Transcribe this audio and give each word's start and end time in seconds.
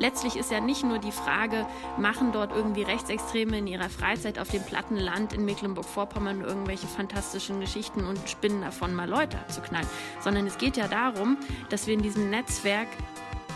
Letztlich 0.00 0.36
ist 0.36 0.50
ja 0.50 0.60
nicht 0.60 0.82
nur 0.82 0.98
die 0.98 1.12
Frage, 1.12 1.66
machen 1.98 2.32
dort 2.32 2.56
irgendwie 2.56 2.82
Rechtsextreme 2.82 3.58
in 3.58 3.66
ihrer 3.66 3.90
Freizeit 3.90 4.38
auf 4.38 4.48
dem 4.48 4.62
platten 4.62 4.96
Land 4.96 5.34
in 5.34 5.44
Mecklenburg-Vorpommern 5.44 6.40
irgendwelche 6.40 6.86
fantastischen 6.86 7.60
Geschichten 7.60 8.06
und 8.06 8.18
spinnen 8.26 8.62
davon 8.62 8.94
mal 8.94 9.06
Leute 9.06 9.36
abzuknallen, 9.36 9.86
sondern 10.20 10.46
es 10.46 10.56
geht 10.56 10.78
ja 10.78 10.88
darum, 10.88 11.36
dass 11.68 11.86
wir 11.86 11.92
in 11.92 12.00
diesem 12.00 12.30
Netzwerk 12.30 12.88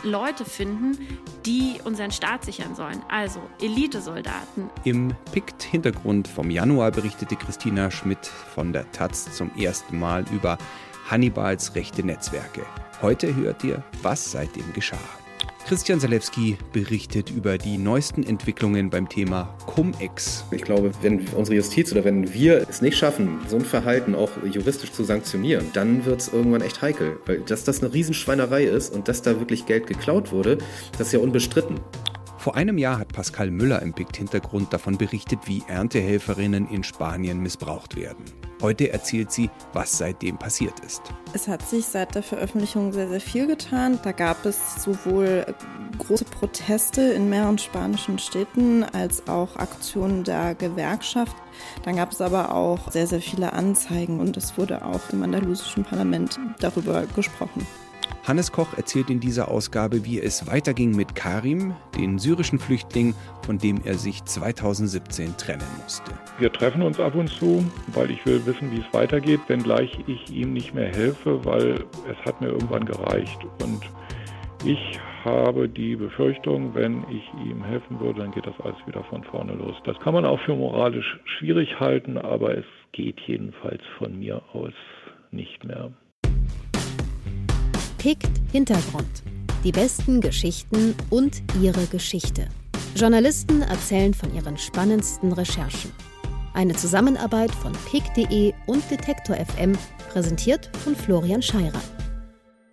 Leute 0.03 0.45
finden, 0.45 0.99
die 1.47 1.81
unseren 1.83 2.11
Staat 2.11 2.45
sichern 2.45 2.75
sollen. 2.75 3.03
Also 3.09 3.41
Elitesoldaten. 3.63 4.69
Im 4.85 5.15
PICT-Hintergrund 5.33 6.29
vom 6.29 6.51
Januar 6.51 6.91
berichtete 6.91 7.37
Christina 7.37 7.91
Schmidt 7.91 8.27
von 8.27 8.75
der 8.75 8.91
Taz 8.93 9.35
zum 9.35 9.51
ersten 9.57 9.99
Mal 9.99 10.27
über 10.31 10.59
Hannibals 11.09 11.75
rechte 11.75 12.05
Netzwerke. 12.05 12.67
Heute 13.01 13.35
hört 13.35 13.65
ihr, 13.65 13.83
was 14.03 14.31
seitdem 14.31 14.71
geschah. 14.75 14.99
Christian 15.67 15.99
Salewski 15.99 16.59
berichtet 16.75 17.31
über 17.31 17.57
die 17.57 17.79
neuesten 17.79 18.23
Entwicklungen 18.23 18.91
beim 18.91 19.09
Thema 19.09 19.57
Cum-Ex. 19.65 20.45
Ich 20.51 20.61
glaube, 20.61 20.93
wenn 21.01 21.27
unsere 21.29 21.57
Justiz 21.57 21.91
oder 21.91 22.05
wenn 22.05 22.35
wir 22.35 22.69
es 22.69 22.83
nicht 22.83 22.99
schaffen, 22.99 23.39
so 23.49 23.57
ein 23.57 23.65
Verhalten 23.65 24.15
auch 24.15 24.31
juristisch 24.45 24.93
zu 24.93 25.05
sanktionieren, 25.05 25.65
dann 25.73 26.05
wird 26.05 26.21
es 26.21 26.29
irgendwann 26.29 26.61
echt 26.61 26.83
heikel. 26.83 27.19
Weil 27.25 27.41
dass 27.41 27.65
das 27.65 27.83
eine 27.83 27.95
Riesenschweinerei 27.95 28.65
ist 28.65 28.93
und 28.93 29.09
dass 29.09 29.23
da 29.23 29.39
wirklich 29.39 29.65
Geld 29.65 29.87
geklaut 29.87 30.33
wurde, 30.33 30.59
das 30.99 31.07
ist 31.07 31.13
ja 31.15 31.21
unbestritten. 31.21 31.81
Vor 32.45 32.57
einem 32.57 32.77
Jahr 32.77 32.99
hat 32.99 33.11
Pascal 33.11 33.51
Müller 33.51 33.81
im 33.81 33.95
PICT-Hintergrund 33.95 34.71
davon 34.71 34.99
berichtet, 34.99 35.39
wie 35.47 35.63
Erntehelferinnen 35.67 36.69
in 36.69 36.85
Spanien 36.85 37.41
missbraucht 37.41 37.97
werden. 37.97 38.23
Heute 38.61 38.93
erzählt 38.93 39.33
sie, 39.33 39.49
was 39.73 39.97
seitdem 39.97 40.37
passiert 40.37 40.79
ist. 40.81 41.01
Es 41.33 41.49
hat 41.49 41.67
sich 41.67 41.87
seit 41.87 42.15
der 42.15 42.23
Veröffentlichung 42.23 42.93
sehr, 42.93 43.09
sehr 43.09 43.23
viel 43.23 43.47
getan. 43.47 43.99
Da 44.03 44.13
gab 44.13 44.45
es 44.45 44.83
sowohl 44.85 45.47
große 45.97 46.27
Proteste 46.27 47.01
in 47.01 47.31
mehreren 47.31 47.57
spanischen 47.57 48.19
Städten 48.19 48.85
als 48.85 49.27
auch 49.27 49.57
Aktionen 49.57 50.23
der 50.23 50.55
Gewerkschaft. 50.55 51.35
Dann 51.85 51.97
gab 51.97 52.13
es 52.13 52.21
aber 52.21 52.55
auch 52.55 52.93
sehr, 52.93 53.07
sehr 53.07 53.23
viele 53.23 53.55
Anzeigen 53.55 54.21
und 54.21 54.37
es 54.37 54.59
wurde 54.59 54.85
auch 54.85 55.09
im 55.13 55.23
andalusischen 55.23 55.85
Parlament 55.85 56.39
darüber 56.61 57.07
gesprochen. 57.07 57.67
Hannes 58.27 58.53
Koch 58.53 58.75
erzählt 58.79 59.11
in 59.11 59.21
dieser 59.21 59.49
Ausgabe, 59.49 60.07
wie 60.07 60.19
es 60.19 60.47
weiterging 60.47 60.97
mit 60.97 61.15
Karim, 61.15 61.75
den 61.95 62.19
syrischen 62.19 62.59
Flüchtling, 62.59 63.15
von 63.45 63.59
dem 63.59 63.83
er 63.85 63.95
sich 63.95 64.25
2017 64.25 65.37
trennen 65.37 65.67
musste. 65.83 66.11
Wir 66.39 66.51
treffen 66.51 66.81
uns 66.81 66.99
ab 66.99 67.15
und 67.15 67.29
zu, 67.29 67.63
weil 67.89 68.11
ich 68.11 68.25
will 68.25 68.47
wissen, 68.47 68.73
wie 68.73 68.79
es 68.79 68.95
weitergeht, 68.95 69.41
wenngleich 69.49 69.99
ich 70.07 70.31
ihm 70.31 70.55
nicht 70.55 70.73
mehr 70.73 70.89
helfe, 70.89 71.45
weil 71.45 71.85
es 72.11 72.17
hat 72.25 72.41
mir 72.41 72.49
irgendwann 72.49 72.87
gereicht. 72.87 73.41
Und 73.63 73.83
ich 74.65 74.99
habe 75.23 75.69
die 75.69 75.95
Befürchtung, 75.95 76.75
wenn 76.75 77.05
ich 77.11 77.31
ihm 77.47 77.63
helfen 77.63 78.01
würde, 78.01 78.21
dann 78.21 78.31
geht 78.31 78.47
das 78.47 78.59
alles 78.61 78.79
wieder 78.87 79.05
von 79.05 79.23
vorne 79.25 79.53
los. 79.53 79.77
Das 79.85 80.01
kann 80.01 80.15
man 80.15 80.25
auch 80.25 80.41
für 80.41 80.57
moralisch 80.57 81.21
schwierig 81.39 81.79
halten, 81.79 82.17
aber 82.17 82.57
es 82.57 82.65
geht 82.93 83.21
jedenfalls 83.27 83.83
von 83.99 84.19
mir 84.19 84.41
aus 84.55 84.73
nicht 85.31 85.63
mehr. 85.65 85.91
Pickt 88.05 88.29
Hintergrund. 88.53 89.23
Die 89.65 89.73
besten 89.73 90.21
Geschichten 90.21 90.95
und 91.09 91.43
ihre 91.63 91.87
Geschichte. 91.87 92.49
Journalisten 92.95 93.63
erzählen 93.63 94.13
von 94.13 94.35
ihren 94.35 94.59
spannendsten 94.59 95.33
Recherchen. 95.33 95.91
Eine 96.53 96.75
Zusammenarbeit 96.75 97.51
von 97.51 97.73
pick.de 97.91 98.53
und 98.67 98.91
Detektor 98.91 99.37
FM, 99.37 99.73
präsentiert 100.11 100.71
von 100.85 100.95
Florian 100.95 101.41
Scheirer. 101.41 101.81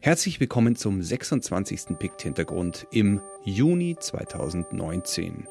Herzlich 0.01 0.41
willkommen 0.41 0.75
zum 0.75 1.01
26. 1.01 1.97
Pickt 1.97 2.23
Hintergrund 2.23 2.85
im 2.91 3.21
Juni 3.45 3.95
2019. 3.97 5.47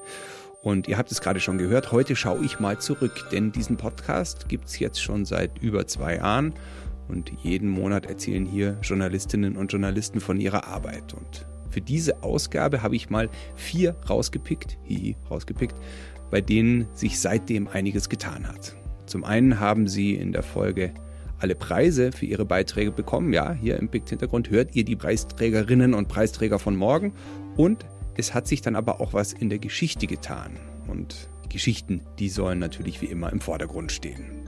Und 0.60 0.88
ihr 0.88 0.98
habt 0.98 1.10
es 1.10 1.22
gerade 1.22 1.40
schon 1.40 1.56
gehört, 1.56 1.90
heute 1.90 2.16
schaue 2.16 2.44
ich 2.44 2.60
mal 2.60 2.78
zurück, 2.78 3.30
denn 3.32 3.50
diesen 3.50 3.78
Podcast 3.78 4.46
gibt 4.50 4.66
es 4.66 4.78
jetzt 4.78 5.02
schon 5.02 5.24
seit 5.24 5.56
über 5.62 5.86
zwei 5.86 6.16
Jahren 6.16 6.52
und 7.10 7.32
jeden 7.42 7.68
Monat 7.68 8.06
erzählen 8.06 8.46
hier 8.46 8.78
Journalistinnen 8.82 9.56
und 9.56 9.72
Journalisten 9.72 10.20
von 10.20 10.40
ihrer 10.40 10.66
Arbeit. 10.66 11.12
Und 11.14 11.46
für 11.68 11.80
diese 11.80 12.22
Ausgabe 12.22 12.82
habe 12.82 12.96
ich 12.96 13.10
mal 13.10 13.28
vier 13.56 13.96
rausgepickt, 14.08 14.78
hihi, 14.84 15.16
rausgepickt, 15.30 15.76
bei 16.30 16.40
denen 16.40 16.86
sich 16.94 17.20
seitdem 17.20 17.68
einiges 17.68 18.08
getan 18.08 18.46
hat. 18.46 18.76
Zum 19.06 19.24
einen 19.24 19.58
haben 19.58 19.88
sie 19.88 20.14
in 20.14 20.32
der 20.32 20.44
Folge 20.44 20.94
alle 21.40 21.54
Preise 21.54 22.12
für 22.12 22.26
ihre 22.26 22.44
Beiträge 22.44 22.92
bekommen. 22.92 23.32
Ja, 23.32 23.52
hier 23.52 23.78
im 23.78 23.88
Picked 23.88 24.10
Hintergrund 24.10 24.50
hört 24.50 24.76
ihr 24.76 24.84
die 24.84 24.96
Preisträgerinnen 24.96 25.94
und 25.94 26.08
Preisträger 26.08 26.58
von 26.58 26.76
morgen. 26.76 27.14
Und 27.56 27.86
es 28.16 28.34
hat 28.34 28.46
sich 28.46 28.60
dann 28.60 28.76
aber 28.76 29.00
auch 29.00 29.14
was 29.14 29.32
in 29.32 29.48
der 29.48 29.58
Geschichte 29.58 30.06
getan. 30.06 30.52
Und 30.86 31.30
Geschichten, 31.48 32.02
die 32.18 32.28
sollen 32.28 32.58
natürlich 32.58 33.00
wie 33.00 33.06
immer 33.06 33.32
im 33.32 33.40
Vordergrund 33.40 33.90
stehen. 33.90 34.39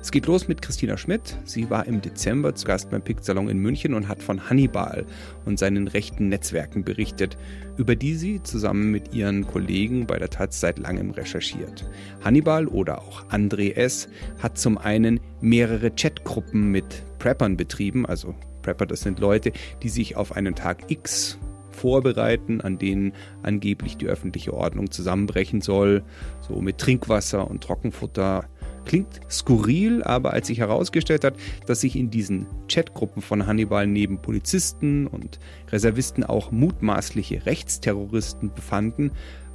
Es 0.00 0.10
geht 0.10 0.26
los 0.26 0.48
mit 0.48 0.62
Christina 0.62 0.96
Schmidt. 0.96 1.36
Sie 1.44 1.70
war 1.70 1.86
im 1.86 2.00
Dezember 2.00 2.54
zu 2.54 2.66
Gast 2.66 2.90
beim 2.90 3.02
Pick-Salon 3.02 3.48
in 3.48 3.58
München 3.58 3.94
und 3.94 4.08
hat 4.08 4.22
von 4.22 4.48
Hannibal 4.48 5.04
und 5.44 5.58
seinen 5.58 5.88
rechten 5.88 6.28
Netzwerken 6.28 6.84
berichtet, 6.84 7.36
über 7.76 7.96
die 7.96 8.14
sie 8.14 8.42
zusammen 8.42 8.90
mit 8.90 9.14
ihren 9.14 9.46
Kollegen 9.46 10.06
bei 10.06 10.18
der 10.18 10.30
Taz 10.30 10.60
seit 10.60 10.78
langem 10.78 11.10
recherchiert. 11.10 11.88
Hannibal 12.22 12.66
oder 12.66 13.02
auch 13.02 13.28
André 13.30 13.74
S. 13.74 14.08
hat 14.38 14.58
zum 14.58 14.78
einen 14.78 15.20
mehrere 15.40 15.90
Chatgruppen 15.90 16.70
mit 16.70 17.04
Preppern 17.18 17.56
betrieben, 17.56 18.06
also 18.06 18.34
Prepper, 18.62 18.86
das 18.86 19.00
sind 19.00 19.20
Leute, 19.20 19.52
die 19.82 19.88
sich 19.88 20.16
auf 20.16 20.34
einen 20.34 20.54
Tag 20.54 20.90
X 20.90 21.38
vorbereiten, 21.76 22.60
an 22.60 22.78
denen 22.78 23.12
angeblich 23.42 23.96
die 23.96 24.06
öffentliche 24.06 24.52
Ordnung 24.54 24.90
zusammenbrechen 24.90 25.60
soll, 25.60 26.02
so 26.40 26.60
mit 26.60 26.78
Trinkwasser 26.78 27.48
und 27.48 27.62
Trockenfutter 27.62 28.46
Klingt 28.86 29.20
skurril, 29.28 30.02
aber 30.04 30.32
als 30.32 30.46
sich 30.46 30.58
herausgestellt 30.58 31.24
hat, 31.24 31.34
dass 31.66 31.80
sich 31.80 31.96
in 31.96 32.08
diesen 32.08 32.46
Chatgruppen 32.68 33.20
von 33.20 33.46
Hannibal 33.46 33.86
neben 33.86 34.22
Polizisten 34.22 35.06
und 35.06 35.38
Reservisten 35.70 36.24
auch 36.24 36.52
mutmaßliche 36.52 37.46
Rechtsterroristen 37.46 38.54
befanden, 38.54 39.10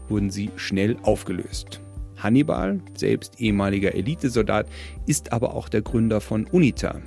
wurden 0.09 0.29
sie 0.29 0.51
schnell 0.57 0.97
aufgelöst. 1.03 1.81
Hannibal, 2.17 2.81
selbst 2.95 3.39
ehemaliger 3.39 3.95
Elitesoldat, 3.95 4.67
ist 5.07 5.31
aber 5.31 5.55
auch 5.55 5.69
der 5.69 5.81
Gründer 5.81 6.21
von 6.21 6.45
UNITA. 6.45 7.01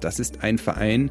Das 0.00 0.20
ist 0.20 0.42
ein 0.44 0.58
Verein, 0.58 1.10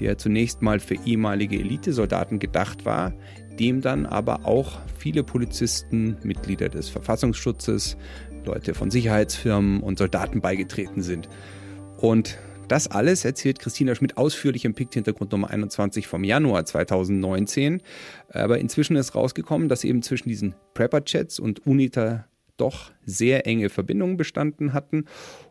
der 0.00 0.18
zunächst 0.18 0.62
mal 0.62 0.80
für 0.80 0.96
ehemalige 1.04 1.58
Elitesoldaten 1.58 2.38
gedacht 2.38 2.84
war, 2.84 3.12
dem 3.58 3.80
dann 3.80 4.06
aber 4.06 4.46
auch 4.46 4.78
viele 4.98 5.22
Polizisten, 5.22 6.16
Mitglieder 6.22 6.68
des 6.68 6.88
Verfassungsschutzes, 6.88 7.96
Leute 8.46 8.74
von 8.74 8.90
Sicherheitsfirmen 8.90 9.80
und 9.80 9.98
Soldaten 9.98 10.40
beigetreten 10.40 11.02
sind. 11.02 11.28
Und 11.98 12.38
das 12.68 12.86
alles 12.88 13.24
erzählt 13.24 13.58
Christina 13.58 13.94
Schmidt 13.94 14.16
ausführlich 14.16 14.64
im 14.64 14.74
Pikt-Hintergrund 14.74 15.32
Nummer 15.32 15.50
21 15.50 16.06
vom 16.06 16.22
Januar 16.22 16.64
2019. 16.64 17.82
Aber 18.28 18.58
inzwischen 18.58 18.96
ist 18.96 19.14
rausgekommen, 19.14 19.68
dass 19.68 19.82
eben 19.82 20.02
zwischen 20.02 20.28
diesen 20.28 20.54
Prepper-Chats 20.74 21.40
und 21.40 21.66
UNITA 21.66 22.26
doch 22.56 22.92
sehr 23.04 23.46
enge 23.46 23.70
Verbindungen 23.70 24.16
bestanden 24.16 24.72
hatten 24.72 25.06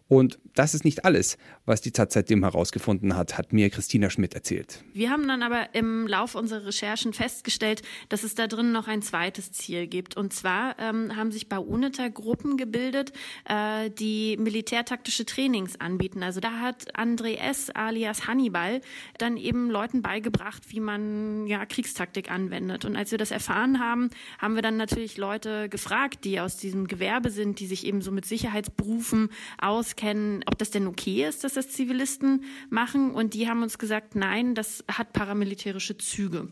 und 0.09 0.39
das 0.55 0.73
ist 0.73 0.83
nicht 0.83 1.05
alles, 1.05 1.37
was 1.65 1.81
die 1.81 1.91
Taz 1.91 2.15
seitdem 2.15 2.43
herausgefunden 2.43 3.15
hat, 3.15 3.37
hat 3.37 3.53
mir 3.53 3.69
Christina 3.69 4.09
Schmidt 4.09 4.33
erzählt. 4.33 4.83
Wir 4.93 5.11
haben 5.11 5.27
dann 5.27 5.43
aber 5.43 5.73
im 5.73 6.07
Laufe 6.07 6.39
unserer 6.39 6.65
Recherchen 6.65 7.13
festgestellt, 7.13 7.83
dass 8.09 8.23
es 8.23 8.33
da 8.33 8.47
drin 8.47 8.71
noch 8.71 8.87
ein 8.87 9.03
zweites 9.03 9.51
Ziel 9.51 9.85
gibt. 9.85 10.17
Und 10.17 10.33
zwar 10.33 10.77
ähm, 10.79 11.15
haben 11.15 11.31
sich 11.31 11.47
bei 11.47 11.59
UNITA 11.59 12.07
Gruppen 12.07 12.57
gebildet, 12.57 13.13
äh, 13.45 13.91
die 13.91 14.35
militärtaktische 14.37 15.25
Trainings 15.25 15.79
anbieten. 15.79 16.23
Also 16.23 16.39
da 16.39 16.59
hat 16.59 16.97
André 16.97 17.35
S. 17.35 17.69
alias 17.69 18.25
Hannibal 18.27 18.81
dann 19.19 19.37
eben 19.37 19.69
Leuten 19.69 20.01
beigebracht, 20.01 20.63
wie 20.69 20.79
man 20.79 21.45
ja 21.45 21.67
Kriegstaktik 21.67 22.31
anwendet. 22.31 22.83
Und 22.83 22.95
als 22.95 23.11
wir 23.11 23.19
das 23.19 23.29
erfahren 23.29 23.79
haben, 23.79 24.09
haben 24.39 24.55
wir 24.55 24.63
dann 24.63 24.75
natürlich 24.75 25.17
Leute 25.17 25.69
gefragt, 25.69 26.25
die 26.25 26.39
aus 26.39 26.57
diesem 26.57 26.87
Gewerbe 26.87 27.29
sind, 27.29 27.59
die 27.59 27.67
sich 27.67 27.85
eben 27.85 28.01
so 28.01 28.11
mit 28.11 28.25
Sicherheitsberufen 28.25 29.29
aus 29.59 29.95
auskennen, 29.99 30.43
ob 30.45 30.57
das 30.57 30.71
denn 30.71 30.87
okay 30.87 31.25
ist, 31.25 31.43
dass 31.43 31.53
das 31.53 31.69
Zivilisten 31.69 32.43
machen. 32.69 33.11
Und 33.11 33.33
die 33.33 33.47
haben 33.47 33.63
uns 33.63 33.77
gesagt, 33.77 34.15
nein, 34.15 34.55
das 34.55 34.83
hat 34.91 35.13
paramilitärische 35.13 35.97
Züge. 35.97 36.47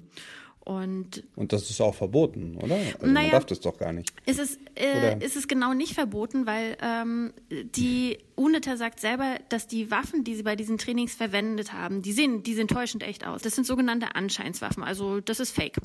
Und, 0.60 1.24
und 1.38 1.54
das 1.54 1.70
ist 1.70 1.80
auch 1.80 1.96
verboten, 1.96 2.58
oder? 2.58 2.76
Also 2.76 3.06
naja, 3.06 3.28
man 3.28 3.32
darf 3.32 3.46
das 3.46 3.62
doch 3.62 3.78
gar 3.78 3.94
nicht. 3.94 4.12
Ist 4.26 4.40
es, 4.40 4.60
äh, 4.76 5.18
ist 5.24 5.38
es 5.38 5.48
genau 5.48 5.74
nicht 5.74 5.94
verboten, 5.94 6.46
weil 6.46 6.78
ähm, 6.82 7.34
die 7.50 8.18
UNITA 8.38 8.78
sagt 8.78 9.00
selber, 9.00 9.40
dass 9.50 9.68
die 9.68 9.90
Waffen, 9.90 10.24
die 10.24 10.36
sie 10.36 10.44
bei 10.44 10.56
diesen 10.56 10.78
Trainings 10.78 11.16
verwendet 11.16 11.74
haben, 11.74 12.04
die 12.04 12.14
sehen, 12.14 12.44
die 12.44 12.54
sehen 12.54 12.68
täuschend 12.68 13.02
echt 13.02 13.26
aus. 13.26 13.42
Das 13.42 13.56
sind 13.56 13.66
sogenannte 13.66 14.16
Anscheinswaffen, 14.16 14.84
also 14.84 15.20
das 15.20 15.40
ist 15.40 15.52
Fake. 15.52 15.78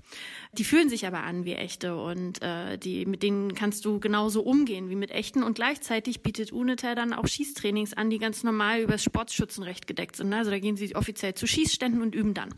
Die 0.52 0.64
fühlen 0.64 0.90
sich 0.90 1.06
aber 1.06 1.22
an 1.22 1.46
wie 1.46 1.54
echte 1.54 1.96
und 1.96 2.42
äh, 2.42 2.76
die, 2.76 3.06
mit 3.06 3.22
denen 3.22 3.54
kannst 3.54 3.86
du 3.86 4.00
genauso 4.00 4.42
umgehen 4.42 4.90
wie 4.90 4.96
mit 4.96 5.10
echten. 5.10 5.42
Und 5.42 5.54
gleichzeitig 5.54 6.22
bietet 6.22 6.52
UNITA 6.52 6.94
dann 6.94 7.14
auch 7.14 7.26
Schießtrainings 7.26 7.94
an, 7.94 8.10
die 8.10 8.18
ganz 8.18 8.44
normal 8.44 8.80
über 8.80 8.92
das 8.92 9.02
Sportschützenrecht 9.02 9.86
gedeckt 9.86 10.16
sind. 10.16 10.32
Also 10.34 10.50
da 10.50 10.58
gehen 10.58 10.76
sie 10.76 10.94
offiziell 10.94 11.34
zu 11.34 11.46
Schießständen 11.46 12.02
und 12.02 12.14
üben 12.14 12.34
dann. 12.34 12.50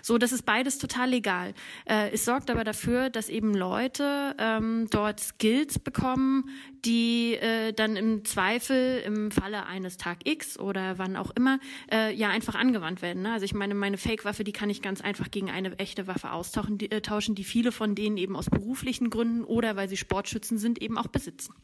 So, 0.00 0.16
das 0.16 0.32
ist 0.32 0.46
beides 0.46 0.78
total 0.78 1.10
legal. 1.10 1.52
Äh, 1.84 2.10
es 2.12 2.24
sorgt 2.24 2.50
aber 2.50 2.64
dafür, 2.64 3.10
dass 3.10 3.28
eben 3.28 3.54
Leute 3.54 4.34
ähm, 4.38 4.86
dort 4.90 5.20
Skills 5.20 5.78
bekommen, 5.78 6.48
die 6.84 7.34
äh, 7.34 7.72
dann 7.72 7.96
im 7.96 8.24
Zweifel 8.24 9.00
im 9.06 9.30
Falle 9.30 9.66
eines 9.66 9.96
Tag 9.96 10.18
X 10.24 10.58
oder 10.58 10.98
wann 10.98 11.16
auch 11.16 11.30
immer 11.30 11.60
äh, 11.90 12.12
ja 12.14 12.28
einfach 12.28 12.54
angewandt 12.54 13.02
werden. 13.02 13.22
Ne? 13.22 13.32
Also 13.32 13.44
ich 13.44 13.54
meine, 13.54 13.74
meine 13.74 13.98
Fake-Waffe, 13.98 14.44
die 14.44 14.52
kann 14.52 14.70
ich 14.70 14.82
ganz 14.82 15.00
einfach 15.00 15.30
gegen 15.30 15.50
eine 15.50 15.78
echte 15.78 16.06
Waffe 16.06 16.32
austauschen, 16.32 16.78
die, 16.78 16.90
äh, 16.90 17.00
tauschen, 17.00 17.34
die 17.34 17.44
viele 17.44 17.72
von 17.72 17.94
denen 17.94 18.16
eben 18.16 18.36
aus 18.36 18.50
beruflichen 18.50 19.10
Gründen 19.10 19.44
oder 19.44 19.76
weil 19.76 19.88
sie 19.88 19.96
Sportschützen 19.96 20.58
sind, 20.58 20.82
eben 20.82 20.98
auch 20.98 21.08
besitzen. 21.08 21.54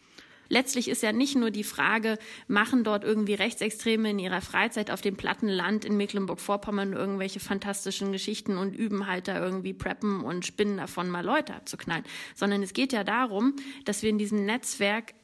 Letztlich 0.48 0.88
ist 0.88 1.02
ja 1.02 1.12
nicht 1.12 1.36
nur 1.36 1.50
die 1.50 1.64
Frage, 1.64 2.18
machen 2.46 2.84
dort 2.84 3.04
irgendwie 3.04 3.34
Rechtsextreme 3.34 4.10
in 4.10 4.18
ihrer 4.18 4.40
Freizeit 4.40 4.90
auf 4.90 5.00
dem 5.00 5.16
platten 5.16 5.48
Land 5.48 5.84
in 5.84 5.96
Mecklenburg-Vorpommern 5.96 6.92
irgendwelche 6.92 7.40
fantastischen 7.40 8.12
Geschichten 8.12 8.56
und 8.56 8.74
üben 8.74 9.06
halt 9.06 9.28
da 9.28 9.42
irgendwie 9.42 9.74
preppen 9.74 10.22
und 10.22 10.46
spinnen 10.46 10.78
davon 10.78 11.10
mal 11.10 11.24
Leute 11.24 11.54
abzuknallen, 11.54 12.04
sondern 12.34 12.62
es 12.62 12.72
geht 12.72 12.92
ja 12.92 13.04
darum, 13.04 13.54
dass 13.84 14.02
wir 14.02 14.10
in 14.10 14.18
diesem 14.18 14.44
Netzwerk 14.46 15.14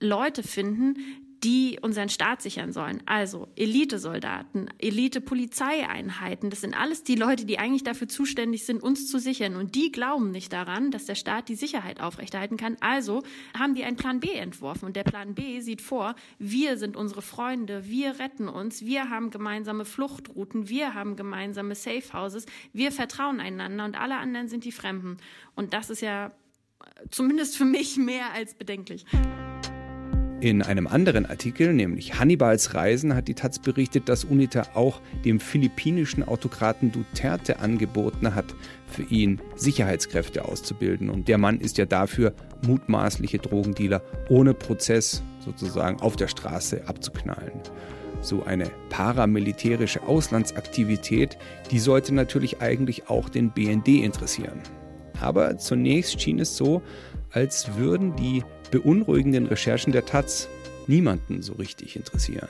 Leute 0.00 0.42
finden, 0.42 0.96
die 1.44 1.78
unseren 1.82 2.08
Staat 2.08 2.40
sichern 2.40 2.72
sollen. 2.72 3.02
Also 3.04 3.48
Elitesoldaten, 3.54 4.70
Elite-Polizeieinheiten, 4.78 6.48
das 6.48 6.62
sind 6.62 6.78
alles 6.78 7.04
die 7.04 7.16
Leute, 7.16 7.44
die 7.44 7.58
eigentlich 7.58 7.84
dafür 7.84 8.08
zuständig 8.08 8.64
sind, 8.64 8.82
uns 8.82 9.06
zu 9.08 9.18
sichern. 9.18 9.56
Und 9.56 9.74
die 9.74 9.92
glauben 9.92 10.30
nicht 10.30 10.52
daran, 10.54 10.90
dass 10.90 11.04
der 11.04 11.14
Staat 11.14 11.50
die 11.50 11.54
Sicherheit 11.54 12.00
aufrechterhalten 12.00 12.56
kann. 12.56 12.78
Also 12.80 13.22
haben 13.56 13.74
die 13.74 13.84
einen 13.84 13.98
Plan 13.98 14.20
B 14.20 14.32
entworfen. 14.32 14.86
Und 14.86 14.96
der 14.96 15.04
Plan 15.04 15.34
B 15.34 15.60
sieht 15.60 15.82
vor, 15.82 16.14
wir 16.38 16.78
sind 16.78 16.96
unsere 16.96 17.20
Freunde, 17.20 17.84
wir 17.84 18.18
retten 18.18 18.48
uns, 18.48 18.86
wir 18.86 19.10
haben 19.10 19.30
gemeinsame 19.30 19.84
Fluchtrouten, 19.84 20.70
wir 20.70 20.94
haben 20.94 21.14
gemeinsame 21.14 21.74
Safehouses, 21.74 22.46
wir 22.72 22.90
vertrauen 22.90 23.40
einander 23.40 23.84
und 23.84 24.00
alle 24.00 24.16
anderen 24.16 24.48
sind 24.48 24.64
die 24.64 24.72
Fremden. 24.72 25.18
Und 25.54 25.74
das 25.74 25.90
ist 25.90 26.00
ja 26.00 26.32
zumindest 27.10 27.56
für 27.56 27.66
mich 27.66 27.98
mehr 27.98 28.32
als 28.32 28.54
bedenklich. 28.54 29.04
In 30.44 30.60
einem 30.60 30.86
anderen 30.86 31.24
Artikel, 31.24 31.72
nämlich 31.72 32.20
Hannibals 32.20 32.74
Reisen, 32.74 33.14
hat 33.14 33.28
die 33.28 33.34
Taz 33.34 33.58
berichtet, 33.58 34.10
dass 34.10 34.24
UNITA 34.24 34.64
auch 34.74 35.00
dem 35.24 35.40
philippinischen 35.40 36.22
Autokraten 36.22 36.92
Duterte 36.92 37.60
angeboten 37.60 38.34
hat, 38.34 38.54
für 38.86 39.04
ihn 39.04 39.40
Sicherheitskräfte 39.56 40.44
auszubilden. 40.44 41.08
Und 41.08 41.28
der 41.28 41.38
Mann 41.38 41.60
ist 41.60 41.78
ja 41.78 41.86
dafür, 41.86 42.34
mutmaßliche 42.66 43.38
Drogendealer 43.38 44.02
ohne 44.28 44.52
Prozess 44.52 45.22
sozusagen 45.38 46.02
auf 46.02 46.16
der 46.16 46.28
Straße 46.28 46.86
abzuknallen. 46.86 47.62
So 48.20 48.44
eine 48.44 48.70
paramilitärische 48.90 50.02
Auslandsaktivität, 50.02 51.38
die 51.70 51.78
sollte 51.78 52.14
natürlich 52.14 52.60
eigentlich 52.60 53.08
auch 53.08 53.30
den 53.30 53.50
BND 53.50 53.88
interessieren. 53.88 54.60
Aber 55.22 55.56
zunächst 55.56 56.20
schien 56.20 56.38
es 56.38 56.54
so, 56.54 56.82
als 57.30 57.78
würden 57.78 58.14
die 58.16 58.44
beunruhigenden 58.70 59.46
Recherchen 59.46 59.92
der 59.92 60.04
Taz 60.04 60.48
niemanden 60.86 61.42
so 61.42 61.54
richtig 61.54 61.96
interessieren. 61.96 62.48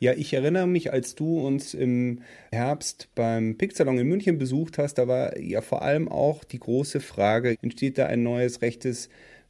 Ja, 0.00 0.12
ich 0.12 0.34
erinnere 0.34 0.66
mich, 0.66 0.92
als 0.92 1.14
du 1.14 1.40
uns 1.40 1.72
im 1.72 2.20
Herbst 2.52 3.08
beim 3.14 3.56
Picksalon 3.56 3.98
in 3.98 4.06
München 4.06 4.38
besucht 4.38 4.76
hast, 4.78 4.94
da 4.94 5.08
war 5.08 5.38
ja 5.38 5.60
vor 5.60 5.82
allem 5.82 6.08
auch 6.08 6.44
die 6.44 6.58
große 6.58 7.00
Frage, 7.00 7.56
entsteht 7.62 7.98
da 7.98 8.06
ein 8.06 8.22
neues 8.22 8.60
rechtes 8.60 9.08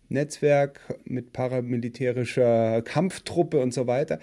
Netzwerk 0.08 0.80
mit 1.04 1.32
paramilitärischer 1.32 2.82
Kampftruppe 2.82 3.58
und 3.58 3.74
so 3.74 3.86
weiter. 3.86 4.20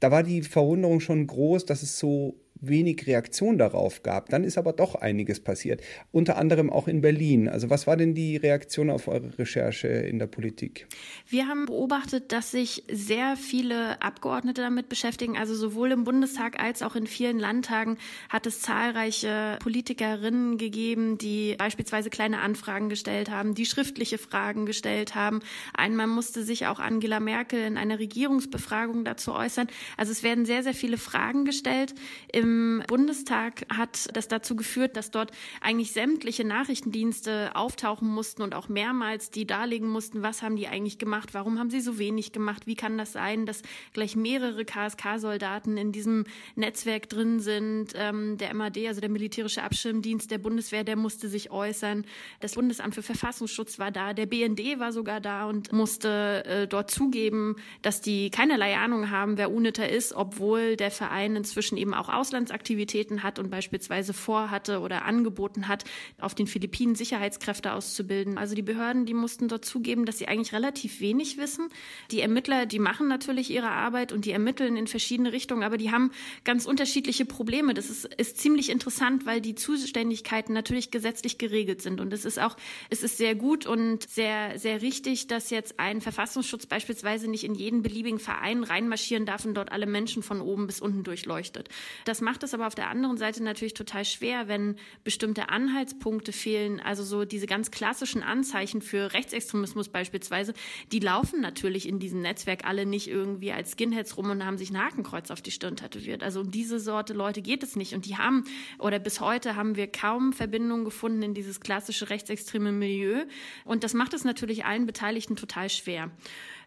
Da 0.00 0.10
war 0.10 0.22
die 0.22 0.42
Verwunderung 0.42 1.00
schon 1.00 1.26
groß, 1.26 1.66
dass 1.66 1.82
es 1.82 1.98
so 1.98 2.34
wenig 2.60 3.06
Reaktion 3.06 3.58
darauf 3.58 4.02
gab. 4.02 4.28
Dann 4.28 4.44
ist 4.44 4.58
aber 4.58 4.72
doch 4.72 4.94
einiges 4.94 5.40
passiert, 5.40 5.82
unter 6.12 6.36
anderem 6.36 6.70
auch 6.70 6.88
in 6.88 7.00
Berlin. 7.00 7.48
Also 7.48 7.70
was 7.70 7.86
war 7.86 7.96
denn 7.96 8.14
die 8.14 8.36
Reaktion 8.36 8.90
auf 8.90 9.08
eure 9.08 9.38
Recherche 9.38 9.88
in 9.88 10.18
der 10.18 10.26
Politik? 10.26 10.86
Wir 11.26 11.48
haben 11.48 11.66
beobachtet, 11.66 12.32
dass 12.32 12.50
sich 12.50 12.84
sehr 12.90 13.36
viele 13.36 14.00
Abgeordnete 14.02 14.60
damit 14.62 14.88
beschäftigen. 14.88 15.36
Also 15.36 15.54
sowohl 15.54 15.92
im 15.92 16.04
Bundestag 16.04 16.62
als 16.62 16.82
auch 16.82 16.96
in 16.96 17.06
vielen 17.06 17.38
Landtagen 17.38 17.98
hat 18.28 18.46
es 18.46 18.60
zahlreiche 18.60 19.58
Politikerinnen 19.60 20.58
gegeben, 20.58 21.18
die 21.18 21.54
beispielsweise 21.58 22.10
kleine 22.10 22.40
Anfragen 22.40 22.88
gestellt 22.88 23.30
haben, 23.30 23.54
die 23.54 23.66
schriftliche 23.66 24.18
Fragen 24.18 24.66
gestellt 24.66 25.14
haben. 25.14 25.40
Einmal 25.74 26.06
musste 26.06 26.42
sich 26.42 26.66
auch 26.66 26.78
Angela 26.78 27.20
Merkel 27.20 27.60
in 27.60 27.76
einer 27.76 27.98
Regierungsbefragung 27.98 29.04
dazu 29.04 29.32
äußern. 29.32 29.68
Also 29.96 30.12
es 30.12 30.22
werden 30.22 30.44
sehr, 30.44 30.62
sehr 30.62 30.74
viele 30.74 30.98
Fragen 30.98 31.44
gestellt. 31.44 31.94
Im 32.32 32.49
im 32.50 32.82
Bundestag 32.86 33.64
hat 33.68 34.08
das 34.14 34.26
dazu 34.26 34.56
geführt, 34.56 34.96
dass 34.96 35.10
dort 35.10 35.30
eigentlich 35.60 35.92
sämtliche 35.92 36.44
Nachrichtendienste 36.44 37.54
auftauchen 37.54 38.08
mussten 38.08 38.42
und 38.42 38.54
auch 38.54 38.68
mehrmals 38.68 39.30
die 39.30 39.46
darlegen 39.46 39.88
mussten, 39.88 40.22
was 40.22 40.42
haben 40.42 40.56
die 40.56 40.66
eigentlich 40.66 40.98
gemacht, 40.98 41.30
warum 41.32 41.58
haben 41.58 41.70
sie 41.70 41.80
so 41.80 41.98
wenig 41.98 42.32
gemacht, 42.32 42.66
wie 42.66 42.74
kann 42.74 42.98
das 42.98 43.12
sein, 43.12 43.46
dass 43.46 43.62
gleich 43.92 44.16
mehrere 44.16 44.64
KSK-Soldaten 44.64 45.76
in 45.76 45.92
diesem 45.92 46.24
Netzwerk 46.56 47.08
drin 47.08 47.40
sind. 47.40 47.92
Ähm, 47.94 48.36
der 48.38 48.54
MAD, 48.54 48.78
also 48.88 49.00
der 49.00 49.10
militärische 49.10 49.62
Abschirmdienst 49.62 50.30
der 50.30 50.38
Bundeswehr, 50.38 50.82
der 50.82 50.96
musste 50.96 51.28
sich 51.28 51.50
äußern. 51.50 52.04
Das 52.40 52.54
Bundesamt 52.54 52.94
für 52.94 53.02
Verfassungsschutz 53.02 53.78
war 53.78 53.92
da, 53.92 54.12
der 54.12 54.26
BND 54.26 54.78
war 54.78 54.92
sogar 54.92 55.20
da 55.20 55.46
und 55.46 55.72
musste 55.72 56.44
äh, 56.44 56.66
dort 56.66 56.90
zugeben, 56.90 57.56
dass 57.82 58.00
die 58.00 58.30
keinerlei 58.30 58.76
Ahnung 58.76 59.10
haben, 59.10 59.38
wer 59.38 59.52
UNITA 59.52 59.84
ist, 59.84 60.12
obwohl 60.14 60.76
der 60.76 60.90
Verein 60.90 61.36
inzwischen 61.36 61.76
eben 61.76 61.94
auch 61.94 62.08
Ausland 62.08 62.39
Auslandsaktivitäten 62.40 63.22
hat 63.22 63.38
und 63.38 63.50
beispielsweise 63.50 64.14
vorhatte 64.14 64.80
oder 64.80 65.04
angeboten 65.04 65.68
hat, 65.68 65.84
auf 66.18 66.34
den 66.34 66.46
Philippinen 66.46 66.94
Sicherheitskräfte 66.94 67.72
auszubilden. 67.72 68.38
Also 68.38 68.54
die 68.54 68.62
Behörden, 68.62 69.04
die 69.04 69.14
mussten 69.14 69.48
dort 69.48 69.64
zugeben, 69.64 70.06
dass 70.06 70.18
sie 70.18 70.26
eigentlich 70.26 70.54
relativ 70.54 71.00
wenig 71.00 71.36
wissen. 71.36 71.68
Die 72.10 72.20
Ermittler, 72.20 72.64
die 72.64 72.78
machen 72.78 73.08
natürlich 73.08 73.50
ihre 73.50 73.70
Arbeit 73.70 74.12
und 74.12 74.24
die 74.24 74.30
ermitteln 74.30 74.76
in 74.76 74.86
verschiedene 74.86 75.32
Richtungen, 75.32 75.62
aber 75.62 75.76
die 75.76 75.90
haben 75.90 76.12
ganz 76.44 76.64
unterschiedliche 76.64 77.26
Probleme. 77.26 77.74
Das 77.74 77.90
ist, 77.90 78.06
ist 78.14 78.38
ziemlich 78.38 78.70
interessant, 78.70 79.26
weil 79.26 79.40
die 79.40 79.54
Zuständigkeiten 79.54 80.54
natürlich 80.54 80.90
gesetzlich 80.90 81.36
geregelt 81.36 81.82
sind. 81.82 82.00
Und 82.00 82.12
es 82.12 82.24
ist 82.24 82.38
auch, 82.38 82.56
es 82.88 83.02
ist 83.02 83.18
sehr 83.18 83.34
gut 83.34 83.66
und 83.66 84.08
sehr, 84.08 84.58
sehr 84.58 84.80
richtig, 84.80 85.26
dass 85.26 85.50
jetzt 85.50 85.78
ein 85.78 86.00
Verfassungsschutz 86.00 86.66
beispielsweise 86.66 87.28
nicht 87.28 87.44
in 87.44 87.54
jeden 87.54 87.82
beliebigen 87.82 88.18
Verein 88.18 88.64
reinmarschieren 88.64 89.26
darf 89.26 89.44
und 89.44 89.54
dort 89.54 89.72
alle 89.72 89.86
Menschen 89.86 90.22
von 90.22 90.40
oben 90.40 90.66
bis 90.66 90.80
unten 90.80 91.04
durchleuchtet. 91.04 91.68
Das 92.04 92.20
macht 92.30 92.44
es 92.44 92.54
aber 92.54 92.68
auf 92.68 92.76
der 92.76 92.88
anderen 92.88 93.16
Seite 93.16 93.42
natürlich 93.42 93.74
total 93.74 94.04
schwer, 94.04 94.46
wenn 94.46 94.76
bestimmte 95.02 95.48
Anhaltspunkte 95.48 96.30
fehlen. 96.30 96.78
Also 96.78 97.02
so 97.02 97.24
diese 97.24 97.48
ganz 97.48 97.72
klassischen 97.72 98.22
Anzeichen 98.22 98.82
für 98.82 99.12
Rechtsextremismus 99.12 99.88
beispielsweise, 99.88 100.54
die 100.92 101.00
laufen 101.00 101.40
natürlich 101.40 101.88
in 101.88 101.98
diesem 101.98 102.20
Netzwerk 102.20 102.64
alle 102.64 102.86
nicht 102.86 103.08
irgendwie 103.08 103.50
als 103.50 103.72
Skinheads 103.72 104.16
rum 104.16 104.30
und 104.30 104.46
haben 104.46 104.58
sich 104.58 104.70
ein 104.70 104.78
Hakenkreuz 104.78 105.32
auf 105.32 105.42
die 105.42 105.50
Stirn 105.50 105.74
tätowiert. 105.74 106.22
Also 106.22 106.42
um 106.42 106.52
diese 106.52 106.78
Sorte 106.78 107.14
Leute 107.14 107.42
geht 107.42 107.64
es 107.64 107.74
nicht. 107.74 107.94
Und 107.94 108.06
die 108.06 108.16
haben, 108.16 108.44
oder 108.78 109.00
bis 109.00 109.18
heute 109.18 109.56
haben 109.56 109.74
wir 109.74 109.88
kaum 109.88 110.32
Verbindungen 110.32 110.84
gefunden 110.84 111.22
in 111.22 111.34
dieses 111.34 111.58
klassische 111.58 112.10
rechtsextreme 112.10 112.70
Milieu. 112.70 113.24
Und 113.64 113.82
das 113.82 113.92
macht 113.92 114.14
es 114.14 114.22
natürlich 114.22 114.64
allen 114.64 114.86
Beteiligten 114.86 115.34
total 115.34 115.68
schwer. 115.68 116.12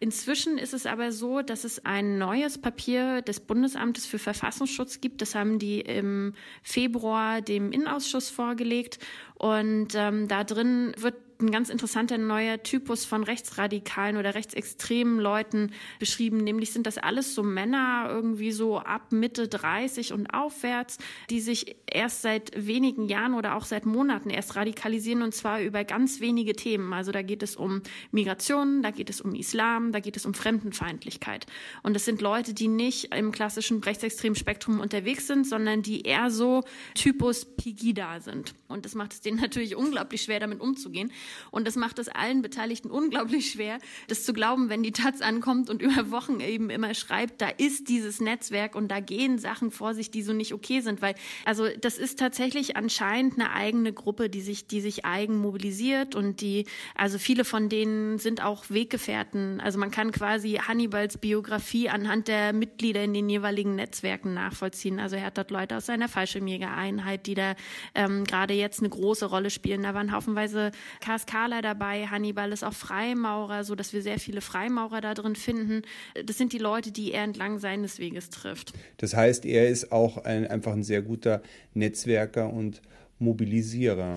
Inzwischen 0.00 0.58
ist 0.58 0.74
es 0.74 0.86
aber 0.86 1.12
so, 1.12 1.42
dass 1.42 1.64
es 1.64 1.84
ein 1.84 2.18
neues 2.18 2.58
Papier 2.58 3.22
des 3.22 3.40
Bundesamtes 3.40 4.06
für 4.06 4.18
Verfassungsschutz 4.18 5.00
gibt. 5.00 5.22
Das 5.22 5.34
haben 5.34 5.58
die 5.58 5.80
im 5.80 6.34
Februar 6.62 7.40
dem 7.40 7.72
Innenausschuss 7.72 8.30
vorgelegt. 8.30 8.98
Und 9.34 9.94
ähm, 9.94 10.28
da 10.28 10.44
drin 10.44 10.94
wird 10.98 11.14
ein 11.40 11.50
ganz 11.50 11.68
interessanter 11.68 12.18
neuer 12.18 12.62
Typus 12.62 13.04
von 13.04 13.24
rechtsradikalen 13.24 14.16
oder 14.16 14.34
rechtsextremen 14.34 15.18
Leuten 15.18 15.72
beschrieben. 15.98 16.38
Nämlich 16.38 16.72
sind 16.72 16.86
das 16.86 16.98
alles 16.98 17.34
so 17.34 17.42
Männer 17.42 18.06
irgendwie 18.08 18.52
so 18.52 18.78
ab 18.78 19.12
Mitte 19.12 19.48
30 19.48 20.12
und 20.12 20.28
aufwärts, 20.28 20.98
die 21.30 21.40
sich 21.40 21.76
erst 21.90 22.22
seit 22.22 22.66
wenigen 22.66 23.06
Jahren 23.08 23.34
oder 23.34 23.56
auch 23.56 23.64
seit 23.64 23.86
Monaten 23.86 24.30
erst 24.30 24.56
radikalisieren 24.56 25.22
und 25.22 25.34
zwar 25.34 25.60
über 25.60 25.84
ganz 25.84 26.20
wenige 26.20 26.54
Themen. 26.54 26.92
Also 26.92 27.12
da 27.12 27.22
geht 27.22 27.42
es 27.42 27.56
um 27.56 27.82
Migration, 28.10 28.82
da 28.82 28.90
geht 28.90 29.10
es 29.10 29.20
um 29.20 29.34
Islam, 29.34 29.92
da 29.92 30.00
geht 30.00 30.16
es 30.16 30.26
um 30.26 30.34
Fremdenfeindlichkeit. 30.34 31.46
Und 31.82 31.94
das 31.94 32.04
sind 32.04 32.20
Leute, 32.20 32.54
die 32.54 32.68
nicht 32.68 33.14
im 33.14 33.32
klassischen 33.32 33.80
rechtsextremen 33.82 34.36
Spektrum 34.36 34.80
unterwegs 34.80 35.26
sind, 35.26 35.46
sondern 35.46 35.82
die 35.82 36.02
eher 36.02 36.30
so 36.30 36.62
Typus 36.94 37.44
Pegida 37.44 38.20
sind. 38.20 38.54
Und 38.68 38.84
das 38.84 38.94
macht 38.94 39.12
es 39.12 39.20
denen 39.20 39.38
natürlich 39.40 39.76
unglaublich 39.76 40.22
schwer, 40.22 40.40
damit 40.40 40.60
umzugehen. 40.60 41.12
Und 41.50 41.66
das 41.66 41.76
macht 41.76 41.98
es 41.98 42.08
allen 42.08 42.42
Beteiligten 42.42 42.90
unglaublich 42.90 43.50
schwer, 43.50 43.78
das 44.08 44.24
zu 44.24 44.32
glauben, 44.32 44.68
wenn 44.68 44.82
die 44.82 44.92
Taz 44.92 45.20
ankommt 45.20 45.70
und 45.70 45.82
über 45.82 46.10
Wochen 46.10 46.40
eben 46.40 46.70
immer 46.70 46.94
schreibt, 46.94 47.40
da 47.40 47.48
ist 47.48 47.88
dieses 47.88 48.20
Netzwerk 48.20 48.74
und 48.74 48.88
da 48.88 49.00
gehen 49.00 49.38
Sachen 49.38 49.70
vor 49.70 49.94
sich, 49.94 50.10
die 50.10 50.22
so 50.22 50.32
nicht 50.32 50.54
okay 50.54 50.80
sind. 50.80 51.02
Weil, 51.02 51.14
also 51.44 51.68
das 51.80 51.98
ist 51.98 52.18
tatsächlich 52.18 52.76
anscheinend 52.76 53.34
eine 53.34 53.52
eigene 53.52 53.92
Gruppe, 53.92 54.30
die 54.30 54.40
sich, 54.40 54.66
die 54.66 54.80
sich 54.80 55.04
eigen 55.04 55.36
mobilisiert 55.36 56.14
und 56.14 56.40
die, 56.40 56.66
also 56.94 57.18
viele 57.18 57.44
von 57.44 57.68
denen 57.68 58.18
sind 58.18 58.42
auch 58.42 58.64
Weggefährten. 58.68 59.60
Also 59.60 59.78
man 59.78 59.90
kann 59.90 60.12
quasi 60.12 60.60
Hannibals 60.66 61.18
Biografie 61.18 61.88
anhand 61.88 62.28
der 62.28 62.52
Mitglieder 62.52 63.02
in 63.04 63.14
den 63.14 63.28
jeweiligen 63.28 63.74
Netzwerken 63.74 64.34
nachvollziehen. 64.34 65.00
Also 65.00 65.16
er 65.16 65.26
hat 65.26 65.38
dort 65.38 65.50
Leute 65.50 65.76
aus 65.76 65.86
seiner 65.86 66.08
Fallschirmjägereinheit, 66.08 67.26
die 67.26 67.34
da 67.34 67.54
ähm, 67.94 68.24
gerade 68.24 68.54
jetzt 68.54 68.80
eine 68.80 68.88
große 68.88 69.26
Rolle 69.26 69.50
spielen. 69.50 69.82
Da 69.82 69.94
waren 69.94 70.12
haufenweise 70.12 70.72
KSKler 71.14 71.62
dabei. 71.62 72.06
Hannibal 72.06 72.52
ist 72.52 72.64
auch 72.64 72.72
Freimaurer, 72.72 73.64
so 73.64 73.74
dass 73.74 73.92
wir 73.92 74.02
sehr 74.02 74.18
viele 74.18 74.40
Freimaurer 74.40 75.00
da 75.00 75.14
drin 75.14 75.36
finden. 75.36 75.82
Das 76.24 76.38
sind 76.38 76.52
die 76.52 76.58
Leute, 76.58 76.92
die 76.92 77.12
er 77.12 77.24
entlang 77.24 77.58
seines 77.58 77.98
Weges 77.98 78.30
trifft. 78.30 78.72
Das 78.98 79.14
heißt, 79.14 79.44
er 79.44 79.68
ist 79.68 79.92
auch 79.92 80.18
ein, 80.18 80.46
einfach 80.46 80.72
ein 80.72 80.82
sehr 80.82 81.02
guter 81.02 81.42
Netzwerker 81.74 82.52
und 82.52 82.82
Mobilisierer. 83.18 84.14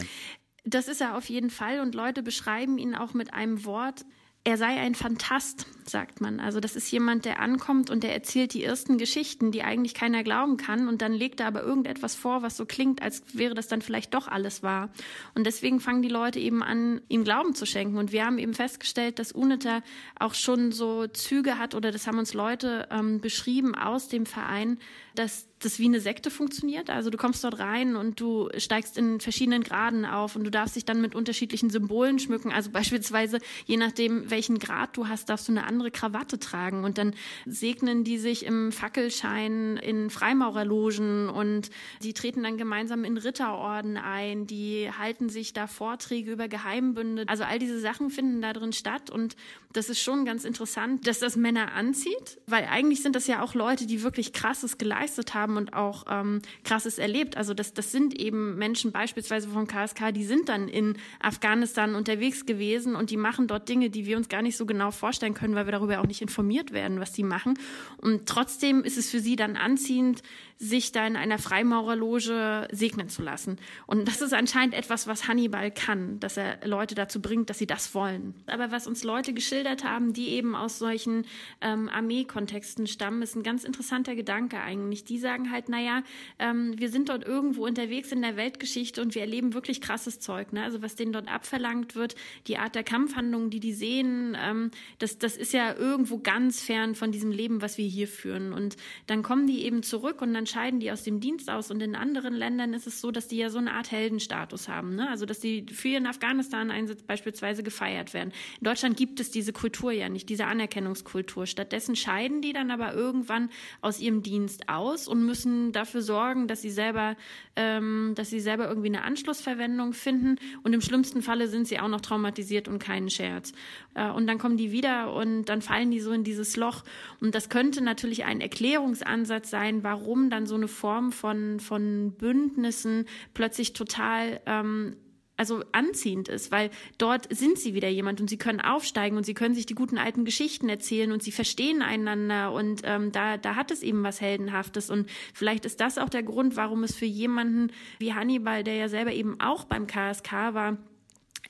Das 0.66 0.88
ist 0.88 1.02
er 1.02 1.16
auf 1.16 1.30
jeden 1.30 1.50
Fall 1.50 1.80
und 1.80 1.96
Leute 1.96 2.24
beschreiben 2.24 2.78
ihn 2.78 2.94
auch 2.94 3.14
mit 3.14 3.34
einem 3.34 3.64
Wort, 3.64 4.06
er 4.44 4.58
sei 4.58 4.80
ein 4.80 4.96
Fantast, 4.96 5.66
sagt 5.90 6.22
man. 6.22 6.40
Also 6.40 6.62
das 6.62 6.76
ist 6.78 6.90
jemand, 6.90 7.26
der 7.26 7.42
ankommt 7.42 7.90
und 7.90 8.04
der 8.04 8.14
erzählt 8.14 8.54
die 8.54 8.64
ersten 8.64 8.98
Geschichten, 8.98 9.52
die 9.52 9.64
eigentlich 9.64 9.94
keiner 9.94 10.24
glauben 10.24 10.56
kann 10.56 10.88
und 10.88 11.02
dann 11.02 11.12
legt 11.12 11.42
er 11.42 11.48
aber 11.48 11.64
irgendetwas 11.64 12.16
vor, 12.16 12.44
was 12.44 12.56
so 12.56 12.66
klingt, 12.66 13.02
als 13.02 13.24
wäre 13.34 13.56
das 13.56 13.68
dann 13.68 13.82
vielleicht 13.82 14.14
doch 14.14 14.30
alles 14.30 14.64
wahr. 14.64 14.90
Und 15.36 15.46
deswegen 15.46 15.82
fangen 15.82 16.02
die 16.02 16.10
Leute 16.10 16.40
eben 16.40 16.64
an, 16.64 17.02
ihm 17.10 17.26
Glauben 17.26 17.56
zu 17.56 17.66
schenken. 17.66 17.98
Und 17.98 18.14
wir 18.14 18.26
haben 18.26 18.38
eben 18.38 18.54
festgestellt, 18.54 19.20
dass 19.20 19.34
UNITA 19.34 19.82
auch 20.18 20.34
schon 20.34 20.72
so 20.72 21.08
Züge 21.08 21.58
hat 21.58 21.76
oder 21.76 21.92
das 21.92 22.08
haben 22.08 22.18
uns 22.18 22.34
Leute 22.34 22.88
ähm, 22.90 23.20
beschrieben 23.20 23.76
aus 23.76 24.08
dem 24.08 24.26
Verein, 24.26 24.78
dass 25.18 25.48
das 25.60 25.80
wie 25.80 25.86
eine 25.86 26.00
Sekte 26.00 26.30
funktioniert. 26.30 26.90
Also 26.90 27.10
du 27.10 27.18
kommst 27.18 27.44
dort 27.44 27.58
rein 27.58 27.96
und 27.96 28.20
du 28.20 28.50
steigst 28.58 28.98
in 28.98 29.20
verschiedenen 29.20 29.64
Graden 29.64 30.06
auf 30.06 30.36
und 30.36 30.44
du 30.44 30.52
darfst 30.52 30.76
dich 30.76 30.86
dann 30.86 31.02
mit 31.02 31.16
unterschiedlichen 31.16 31.70
Symbolen 31.70 32.20
schmücken. 32.20 32.52
Also 32.52 32.70
beispielsweise, 32.70 33.40
je 33.66 33.78
nachdem, 33.78 34.30
welchen 34.30 34.60
Grad 34.60 34.96
du 34.96 35.08
hast, 35.08 35.30
darfst 35.30 35.48
du 35.48 35.52
eine 35.52 35.66
andere 35.66 35.90
Krawatte 35.90 36.38
tragen. 36.38 36.84
Und 36.84 37.00
dann 37.00 37.16
segnen 37.46 38.04
die 38.04 38.20
sich 38.20 38.46
im 38.46 38.72
Fackelschein 38.72 39.78
in 39.78 40.12
Freimaurerlogen 40.12 41.30
und 41.30 41.72
die 42.04 42.14
treten 42.14 42.44
dann 42.44 42.58
gemeinsam 42.58 43.04
in 43.04 43.18
Ritterorden 43.18 43.98
ein. 43.98 44.46
Die 44.46 44.92
halten 44.96 45.30
sich 45.30 45.54
da 45.54 45.66
Vorträge 45.66 46.32
über 46.32 46.48
Geheimbünde. 46.48 47.24
Also 47.28 47.44
all 47.44 47.58
diese 47.58 47.80
Sachen 47.80 48.12
finden 48.12 48.42
da 48.42 48.54
drin 48.54 48.74
statt. 48.74 49.10
Und 49.10 49.36
das 49.74 49.90
ist 49.90 50.02
schon 50.02 50.24
ganz 50.24 50.46
interessant, 50.46 51.08
dass 51.08 51.18
das 51.18 51.36
Männer 51.36 51.74
anzieht, 51.74 52.40
weil 52.46 52.66
eigentlich 52.66 53.02
sind 53.02 53.16
das 53.16 53.26
ja 53.26 53.42
auch 53.42 53.56
Leute, 53.56 53.88
die 53.88 54.04
wirklich 54.04 54.34
krasses 54.34 54.78
geleistet 54.78 55.07
haben 55.34 55.48
haben 55.48 55.58
und 55.58 55.74
auch 55.74 56.06
ähm, 56.10 56.42
krasses 56.64 56.98
erlebt. 56.98 57.38
Also 57.38 57.54
das, 57.54 57.74
das 57.74 57.92
sind 57.92 58.20
eben 58.20 58.58
Menschen 58.58 58.92
beispielsweise 58.92 59.48
vom 59.48 59.68
KSK, 59.68 60.14
die 60.14 60.26
sind 60.26 60.50
dann 60.50 60.68
in 60.68 60.98
Afghanistan 61.20 61.96
unterwegs 61.96 62.46
gewesen 62.46 62.96
und 62.96 63.10
die 63.10 63.18
machen 63.18 63.48
dort 63.48 63.70
Dinge, 63.70 63.90
die 63.90 64.06
wir 64.06 64.18
uns 64.18 64.30
gar 64.30 64.42
nicht 64.42 64.58
so 64.58 64.66
genau 64.66 64.92
vorstellen 64.92 65.34
können, 65.34 65.56
weil 65.56 65.66
wir 65.66 65.72
darüber 65.72 66.00
auch 66.00 66.08
nicht 66.08 66.22
informiert 66.22 66.74
werden, 66.74 67.00
was 67.00 67.14
die 67.14 67.24
machen. 67.24 67.58
Und 67.98 68.28
trotzdem 68.28 68.84
ist 68.84 68.98
es 68.98 69.10
für 69.10 69.20
sie 69.20 69.36
dann 69.36 69.56
anziehend, 69.56 70.22
sich 70.60 70.92
da 70.92 71.06
in 71.06 71.16
einer 71.16 71.38
Freimaurerloge 71.38 72.68
segnen 72.72 73.10
zu 73.10 73.22
lassen. 73.22 73.58
Und 73.86 74.08
das 74.08 74.22
ist 74.22 74.34
anscheinend 74.34 74.74
etwas, 74.74 75.06
was 75.06 75.28
Hannibal 75.28 75.70
kann, 75.72 76.20
dass 76.20 76.36
er 76.36 76.66
Leute 76.66 76.96
dazu 76.96 77.22
bringt, 77.22 77.50
dass 77.50 77.60
sie 77.60 77.68
das 77.68 77.94
wollen. 77.94 78.34
Aber 78.48 78.72
was 78.72 78.88
uns 78.88 79.04
Leute 79.04 79.34
geschildert 79.34 79.84
haben, 79.84 80.14
die 80.14 80.30
eben 80.30 80.56
aus 80.56 80.80
solchen 80.80 81.26
ähm, 81.62 81.90
Armeekontexten 81.90 82.88
stammen, 82.88 83.22
ist 83.22 83.36
ein 83.36 83.44
ganz 83.44 83.64
interessanter 83.64 84.16
Gedanke 84.16 84.60
eigentlich. 84.60 84.97
Die 85.04 85.18
sagen 85.18 85.52
halt, 85.52 85.70
naja, 85.70 86.04
ähm, 86.40 86.78
wir 86.78 86.90
sind 86.90 87.10
dort 87.10 87.26
irgendwo 87.26 87.66
unterwegs 87.66 88.12
in 88.12 88.22
der 88.22 88.38
Weltgeschichte 88.38 89.02
und 89.02 89.16
wir 89.16 89.22
erleben 89.22 89.54
wirklich 89.54 89.82
krasses 89.82 90.20
Zeug. 90.20 90.54
Ne? 90.54 90.64
Also 90.64 90.82
was 90.82 90.96
denen 90.96 91.12
dort 91.12 91.32
abverlangt 91.32 91.96
wird, 91.96 92.16
die 92.48 92.58
Art 92.58 92.76
der 92.76 92.84
Kampfhandlungen, 92.84 93.50
die 93.50 93.60
die 93.60 93.74
sehen, 93.74 94.38
ähm, 94.42 94.72
das, 95.00 95.18
das 95.18 95.38
ist 95.38 95.54
ja 95.54 95.76
irgendwo 95.76 96.20
ganz 96.20 96.62
fern 96.62 96.96
von 96.96 97.12
diesem 97.12 97.32
Leben, 97.32 97.62
was 97.62 97.78
wir 97.78 97.88
hier 97.88 98.08
führen. 98.08 98.54
Und 98.54 98.78
dann 99.08 99.24
kommen 99.24 99.48
die 99.48 99.64
eben 99.64 99.84
zurück 99.84 100.22
und 100.22 100.34
dann 100.34 100.46
scheiden 100.46 100.80
die 100.80 100.92
aus 100.92 101.04
dem 101.04 101.20
Dienst 101.20 101.50
aus. 101.50 101.72
Und 101.72 101.82
in 101.82 101.96
anderen 101.96 102.34
Ländern 102.34 102.74
ist 102.74 102.88
es 102.88 103.02
so, 103.02 103.12
dass 103.12 103.28
die 103.28 103.38
ja 103.38 103.50
so 103.50 103.58
eine 103.58 103.74
Art 103.74 103.92
Heldenstatus 103.92 104.68
haben. 104.68 104.96
Ne? 104.96 105.10
Also, 105.10 105.26
dass 105.26 105.40
die 105.40 105.66
für 105.72 105.90
ihren 105.90 106.08
Afghanistan-Einsatz 106.08 107.04
beispielsweise 107.04 107.64
gefeiert 107.64 108.14
werden. 108.14 108.32
In 108.60 108.66
Deutschland 108.66 108.98
gibt 108.98 109.20
es 109.20 109.32
diese 109.32 109.54
Kultur 109.54 109.92
ja 109.92 110.10
nicht, 110.10 110.30
diese 110.30 110.46
Anerkennungskultur. 110.46 111.46
Stattdessen 111.46 111.96
scheiden 111.96 112.42
die 112.42 112.54
dann 112.54 112.72
aber 112.72 112.94
irgendwann 112.94 113.50
aus 113.82 114.00
ihrem 114.00 114.24
Dienst 114.24 114.70
aus 114.70 114.87
und 115.08 115.26
müssen 115.26 115.72
dafür 115.72 116.02
sorgen, 116.02 116.48
dass 116.48 116.62
sie 116.62 116.70
selber, 116.70 117.16
ähm, 117.56 118.14
dass 118.16 118.30
sie 118.30 118.40
selber 118.40 118.68
irgendwie 118.68 118.88
eine 118.88 119.04
Anschlussverwendung 119.04 119.94
finden. 119.94 120.38
Und 120.64 120.74
im 120.74 120.82
schlimmsten 120.82 121.22
Falle 121.22 121.48
sind 121.48 121.68
sie 121.68 121.80
auch 121.80 121.88
noch 121.88 122.02
traumatisiert 122.02 122.68
und 122.68 122.80
keinen 122.80 123.10
Scherz. 123.10 123.52
Äh, 123.96 124.10
und 124.10 124.28
dann 124.28 124.38
kommen 124.38 124.58
die 124.58 124.72
wieder 124.72 125.14
und 125.14 125.46
dann 125.46 125.62
fallen 125.62 125.92
die 125.92 126.00
so 126.00 126.12
in 126.12 126.24
dieses 126.24 126.56
Loch. 126.56 126.84
Und 127.20 127.36
das 127.36 127.50
könnte 127.50 127.84
natürlich 127.84 128.26
ein 128.26 128.42
Erklärungsansatz 128.42 129.50
sein, 129.50 129.84
warum 129.84 130.30
dann 130.30 130.46
so 130.46 130.56
eine 130.56 130.68
Form 130.68 131.12
von, 131.12 131.60
von 131.60 132.14
Bündnissen 132.14 133.06
plötzlich 133.34 133.74
total 133.74 134.40
ähm, 134.46 134.96
also 135.38 135.64
anziehend 135.72 136.28
ist, 136.28 136.52
weil 136.52 136.72
dort 136.98 137.34
sind 137.34 137.60
sie 137.60 137.74
wieder 137.74 137.88
jemand 137.88 138.20
und 138.20 138.30
sie 138.30 138.38
können 138.38 138.60
aufsteigen 138.60 139.18
und 139.18 139.26
sie 139.26 139.34
können 139.34 139.56
sich 139.56 139.66
die 139.66 139.76
guten 139.76 139.98
alten 139.98 140.26
Geschichten 140.26 140.68
erzählen 140.68 141.12
und 141.12 141.24
sie 141.24 141.32
verstehen 141.32 141.82
einander 141.82 142.52
und 142.52 142.82
ähm, 142.84 143.12
da, 143.12 143.38
da 143.38 143.56
hat 143.56 143.72
es 143.72 143.84
eben 143.84 144.04
was 144.04 144.20
Heldenhaftes 144.20 144.90
und 144.90 145.10
vielleicht 145.34 145.66
ist 145.66 145.80
das 145.80 145.98
auch 145.98 146.10
der 146.10 146.24
Grund, 146.24 146.56
warum 146.56 146.84
es 146.84 146.96
für 146.96 147.06
jemanden 147.06 147.72
wie 148.00 148.14
Hannibal, 148.14 148.64
der 148.64 148.76
ja 148.76 148.90
selber 148.90 149.14
eben 149.14 149.40
auch 149.40 149.64
beim 149.64 149.88
KSK 149.88 150.32
war, 150.54 150.78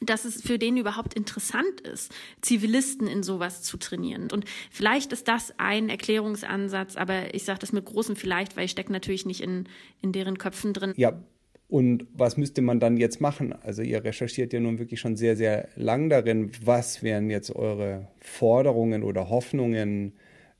dass 0.01 0.25
es 0.25 0.41
für 0.41 0.59
den 0.59 0.77
überhaupt 0.77 1.13
interessant 1.13 1.81
ist, 1.81 2.13
Zivilisten 2.41 3.07
in 3.07 3.23
sowas 3.23 3.63
zu 3.63 3.77
trainieren. 3.77 4.29
Und 4.31 4.45
vielleicht 4.69 5.11
ist 5.13 5.27
das 5.27 5.53
ein 5.57 5.89
Erklärungsansatz, 5.89 6.95
aber 6.95 7.33
ich 7.33 7.43
sage 7.43 7.59
das 7.59 7.71
mit 7.71 7.85
großem 7.85 8.15
Vielleicht, 8.15 8.55
weil 8.57 8.65
ich 8.65 8.71
stecke 8.71 8.91
natürlich 8.91 9.25
nicht 9.25 9.41
in, 9.41 9.67
in 10.01 10.11
deren 10.11 10.37
Köpfen 10.37 10.73
drin. 10.73 10.93
Ja, 10.97 11.19
und 11.69 12.07
was 12.13 12.37
müsste 12.37 12.61
man 12.61 12.79
dann 12.79 12.97
jetzt 12.97 13.19
machen? 13.19 13.53
Also 13.61 13.81
ihr 13.81 14.03
recherchiert 14.03 14.53
ja 14.53 14.59
nun 14.59 14.79
wirklich 14.79 14.99
schon 14.99 15.17
sehr, 15.17 15.35
sehr 15.35 15.67
lang 15.75 16.09
darin. 16.09 16.51
Was 16.63 17.03
wären 17.03 17.29
jetzt 17.29 17.53
eure 17.53 18.07
Forderungen 18.21 19.03
oder 19.03 19.29
Hoffnungen? 19.29 20.13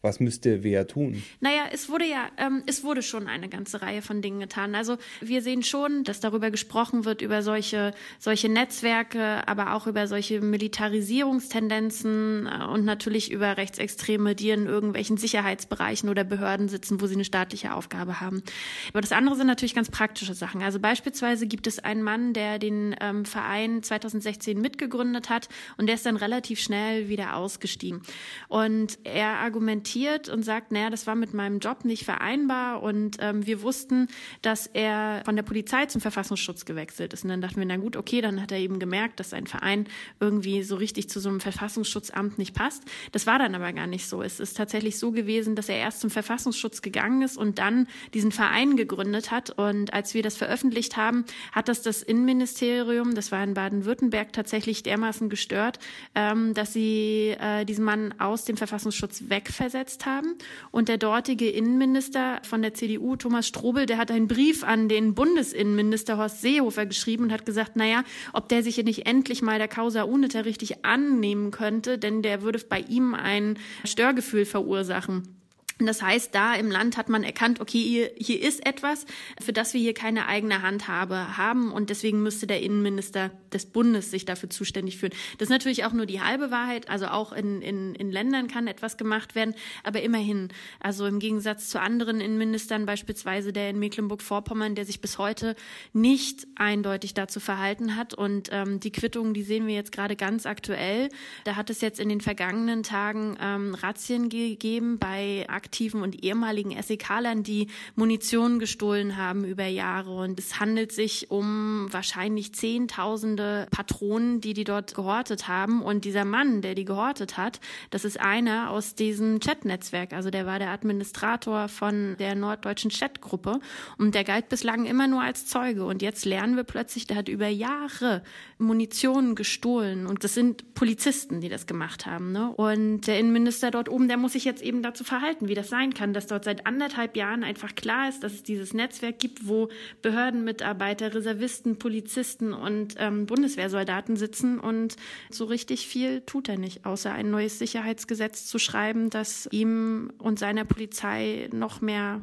Was 0.04 0.20
müsste 0.20 0.62
wer 0.62 0.86
tun? 0.86 1.24
Naja, 1.40 1.64
es 1.72 1.90
wurde 1.90 2.06
ja, 2.06 2.28
ähm, 2.38 2.62
es 2.68 2.84
wurde 2.84 3.02
schon 3.02 3.28
eine 3.28 3.50
ganze 3.50 3.82
Reihe 3.82 4.04
von 4.04 4.22
Dingen 4.22 4.40
getan. 4.40 4.76
Also 4.76 4.98
wir 5.22 5.42
sehen 5.42 5.64
schon, 5.64 6.04
dass 6.04 6.20
darüber 6.20 6.52
gesprochen 6.52 7.04
wird, 7.04 7.24
über 7.24 7.42
solche, 7.42 7.96
solche 8.20 8.48
Netzwerke, 8.48 9.48
aber 9.48 9.74
auch 9.74 9.88
über 9.88 10.06
solche 10.06 10.40
Militarisierungstendenzen 10.40 12.48
äh, 12.48 12.66
und 12.66 12.86
natürlich 12.86 13.32
über 13.32 13.58
Rechtsextreme, 13.58 14.36
die 14.36 14.52
in 14.52 14.68
irgendwelchen 14.68 15.18
Sicherheitsbereichen 15.18 16.10
oder 16.10 16.24
Behörden 16.24 16.70
sitzen, 16.70 17.02
wo 17.02 17.08
sie 17.08 17.16
eine 17.16 17.26
staatliche 17.26 17.74
Aufgabe 17.74 18.22
haben. 18.22 18.44
Aber 18.90 19.02
das 19.02 19.12
andere 19.12 19.36
sind 19.36 19.48
natürlich 19.48 19.74
ganz 19.74 19.90
praktische 19.90 20.36
Sachen. 20.36 20.62
Also 20.62 20.80
beispielsweise 20.80 21.48
gibt 21.48 21.66
es 21.66 21.80
einen 21.80 22.04
Mann, 22.04 22.34
der 22.34 22.60
den 22.60 22.96
ähm, 23.02 23.26
Verein 23.26 23.82
2016 23.82 24.62
mitgegründet 24.62 25.32
hat 25.32 25.50
und 25.78 25.88
der 25.88 25.96
ist 25.96 26.06
dann 26.06 26.18
relativ 26.18 26.60
schnell 26.60 27.10
wieder 27.10 27.36
ausgestiegen. 27.36 28.04
Und 28.48 29.00
er 29.04 29.40
argumentiert, 29.40 29.87
argumentiert 29.88 30.30
und 30.30 30.44
sagt, 30.44 30.72
naja, 30.72 30.90
das 30.90 31.08
war 31.08 31.16
mit 31.16 31.34
meinem 31.34 31.60
Job 31.60 31.86
nicht 31.86 32.04
vereinbar 32.04 32.82
und 32.82 33.18
ähm, 33.20 33.46
wir 33.46 33.62
wussten, 33.62 34.08
dass 34.42 34.68
er 34.68 35.22
von 35.26 35.36
der 35.36 35.44
Polizei 35.44 35.86
zum 35.86 36.02
Verfassungsschutz 36.02 36.66
gewechselt 36.66 37.14
ist. 37.14 37.24
Und 37.24 37.30
dann 37.30 37.42
dachten 37.42 37.58
wir, 37.58 37.66
na 37.66 37.78
gut, 37.78 37.96
okay, 37.96 38.22
dann 38.22 38.42
hat 38.42 38.52
er 38.52 38.60
eben 38.60 38.80
gemerkt, 38.80 39.20
dass 39.20 39.30
sein 39.30 39.48
Verein 39.48 39.88
irgendwie 40.20 40.64
so 40.64 40.76
richtig 40.76 41.10
zu 41.10 41.20
so 41.20 41.30
einem 41.30 41.40
Verfassungsschutzamt 41.40 42.38
nicht 42.38 42.54
passt. 42.54 42.84
Das 43.12 43.28
war 43.28 43.40
dann 43.40 43.56
aber 43.56 43.72
gar 43.74 43.88
nicht 43.88 44.08
so. 44.08 44.22
Es 44.22 44.40
ist 44.40 44.58
tatsächlich 44.58 45.00
so 45.00 45.12
gewesen, 45.12 45.56
dass 45.56 45.70
er 45.70 45.78
erst 45.78 46.02
zum 46.02 46.10
Verfassungsschutz 46.10 46.82
gegangen 46.82 47.22
ist 47.22 47.38
und 47.38 47.60
dann 47.60 47.88
diesen 48.14 48.32
Verein 48.32 48.76
gegründet 48.76 49.32
hat. 49.32 49.52
Und 49.52 49.94
als 49.94 50.14
wir 50.14 50.24
das 50.24 50.38
veröffentlicht 50.38 50.98
haben, 50.98 51.26
hat 51.52 51.70
das 51.70 51.82
das 51.82 52.04
Innenministerium, 52.04 53.16
das 53.16 53.32
war 53.32 53.44
in 53.44 53.54
Baden-Württemberg, 53.54 54.34
tatsächlich 54.34 54.84
dermaßen 54.84 55.30
gestört, 55.30 55.80
ähm, 56.16 56.54
dass 56.54 56.74
sie 56.74 57.36
äh, 57.40 57.66
diesen 57.66 57.86
Mann 57.86 58.14
aus 58.20 58.46
dem 58.46 58.58
Verfassungsschutz 58.58 59.24
wegversetzt 59.30 59.77
eingesetzt 59.78 60.06
haben. 60.06 60.36
Und 60.72 60.90
der 60.90 60.98
dortige 60.98 61.50
Innenminister 61.50 62.40
von 62.44 62.62
der 62.62 62.74
CDU, 62.74 63.16
Thomas 63.16 63.48
Strobel, 63.48 63.86
der 63.86 63.98
hat 63.98 64.12
einen 64.12 64.28
Brief 64.28 64.64
an 64.64 64.90
den 64.90 65.14
Bundesinnenminister 65.14 66.18
Horst 66.18 66.42
Seehofer 66.42 66.86
geschrieben 66.86 67.26
und 67.26 67.32
hat 67.32 67.46
gesagt, 67.46 67.76
naja, 67.76 68.04
ob 68.34 68.50
der 68.50 68.64
sich 68.64 68.76
hier 68.76 68.84
nicht 68.84 69.06
endlich 69.06 69.42
mal 69.42 69.60
der 69.60 69.68
Causa 69.68 70.04
Unita 70.04 70.42
richtig 70.42 70.86
annehmen 70.86 71.52
könnte, 71.52 71.98
denn 71.98 72.22
der 72.22 72.42
würde 72.42 72.60
bei 72.68 72.80
ihm 72.80 73.14
ein 73.14 73.58
Störgefühl 73.86 74.46
verursachen. 74.46 75.37
Das 75.80 76.02
heißt, 76.02 76.34
da 76.34 76.56
im 76.56 76.72
Land 76.72 76.98
hat 76.98 77.08
man 77.08 77.24
erkannt, 77.24 77.62
okay, 77.62 77.80
hier, 77.80 78.12
hier 78.18 78.42
ist 78.42 78.66
etwas, 78.66 79.06
für 79.40 79.54
das 79.54 79.76
wir 79.76 79.82
hier 79.82 79.94
keine 79.94 80.28
eigene 80.28 80.64
Handhabe 80.64 81.38
haben 81.38 81.72
und 81.72 81.92
deswegen 81.92 82.24
müsste 82.24 82.48
der 82.48 82.62
Innenminister 82.62 83.32
des 83.54 83.68
Bundes 83.68 84.10
sich 84.10 84.26
dafür 84.26 84.50
zuständig 84.50 84.98
fühlen. 84.98 85.14
Das 85.38 85.48
ist 85.48 85.52
natürlich 85.52 85.86
auch 85.86 85.94
nur 85.94 86.08
die 86.08 86.22
halbe 86.22 86.50
Wahrheit, 86.50 86.90
also 86.90 87.08
auch 87.08 87.32
in, 87.32 87.62
in, 87.62 87.94
in 87.94 88.12
Ländern 88.12 88.48
kann 88.48 88.68
etwas 88.68 88.98
gemacht 88.98 89.36
werden, 89.36 89.54
aber 89.84 90.02
immerhin, 90.02 90.50
also 90.80 91.06
im 91.06 91.20
Gegensatz 91.20 91.70
zu 91.70 91.80
anderen 91.80 92.22
Innenministern, 92.22 92.88
beispielsweise 92.88 93.54
der 93.54 93.70
in 93.70 93.78
Mecklenburg-Vorpommern, 93.78 94.74
der 94.74 94.86
sich 94.86 95.00
bis 95.00 95.20
heute 95.20 95.56
nicht 95.94 96.48
eindeutig 96.56 97.14
dazu 97.14 97.40
verhalten 97.40 97.96
hat 97.96 98.16
und 98.16 98.50
ähm, 98.52 98.80
die 98.80 98.92
Quittungen, 98.92 99.36
die 99.36 99.44
sehen 99.44 99.68
wir 99.68 99.76
jetzt 99.76 99.92
gerade 99.92 100.16
ganz 100.16 100.48
aktuell. 100.48 101.10
Da 101.44 101.56
hat 101.56 101.70
es 101.70 101.82
jetzt 101.82 102.00
in 102.00 102.10
den 102.10 102.22
vergangenen 102.22 102.82
Tagen 102.82 103.38
ähm, 103.40 103.76
Razzien 103.76 104.30
gegeben 104.30 104.98
bei 104.98 105.46
aktiven 105.68 106.02
und 106.02 106.24
ehemaligen 106.24 106.82
SEK-Lern, 106.82 107.44
die 107.44 107.68
Munition 107.96 108.58
gestohlen 108.58 109.18
haben 109.18 109.44
über 109.44 109.66
Jahre. 109.66 110.16
Und 110.16 110.40
es 110.40 110.62
handelt 110.62 110.94
sich 110.94 111.30
um 111.30 111.88
wahrscheinlich 111.92 112.54
Zehntausende 112.54 113.68
Patronen, 113.70 114.40
die 114.40 114.54
die 114.54 114.64
dort 114.64 114.96
gehortet 114.96 115.50
haben. 115.50 115.82
Und 115.82 116.06
dieser 116.06 116.24
Mann, 116.24 116.62
der 116.62 116.74
die 116.74 116.86
gehortet 116.86 117.36
hat, 117.36 117.60
das 117.90 118.06
ist 118.06 118.18
einer 118.18 118.72
aus 118.72 118.96
diesem 118.96 119.42
Chat-Netzwerk. 119.42 120.14
Also 120.14 120.30
der 120.30 120.46
war 120.46 120.58
der 120.58 120.70
Administrator 120.70 121.68
von 121.68 122.16
der 122.18 122.36
norddeutschen 122.36 122.90
Chat-Gruppe. 122.90 123.60
Und 123.98 124.16
der 124.16 124.24
galt 124.24 124.48
bislang 124.48 124.86
immer 124.86 125.08
nur 125.08 125.22
als 125.22 125.48
Zeuge. 125.48 125.84
Und 125.86 126.02
jetzt 126.02 126.24
lernen 126.24 126.56
wir 126.56 126.64
plötzlich, 126.64 127.08
der 127.08 127.18
hat 127.18 127.28
über 127.28 127.50
Jahre 127.50 128.24
Munition 128.58 129.36
gestohlen. 129.36 130.08
Und 130.08 130.24
das 130.24 130.34
sind 130.34 130.74
Polizisten, 130.76 131.42
die 131.42 131.50
das 131.50 131.68
gemacht 131.68 132.06
haben. 132.06 132.32
Ne? 132.32 132.52
Und 132.52 133.02
der 133.08 133.20
Innenminister 133.20 133.70
dort 133.70 133.90
oben, 133.90 134.08
der 134.08 134.16
muss 134.16 134.32
sich 134.32 134.46
jetzt 134.46 134.62
eben 134.62 134.82
dazu 134.82 135.04
verhalten, 135.04 135.50
wie 135.50 135.57
das 135.58 135.70
sein 135.70 135.94
kann, 135.94 136.14
dass 136.14 136.28
dort 136.28 136.46
seit 136.46 136.66
anderthalb 136.66 137.18
Jahren 137.18 137.44
einfach 137.44 137.76
klar 137.76 138.08
ist, 138.08 138.24
dass 138.24 138.34
es 138.34 138.44
dieses 138.44 138.74
Netzwerk 138.74 139.20
gibt, 139.20 139.48
wo 139.48 139.70
Behördenmitarbeiter, 140.02 141.14
Reservisten, 141.14 141.78
Polizisten 141.78 142.54
und 142.54 142.96
ähm, 142.98 143.26
Bundeswehrsoldaten 143.26 144.16
sitzen 144.16 144.60
und 144.60 144.96
so 145.30 145.46
richtig 145.46 145.88
viel 145.88 146.22
tut 146.22 146.48
er 146.48 146.58
nicht, 146.58 146.86
außer 146.86 147.12
ein 147.12 147.30
neues 147.30 147.60
Sicherheitsgesetz 147.60 148.46
zu 148.46 148.60
schreiben, 148.60 149.10
das 149.10 149.50
ihm 149.52 150.14
und 150.18 150.40
seiner 150.40 150.64
Polizei 150.64 151.50
noch 151.52 151.82
mehr 151.82 152.22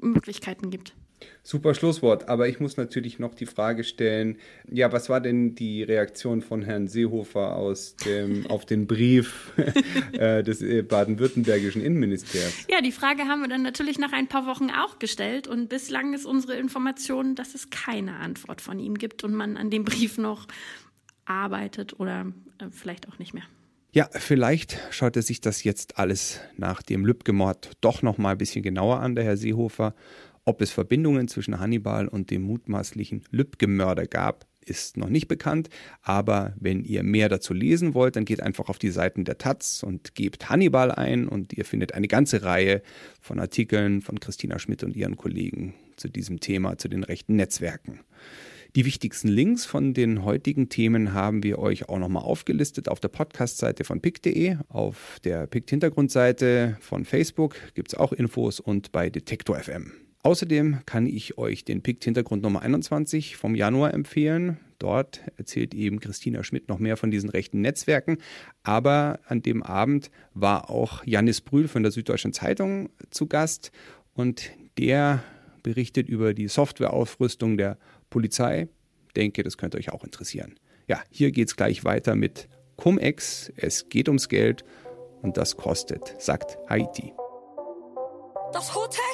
Möglichkeiten 0.00 0.70
gibt. 0.70 0.94
Super 1.42 1.74
Schlusswort. 1.74 2.28
Aber 2.28 2.48
ich 2.48 2.60
muss 2.60 2.76
natürlich 2.76 3.18
noch 3.18 3.34
die 3.34 3.46
Frage 3.46 3.84
stellen: 3.84 4.38
Ja, 4.70 4.92
was 4.92 5.08
war 5.08 5.20
denn 5.20 5.54
die 5.54 5.82
Reaktion 5.82 6.42
von 6.42 6.62
Herrn 6.62 6.88
Seehofer 6.88 7.56
aus 7.56 7.96
dem, 7.96 8.46
auf 8.48 8.66
den 8.66 8.86
Brief 8.86 9.52
äh, 10.12 10.42
des 10.42 10.62
äh, 10.62 10.82
baden-württembergischen 10.82 11.82
Innenministeriums? 11.82 12.66
Ja, 12.68 12.80
die 12.80 12.92
Frage 12.92 13.24
haben 13.24 13.40
wir 13.40 13.48
dann 13.48 13.62
natürlich 13.62 13.98
nach 13.98 14.12
ein 14.12 14.28
paar 14.28 14.46
Wochen 14.46 14.70
auch 14.70 14.98
gestellt. 14.98 15.48
Und 15.48 15.68
bislang 15.68 16.14
ist 16.14 16.26
unsere 16.26 16.56
Information, 16.56 17.34
dass 17.34 17.54
es 17.54 17.70
keine 17.70 18.16
Antwort 18.16 18.60
von 18.60 18.78
ihm 18.78 18.96
gibt 18.98 19.24
und 19.24 19.34
man 19.34 19.56
an 19.56 19.70
dem 19.70 19.84
Brief 19.84 20.18
noch 20.18 20.46
arbeitet 21.24 21.98
oder 21.98 22.26
äh, 22.58 22.66
vielleicht 22.70 23.08
auch 23.08 23.18
nicht 23.18 23.34
mehr. 23.34 23.44
Ja, 23.92 24.08
vielleicht 24.12 24.78
schaut 24.90 25.16
er 25.16 25.22
sich 25.22 25.40
das 25.40 25.64
jetzt 25.64 25.98
alles 25.98 26.40
nach 26.56 26.80
dem 26.80 27.04
Lübcke-Mord 27.04 27.72
doch 27.80 28.02
noch 28.02 28.18
mal 28.18 28.32
ein 28.32 28.38
bisschen 28.38 28.62
genauer 28.62 29.00
an, 29.00 29.16
der 29.16 29.24
Herr 29.24 29.36
Seehofer. 29.36 29.94
Ob 30.44 30.62
es 30.62 30.70
Verbindungen 30.70 31.28
zwischen 31.28 31.60
Hannibal 31.60 32.08
und 32.08 32.30
dem 32.30 32.42
mutmaßlichen 32.42 33.24
Lübcke-Mörder 33.30 34.06
gab, 34.06 34.46
ist 34.64 34.96
noch 34.96 35.08
nicht 35.08 35.28
bekannt, 35.28 35.68
aber 36.02 36.54
wenn 36.58 36.84
ihr 36.84 37.02
mehr 37.02 37.28
dazu 37.28 37.54
lesen 37.54 37.94
wollt, 37.94 38.16
dann 38.16 38.24
geht 38.24 38.42
einfach 38.42 38.68
auf 38.68 38.78
die 38.78 38.90
Seiten 38.90 39.24
der 39.24 39.38
Taz 39.38 39.82
und 39.82 40.14
gebt 40.14 40.48
Hannibal 40.48 40.92
ein 40.92 41.28
und 41.28 41.52
ihr 41.52 41.64
findet 41.64 41.94
eine 41.94 42.08
ganze 42.08 42.42
Reihe 42.42 42.82
von 43.20 43.40
Artikeln 43.40 44.00
von 44.00 44.20
Christina 44.20 44.58
Schmidt 44.58 44.84
und 44.84 44.96
ihren 44.96 45.16
Kollegen 45.16 45.74
zu 45.96 46.08
diesem 46.08 46.40
Thema, 46.40 46.78
zu 46.78 46.88
den 46.88 47.04
rechten 47.04 47.36
Netzwerken. 47.36 48.00
Die 48.76 48.84
wichtigsten 48.84 49.28
Links 49.28 49.66
von 49.66 49.94
den 49.94 50.24
heutigen 50.24 50.68
Themen 50.68 51.12
haben 51.12 51.42
wir 51.42 51.58
euch 51.58 51.88
auch 51.88 51.98
nochmal 51.98 52.22
aufgelistet 52.22 52.88
auf 52.88 53.00
der 53.00 53.08
Podcast-Seite 53.08 53.82
von 53.82 54.00
pick.de, 54.00 54.58
auf 54.68 55.18
der 55.24 55.48
Pick-Hintergrundseite 55.48 56.76
von 56.80 57.04
Facebook 57.04 57.56
gibt 57.74 57.92
es 57.92 57.98
auch 57.98 58.12
Infos 58.12 58.60
und 58.60 58.92
bei 58.92 59.10
Detektor 59.10 59.58
FM. 59.58 59.92
Außerdem 60.22 60.80
kann 60.84 61.06
ich 61.06 61.38
euch 61.38 61.64
den 61.64 61.82
PICT 61.82 62.04
Hintergrund 62.04 62.42
Nummer 62.42 62.60
21 62.60 63.36
vom 63.36 63.54
Januar 63.54 63.94
empfehlen. 63.94 64.58
Dort 64.78 65.22
erzählt 65.38 65.74
eben 65.74 66.00
Christina 66.00 66.42
Schmidt 66.44 66.68
noch 66.68 66.78
mehr 66.78 66.98
von 66.98 67.10
diesen 67.10 67.30
rechten 67.30 67.62
Netzwerken. 67.62 68.18
Aber 68.62 69.20
an 69.26 69.40
dem 69.40 69.62
Abend 69.62 70.10
war 70.34 70.70
auch 70.70 71.04
Janis 71.06 71.40
Brühl 71.40 71.68
von 71.68 71.82
der 71.82 71.92
Süddeutschen 71.92 72.34
Zeitung 72.34 72.90
zu 73.10 73.26
Gast 73.26 73.72
und 74.12 74.50
der 74.78 75.22
berichtet 75.62 76.08
über 76.08 76.34
die 76.34 76.48
Softwareaufrüstung 76.48 77.56
der 77.56 77.78
Polizei. 78.10 78.68
Denke, 79.16 79.42
das 79.42 79.56
könnte 79.56 79.78
euch 79.78 79.90
auch 79.90 80.04
interessieren. 80.04 80.58
Ja, 80.86 81.02
hier 81.10 81.30
geht 81.30 81.48
es 81.48 81.56
gleich 81.56 81.84
weiter 81.84 82.14
mit 82.14 82.48
Cum-Ex. 82.76 83.52
Es 83.56 83.88
geht 83.88 84.08
ums 84.08 84.28
Geld 84.28 84.64
und 85.22 85.36
das 85.36 85.56
kostet, 85.56 86.14
sagt 86.18 86.58
Haiti. 86.68 87.12
Das 88.52 88.74
Hotel 88.74 89.09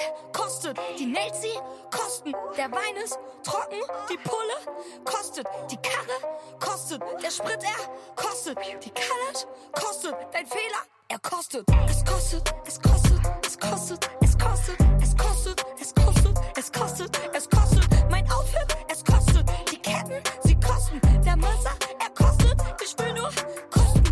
kostet, 0.67 0.99
die 0.99 1.07
Nelzi 1.07 1.53
kosten, 1.91 2.33
der 2.57 2.71
Wein 2.71 2.97
ist 3.05 3.19
trocken, 3.43 3.81
die 4.11 4.17
Pulle 4.17 4.85
kostet, 5.05 5.47
die 5.71 5.77
Karre 5.77 6.59
kostet, 6.59 7.03
der 7.23 7.31
Sprit 7.31 7.63
er 7.63 8.15
kostet, 8.17 8.59
die 8.85 8.91
Kallet 8.91 9.47
kostet, 9.73 10.15
dein 10.33 10.47
Fehler 10.47 10.83
er 11.09 11.19
kostet. 11.21 11.65
Es 11.89 12.05
kostet, 12.05 12.55
es 12.67 12.81
kostet, 12.81 13.21
es 13.47 13.59
kostet, 13.59 14.11
es 14.21 14.39
kostet, 14.39 14.87
es 15.01 15.17
kostet, 15.17 15.67
es 15.81 15.95
kostet, 15.95 16.39
es 16.57 16.73
kostet, 16.73 17.21
es 17.33 17.49
kostet, 17.49 18.11
mein 18.11 18.31
Outfit, 18.33 18.77
es 18.89 19.05
kostet, 19.05 19.49
die 19.71 19.79
Ketten, 19.79 20.21
sie 20.43 20.59
kosten, 20.59 21.01
der 21.25 21.37
Mörser, 21.37 21.77
er 22.01 22.11
kostet, 22.11 22.57
ich 22.83 22.99
will 22.99 23.13
nur 23.13 23.31
kosten, 23.71 24.03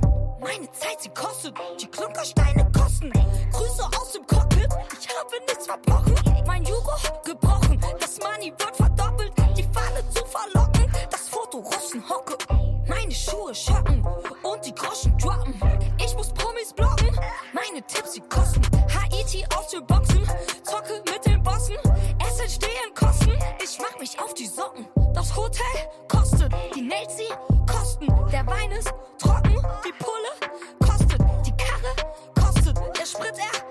meine 0.40 0.71
Zeit, 0.73 1.01
sie 1.01 1.11
kostet, 1.11 1.55
die 1.81 1.87
Klunkersteine 1.87 2.71
kosten, 2.73 3.12
Grüße 3.53 3.85
aus 3.99 4.12
dem 4.12 4.27
Cockpit, 4.27 4.54
ich 5.14 5.20
habe 5.20 5.44
nichts 5.46 5.66
verbrochen. 5.66 6.14
Mein 6.46 6.64
Jugo 6.64 6.92
gebrochen. 7.24 7.81
Das 8.00 8.18
Money 8.18 8.53
wird 8.59 8.77
verdoppelt. 8.77 9.33
Die 9.57 9.62
Falle 9.72 10.03
zu 10.11 10.24
verlocken. 10.27 10.90
Das 11.11 11.29
Foto 11.29 11.59
Russen 11.59 12.03
hocke. 12.09 12.37
Meine 12.88 13.12
Schuhe 13.12 13.55
schocken. 13.55 14.05
Und 14.42 14.64
die 14.64 14.74
Groschen 14.74 15.16
droppen. 15.18 15.55
Ich 15.98 16.14
muss 16.16 16.33
Promis 16.33 16.72
blocken. 16.72 17.11
Meine 17.53 17.83
Tipps, 17.87 18.14
sie 18.14 18.20
kosten. 18.22 18.62
Haiti 18.92 19.44
aus 19.57 19.68
der 19.68 19.81
Boxen. 19.81 20.22
Zocke 20.64 21.03
mit 21.11 21.24
den 21.24 21.42
Bossen. 21.42 21.77
Es 22.27 22.40
entstehen 22.40 22.94
Kosten. 22.94 23.33
Ich 23.62 23.79
mach 23.79 23.98
mich 23.98 24.18
auf 24.18 24.35
die 24.35 24.46
Socken. 24.46 24.87
Das 25.14 25.35
Hotel 25.37 25.77
kostet. 26.09 26.53
Die 26.74 26.83
Nails, 26.83 27.16
sie 27.16 27.29
kosten. 27.70 28.07
Der 28.33 28.46
Wein 28.46 28.70
ist 28.72 28.92
trocken. 29.18 29.62
Die 29.85 29.92
Pulle 29.92 30.53
kostet. 30.81 31.20
Die 31.46 31.53
Karre 31.57 31.94
kostet. 32.35 32.77
Der 32.98 33.07
Sprit, 33.07 33.35
er 33.38 33.63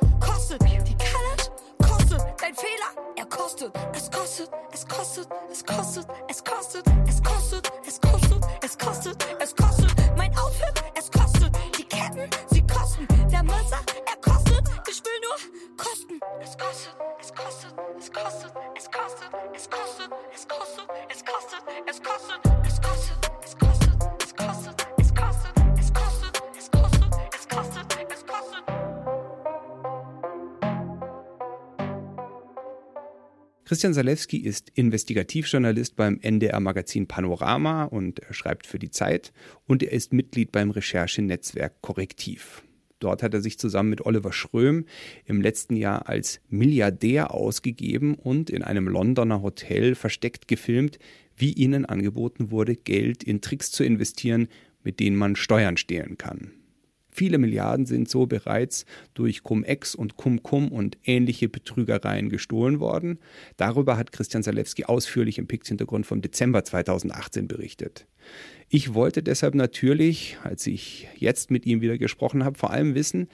kostet. 3.43 3.73
Es 3.93 4.09
kostet, 4.09 4.49
es 4.71 4.85
kostet, 4.85 5.27
es 5.51 5.63
kostet, 5.65 6.07
es 6.29 6.43
kostet, 6.43 6.85
es 7.07 7.21
kostet, 7.21 7.71
es 7.85 7.99
kostet, 7.99 8.45
es 8.61 8.77
kostet, 8.77 9.27
es 9.39 9.55
kostet. 9.55 10.17
Mein 10.17 10.31
Outfit, 10.37 10.83
es 10.95 11.11
kostet. 11.11 11.51
Die 11.77 11.83
Ketten, 11.83 12.29
sie 12.49 12.65
kosten. 12.65 13.05
Der 13.29 13.43
Mörser, 13.43 13.81
er 14.05 14.17
kostet. 14.21 14.63
Ich 14.89 15.03
will 15.03 15.19
nur 15.25 15.75
kosten. 15.77 16.19
Es 16.41 16.57
kostet, 16.57 16.95
es 17.19 17.33
kostet, 17.33 17.73
es 17.99 18.11
kostet, 18.11 18.53
es 18.77 18.89
kostet, 18.89 19.31
es 19.55 19.69
kostet, 19.69 20.09
es 20.33 20.47
kostet, 20.47 20.89
es 21.09 21.25
kostet, 21.25 21.25
es 21.25 21.25
kostet, 21.25 21.63
es 21.85 22.01
kostet, 22.01 22.39
es 22.65 22.81
kostet, 22.81 23.22
Christian 33.65 33.93
Salewski 33.93 34.37
ist 34.37 34.71
Investigativjournalist 34.75 35.95
beim 35.95 36.19
NDR-Magazin 36.19 37.07
Panorama 37.07 37.85
und 37.85 38.19
er 38.19 38.33
schreibt 38.33 38.67
für 38.67 38.77
die 38.77 38.91
Zeit 38.91 39.31
und 39.65 39.81
er 39.83 39.93
ist 39.93 40.11
Mitglied 40.11 40.51
beim 40.51 40.69
Recherchenetzwerk 40.69 41.81
Korrektiv. 41.81 42.63
Dort 42.99 43.23
hat 43.23 43.33
er 43.33 43.41
sich 43.41 43.57
zusammen 43.57 43.89
mit 43.89 44.05
Oliver 44.05 44.33
Schröm 44.33 44.85
im 45.25 45.41
letzten 45.41 45.77
Jahr 45.77 46.09
als 46.09 46.41
Milliardär 46.49 47.33
ausgegeben 47.33 48.15
und 48.15 48.49
in 48.49 48.63
einem 48.63 48.87
Londoner 48.87 49.41
Hotel 49.41 49.95
versteckt 49.95 50.49
gefilmt, 50.49 50.99
wie 51.37 51.53
ihnen 51.53 51.85
angeboten 51.85 52.51
wurde, 52.51 52.75
Geld 52.75 53.23
in 53.23 53.39
Tricks 53.39 53.71
zu 53.71 53.85
investieren, 53.85 54.49
mit 54.83 54.99
denen 54.99 55.15
man 55.15 55.37
Steuern 55.37 55.77
stehlen 55.77 56.17
kann. 56.17 56.51
Viele 57.13 57.37
Milliarden 57.37 57.85
sind 57.85 58.09
so 58.09 58.25
bereits 58.25 58.85
durch 59.13 59.43
Cum-Ex 59.43 59.95
und 59.95 60.17
Cum-Cum 60.17 60.71
und 60.71 60.97
ähnliche 61.03 61.49
Betrügereien 61.49 62.29
gestohlen 62.29 62.79
worden. 62.79 63.19
Darüber 63.57 63.97
hat 63.97 64.11
Christian 64.11 64.43
Salewski 64.43 64.85
ausführlich 64.85 65.37
im 65.37 65.47
Pix-Hintergrund 65.47 66.05
vom 66.05 66.21
Dezember 66.21 66.63
2018 66.63 67.47
berichtet. 67.47 68.07
Ich 68.69 68.93
wollte 68.93 69.21
deshalb 69.21 69.55
natürlich, 69.55 70.37
als 70.43 70.65
ich 70.67 71.07
jetzt 71.17 71.51
mit 71.51 71.65
ihm 71.65 71.81
wieder 71.81 71.97
gesprochen 71.97 72.43
habe, 72.43 72.57
vor 72.57 72.71
allem 72.71 72.95
wissen, 72.95 73.27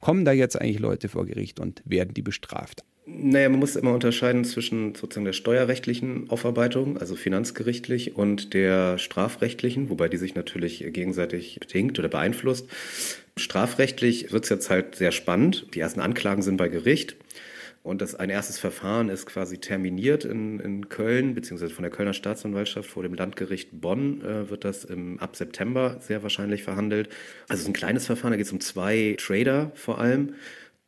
Kommen 0.00 0.24
da 0.24 0.32
jetzt 0.32 0.60
eigentlich 0.60 0.78
Leute 0.78 1.08
vor 1.08 1.26
Gericht 1.26 1.58
und 1.58 1.82
werden 1.84 2.14
die 2.14 2.22
bestraft? 2.22 2.84
Naja, 3.10 3.48
man 3.48 3.58
muss 3.58 3.74
immer 3.74 3.94
unterscheiden 3.94 4.44
zwischen 4.44 4.94
sozusagen 4.94 5.24
der 5.24 5.32
steuerrechtlichen 5.32 6.28
Aufarbeitung, 6.28 6.98
also 6.98 7.16
finanzgerichtlich, 7.16 8.16
und 8.16 8.52
der 8.52 8.98
strafrechtlichen, 8.98 9.88
wobei 9.88 10.10
die 10.10 10.18
sich 10.18 10.34
natürlich 10.34 10.84
gegenseitig 10.92 11.58
bedingt 11.58 11.98
oder 11.98 12.10
beeinflusst. 12.10 12.68
Strafrechtlich 13.38 14.30
wird 14.30 14.44
es 14.44 14.50
jetzt 14.50 14.68
halt 14.68 14.96
sehr 14.96 15.12
spannend. 15.12 15.74
Die 15.74 15.80
ersten 15.80 16.00
Anklagen 16.00 16.42
sind 16.42 16.58
bei 16.58 16.68
Gericht. 16.68 17.16
Und 17.82 18.02
das, 18.02 18.14
ein 18.14 18.28
erstes 18.28 18.58
Verfahren 18.58 19.08
ist 19.08 19.24
quasi 19.24 19.56
terminiert 19.56 20.26
in, 20.26 20.60
in 20.60 20.90
Köln, 20.90 21.34
beziehungsweise 21.34 21.72
von 21.72 21.84
der 21.84 21.92
Kölner 21.92 22.12
Staatsanwaltschaft 22.12 22.90
vor 22.90 23.04
dem 23.04 23.14
Landgericht 23.14 23.70
Bonn 23.80 24.20
äh, 24.20 24.50
wird 24.50 24.64
das 24.66 24.84
im, 24.84 25.18
ab 25.18 25.34
September 25.34 25.96
sehr 26.00 26.22
wahrscheinlich 26.22 26.62
verhandelt. 26.62 27.08
Also 27.48 27.54
es 27.54 27.60
ist 27.60 27.68
ein 27.68 27.72
kleines 27.72 28.04
Verfahren, 28.04 28.32
da 28.32 28.36
geht 28.36 28.46
es 28.46 28.52
um 28.52 28.60
zwei 28.60 29.16
Trader 29.18 29.72
vor 29.74 29.98
allem 29.98 30.34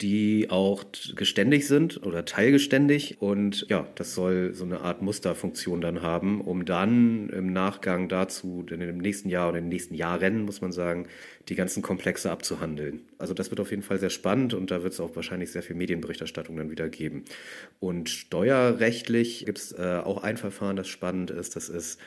die 0.00 0.48
auch 0.48 0.84
geständig 1.14 1.66
sind 1.66 2.04
oder 2.06 2.24
teilgeständig. 2.24 3.20
Und 3.20 3.66
ja, 3.68 3.86
das 3.96 4.14
soll 4.14 4.54
so 4.54 4.64
eine 4.64 4.80
Art 4.80 5.02
Musterfunktion 5.02 5.80
dann 5.80 6.02
haben, 6.02 6.40
um 6.40 6.64
dann 6.64 7.28
im 7.30 7.52
Nachgang 7.52 8.08
dazu, 8.08 8.64
in 8.70 8.80
dem 8.80 8.98
nächsten 8.98 9.28
Jahr 9.28 9.48
oder 9.50 9.58
in 9.58 9.64
den 9.64 9.70
nächsten 9.70 9.94
Jahren, 9.94 10.44
muss 10.44 10.60
man 10.60 10.72
sagen, 10.72 11.06
die 11.48 11.54
ganzen 11.54 11.82
Komplexe 11.82 12.30
abzuhandeln. 12.30 13.02
Also 13.18 13.34
das 13.34 13.50
wird 13.50 13.60
auf 13.60 13.70
jeden 13.70 13.82
Fall 13.82 13.98
sehr 13.98 14.10
spannend 14.10 14.54
und 14.54 14.70
da 14.70 14.82
wird 14.82 14.94
es 14.94 15.00
auch 15.00 15.16
wahrscheinlich 15.16 15.52
sehr 15.52 15.62
viel 15.62 15.76
Medienberichterstattung 15.76 16.56
dann 16.56 16.70
wieder 16.70 16.88
geben. 16.88 17.24
Und 17.78 18.08
steuerrechtlich 18.08 19.44
gibt 19.44 19.58
es 19.58 19.72
äh, 19.72 20.00
auch 20.02 20.22
ein 20.22 20.36
Verfahren, 20.36 20.76
das 20.76 20.88
spannend 20.88 21.30
ist. 21.30 21.56
Das 21.56 21.68
ist 21.68 21.98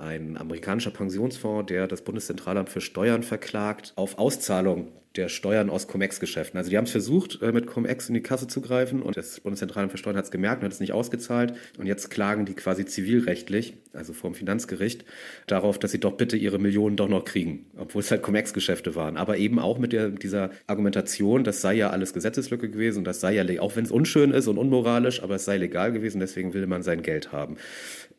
ein 0.00 0.36
amerikanischer 0.36 0.90
Pensionsfonds, 0.90 1.66
der 1.66 1.86
das 1.86 2.02
Bundeszentralamt 2.02 2.68
für 2.68 2.80
Steuern 2.80 3.22
verklagt 3.22 3.92
auf 3.96 4.18
Auszahlung 4.18 4.88
der 5.16 5.28
Steuern 5.28 5.70
aus 5.70 5.88
Cum-Ex-Geschäften. 5.88 6.56
Also 6.56 6.70
die 6.70 6.76
haben 6.76 6.84
es 6.84 6.92
versucht, 6.92 7.42
äh, 7.42 7.50
mit 7.50 7.66
Cum-Ex 7.66 8.08
in 8.08 8.14
die 8.14 8.22
Kasse 8.22 8.46
zu 8.46 8.60
greifen 8.60 9.02
und 9.02 9.16
das 9.16 9.40
Bundeszentralamt 9.40 9.90
für 9.90 9.98
Steuern 9.98 10.16
hat 10.16 10.26
es 10.26 10.30
gemerkt 10.30 10.62
und 10.62 10.66
hat 10.66 10.72
es 10.72 10.78
nicht 10.78 10.92
ausgezahlt. 10.92 11.54
Und 11.78 11.86
jetzt 11.86 12.10
klagen 12.10 12.44
die 12.44 12.54
quasi 12.54 12.84
zivilrechtlich, 12.84 13.74
also 13.92 14.12
vor 14.12 14.30
dem 14.30 14.36
Finanzgericht, 14.36 15.04
darauf, 15.48 15.80
dass 15.80 15.90
sie 15.90 15.98
doch 15.98 16.12
bitte 16.12 16.36
ihre 16.36 16.60
Millionen 16.60 16.96
doch 16.96 17.08
noch 17.08 17.24
kriegen, 17.24 17.66
obwohl 17.76 18.02
es 18.02 18.10
halt 18.10 18.22
Cum-Ex-Geschäfte 18.22 18.94
waren. 18.94 19.16
Aber 19.16 19.36
eben 19.36 19.58
auch 19.58 19.78
mit 19.78 19.92
der, 19.92 20.10
dieser 20.10 20.50
Argumentation, 20.68 21.42
das 21.42 21.60
sei 21.60 21.74
ja 21.74 21.90
alles 21.90 22.12
Gesetzeslücke 22.12 22.70
gewesen 22.70 23.02
das 23.04 23.20
sei 23.20 23.34
ja, 23.34 23.60
auch 23.60 23.74
wenn 23.76 23.84
es 23.84 23.90
unschön 23.90 24.30
ist 24.30 24.46
und 24.46 24.58
unmoralisch, 24.58 25.22
aber 25.22 25.36
es 25.36 25.44
sei 25.44 25.56
legal 25.56 25.90
gewesen, 25.92 26.20
deswegen 26.20 26.54
will 26.54 26.66
man 26.66 26.82
sein 26.82 27.02
Geld 27.02 27.32
haben 27.32 27.56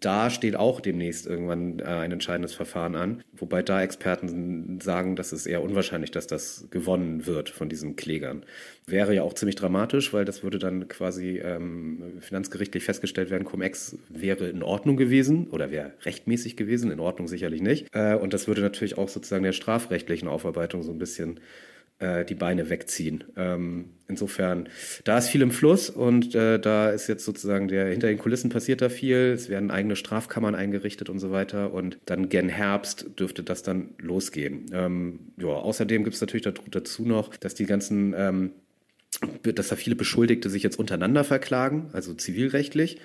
da 0.01 0.31
steht 0.31 0.55
auch 0.55 0.81
demnächst 0.81 1.27
irgendwann 1.27 1.79
äh, 1.79 1.83
ein 1.83 2.11
entscheidendes 2.11 2.55
Verfahren 2.55 2.95
an, 2.95 3.23
wobei 3.33 3.61
da 3.61 3.83
Experten 3.83 4.79
sagen, 4.81 5.15
dass 5.15 5.31
es 5.31 5.45
eher 5.45 5.61
unwahrscheinlich, 5.61 6.09
dass 6.09 6.25
das 6.25 6.67
gewonnen 6.71 7.27
wird 7.27 7.49
von 7.51 7.69
diesen 7.69 7.95
Klägern. 7.95 8.43
Wäre 8.87 9.13
ja 9.13 9.21
auch 9.21 9.33
ziemlich 9.33 9.55
dramatisch, 9.55 10.11
weil 10.11 10.25
das 10.25 10.41
würde 10.43 10.57
dann 10.57 10.87
quasi 10.87 11.37
ähm, 11.37 12.13
finanzgerichtlich 12.19 12.83
festgestellt 12.83 13.29
werden, 13.29 13.45
Cum-Ex 13.45 13.95
wäre 14.09 14.49
in 14.49 14.63
Ordnung 14.63 14.97
gewesen 14.97 15.47
oder 15.51 15.69
wäre 15.69 15.93
rechtmäßig 16.03 16.57
gewesen, 16.57 16.89
in 16.91 16.99
Ordnung 16.99 17.27
sicherlich 17.27 17.61
nicht. 17.61 17.87
Äh, 17.93 18.15
und 18.15 18.33
das 18.33 18.47
würde 18.47 18.61
natürlich 18.61 18.97
auch 18.97 19.07
sozusagen 19.07 19.43
der 19.43 19.53
strafrechtlichen 19.53 20.27
Aufarbeitung 20.27 20.81
so 20.81 20.91
ein 20.91 20.99
bisschen 20.99 21.39
äh, 22.01 22.25
die 22.25 22.35
Beine 22.35 22.69
wegziehen. 22.69 23.23
Ähm, 23.37 23.85
insofern, 24.07 24.67
da 25.03 25.17
ist 25.17 25.29
viel 25.29 25.41
im 25.41 25.51
Fluss 25.51 25.89
und 25.89 26.35
äh, 26.35 26.59
da 26.59 26.89
ist 26.89 27.07
jetzt 27.07 27.23
sozusagen 27.23 27.67
der 27.67 27.87
hinter 27.87 28.07
den 28.07 28.17
Kulissen 28.17 28.49
passiert 28.49 28.81
da 28.81 28.89
viel. 28.89 29.31
Es 29.33 29.49
werden 29.49 29.71
eigene 29.71 29.95
Strafkammern 29.95 30.55
eingerichtet 30.55 31.09
und 31.09 31.19
so 31.19 31.31
weiter 31.31 31.73
und 31.73 31.99
dann 32.05 32.27
gen 32.29 32.49
Herbst 32.49 33.07
dürfte 33.19 33.43
das 33.43 33.63
dann 33.63 33.91
losgehen. 33.99 34.65
Ähm, 34.73 35.19
ja, 35.37 35.47
außerdem 35.47 36.03
gibt 36.03 36.15
es 36.15 36.21
natürlich 36.21 36.47
dazu 36.71 37.03
noch, 37.03 37.35
dass 37.37 37.53
die 37.53 37.65
ganzen 37.65 38.13
ähm, 38.17 38.51
dass 39.43 39.67
da 39.67 39.75
viele 39.75 39.95
Beschuldigte 39.95 40.49
sich 40.49 40.63
jetzt 40.63 40.79
untereinander 40.79 41.23
verklagen, 41.23 41.89
also 41.93 42.13
zivilrechtlich. 42.13 42.99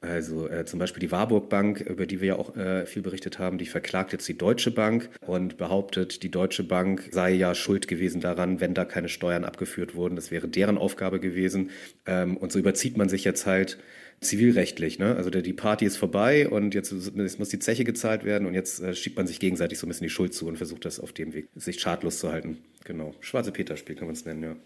Also 0.00 0.48
äh, 0.48 0.64
zum 0.64 0.78
Beispiel 0.78 1.00
die 1.00 1.12
Warburg 1.12 1.50
Bank, 1.50 1.80
über 1.80 2.06
die 2.06 2.20
wir 2.20 2.28
ja 2.28 2.36
auch 2.36 2.56
äh, 2.56 2.86
viel 2.86 3.02
berichtet 3.02 3.38
haben, 3.38 3.58
die 3.58 3.66
verklagt 3.66 4.12
jetzt 4.12 4.26
die 4.28 4.38
Deutsche 4.38 4.70
Bank 4.70 5.10
und 5.26 5.58
behauptet, 5.58 6.22
die 6.22 6.30
Deutsche 6.30 6.64
Bank 6.64 7.08
sei 7.10 7.32
ja 7.32 7.54
schuld 7.54 7.86
gewesen 7.86 8.22
daran, 8.22 8.60
wenn 8.60 8.72
da 8.72 8.86
keine 8.86 9.10
Steuern 9.10 9.44
abgeführt 9.44 9.94
wurden. 9.94 10.16
Das 10.16 10.30
wäre 10.30 10.48
deren 10.48 10.78
Aufgabe 10.78 11.20
gewesen. 11.20 11.70
Ähm, 12.06 12.38
und 12.38 12.50
so 12.50 12.58
überzieht 12.58 12.96
man 12.96 13.10
sich 13.10 13.24
jetzt 13.24 13.44
halt 13.44 13.78
zivilrechtlich. 14.20 14.98
Ne? 14.98 15.16
Also 15.16 15.28
der, 15.28 15.42
die 15.42 15.52
Party 15.52 15.84
ist 15.84 15.98
vorbei 15.98 16.48
und 16.48 16.74
jetzt, 16.74 16.92
jetzt 16.92 17.38
muss 17.38 17.48
die 17.50 17.58
Zeche 17.58 17.84
gezahlt 17.84 18.24
werden 18.24 18.46
und 18.46 18.54
jetzt 18.54 18.80
äh, 18.80 18.94
schiebt 18.94 19.18
man 19.18 19.26
sich 19.26 19.38
gegenseitig 19.38 19.78
so 19.78 19.86
ein 19.86 19.88
bisschen 19.88 20.04
die 20.04 20.10
Schuld 20.10 20.32
zu 20.32 20.46
und 20.46 20.56
versucht 20.56 20.86
das 20.86 20.98
auf 20.98 21.12
dem 21.12 21.34
Weg, 21.34 21.48
sich 21.54 21.78
schadlos 21.80 22.20
zu 22.20 22.32
halten. 22.32 22.58
Genau. 22.84 23.14
Schwarze 23.20 23.52
Peter-Spiel 23.52 23.96
kann 23.96 24.06
man 24.06 24.14
es 24.14 24.24
nennen, 24.24 24.42
ja. 24.42 24.56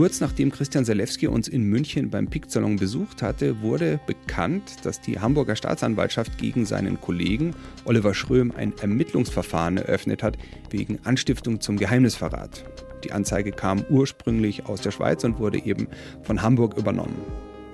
Kurz 0.00 0.22
nachdem 0.22 0.50
Christian 0.50 0.86
Selewski 0.86 1.26
uns 1.26 1.46
in 1.46 1.64
München 1.64 2.08
beim 2.08 2.26
PIK-Salon 2.26 2.76
besucht 2.76 3.20
hatte, 3.20 3.60
wurde 3.60 4.00
bekannt, 4.06 4.76
dass 4.82 5.02
die 5.02 5.20
Hamburger 5.20 5.56
Staatsanwaltschaft 5.56 6.38
gegen 6.38 6.64
seinen 6.64 6.98
Kollegen 6.98 7.54
Oliver 7.84 8.14
Schröm 8.14 8.50
ein 8.56 8.72
Ermittlungsverfahren 8.80 9.76
eröffnet 9.76 10.22
hat 10.22 10.38
wegen 10.70 11.00
Anstiftung 11.04 11.60
zum 11.60 11.76
Geheimnisverrat. 11.76 12.64
Die 13.04 13.12
Anzeige 13.12 13.52
kam 13.52 13.84
ursprünglich 13.90 14.64
aus 14.64 14.80
der 14.80 14.90
Schweiz 14.90 15.22
und 15.24 15.38
wurde 15.38 15.62
eben 15.62 15.86
von 16.22 16.40
Hamburg 16.40 16.78
übernommen. 16.78 17.20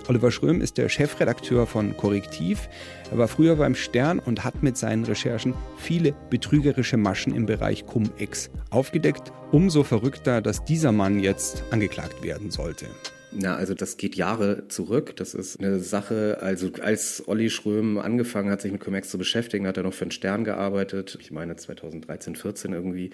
Oliver 0.09 0.31
Schröm 0.31 0.61
ist 0.61 0.79
der 0.79 0.89
Chefredakteur 0.89 1.67
von 1.67 1.97
Korrektiv. 1.97 2.69
Er 3.11 3.19
war 3.19 3.27
früher 3.27 3.57
beim 3.57 3.75
Stern 3.75 4.21
und 4.21 4.45
hat 4.45 4.63
mit 4.63 4.77
seinen 4.77 5.05
Recherchen 5.05 5.55
viele 5.77 6.15
betrügerische 6.31 6.97
Maschen 6.97 7.35
im 7.35 7.47
Bereich 7.47 7.87
Cum-Ex 7.87 8.51
aufgedeckt. 8.71 9.33
Umso 9.51 9.83
verrückter, 9.83 10.41
dass 10.41 10.65
dieser 10.65 10.93
Mann 10.93 11.19
jetzt 11.19 11.65
angeklagt 11.71 12.23
werden 12.23 12.51
sollte. 12.51 12.87
Na, 13.33 13.57
also 13.57 13.75
das 13.75 13.97
geht 13.97 14.15
Jahre 14.15 14.69
zurück. 14.69 15.17
Das 15.17 15.35
ist 15.35 15.59
eine 15.59 15.81
Sache, 15.81 16.39
also 16.41 16.71
als 16.81 17.27
Olli 17.27 17.51
Schröm 17.51 17.99
angefangen 17.99 18.51
hat, 18.51 18.63
sich 18.63 18.73
mit 18.73 18.81
Comex 18.81 19.11
zu 19.11 19.19
beschäftigen, 19.19 19.67
hat 19.67 19.77
er 19.77 19.83
noch 19.83 19.93
für 19.93 20.07
den 20.07 20.13
Stern 20.13 20.45
gearbeitet. 20.45 21.19
Ich 21.21 21.33
meine 21.33 21.57
2013, 21.57 22.37
14 22.37 22.73
irgendwie. 22.73 23.11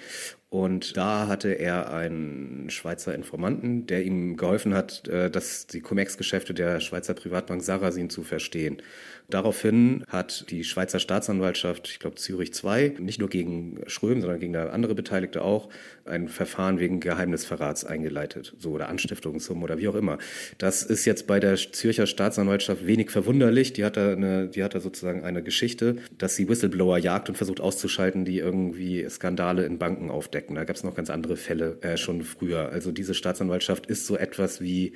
Und 0.52 0.98
da 0.98 1.28
hatte 1.28 1.48
er 1.48 1.94
einen 1.94 2.68
Schweizer 2.68 3.14
Informanten, 3.14 3.86
der 3.86 4.04
ihm 4.04 4.36
geholfen 4.36 4.74
hat, 4.74 5.08
äh, 5.08 5.30
dass 5.30 5.66
die 5.66 5.80
Comex-Geschäfte 5.80 6.52
der 6.52 6.80
Schweizer 6.80 7.14
Privatbank 7.14 7.62
Sarasin 7.62 8.10
zu 8.10 8.22
verstehen. 8.22 8.82
Daraufhin 9.30 10.04
hat 10.08 10.50
die 10.50 10.62
Schweizer 10.62 10.98
Staatsanwaltschaft, 10.98 11.88
ich 11.88 12.00
glaube 12.00 12.16
Zürich 12.16 12.52
2, 12.52 12.96
nicht 12.98 13.18
nur 13.18 13.30
gegen 13.30 13.80
Schröm, 13.86 14.20
sondern 14.20 14.40
gegen 14.40 14.54
andere 14.54 14.94
Beteiligte 14.94 15.40
auch, 15.42 15.70
ein 16.04 16.28
Verfahren 16.28 16.78
wegen 16.80 17.00
Geheimnisverrats 17.00 17.86
eingeleitet, 17.86 18.54
so 18.58 18.72
oder 18.72 18.90
Anstiftungssummen 18.90 19.64
oder 19.64 19.78
wie 19.78 19.88
auch 19.88 19.94
immer. 19.94 20.18
Das 20.58 20.82
ist 20.82 21.06
jetzt 21.06 21.26
bei 21.26 21.40
der 21.40 21.56
Zürcher 21.56 22.06
Staatsanwaltschaft 22.06 22.86
wenig 22.86 23.10
verwunderlich. 23.10 23.72
Die 23.72 23.86
hat 23.86 23.96
da, 23.96 24.12
eine, 24.12 24.48
die 24.48 24.62
hat 24.62 24.74
da 24.74 24.80
sozusagen 24.80 25.24
eine 25.24 25.42
Geschichte, 25.42 25.96
dass 26.18 26.36
sie 26.36 26.46
Whistleblower 26.46 26.98
jagt 26.98 27.30
und 27.30 27.36
versucht 27.36 27.60
auszuschalten, 27.60 28.26
die 28.26 28.38
irgendwie 28.38 29.08
Skandale 29.08 29.64
in 29.64 29.78
Banken 29.78 30.10
aufdecken. 30.10 30.41
Da 30.48 30.64
gab 30.64 30.76
es 30.76 30.84
noch 30.84 30.94
ganz 30.94 31.10
andere 31.10 31.36
Fälle 31.36 31.78
äh, 31.82 31.96
schon 31.96 32.22
früher. 32.22 32.70
Also 32.70 32.92
diese 32.92 33.14
Staatsanwaltschaft 33.14 33.86
ist 33.86 34.06
so 34.06 34.16
etwas 34.16 34.60
wie 34.60 34.94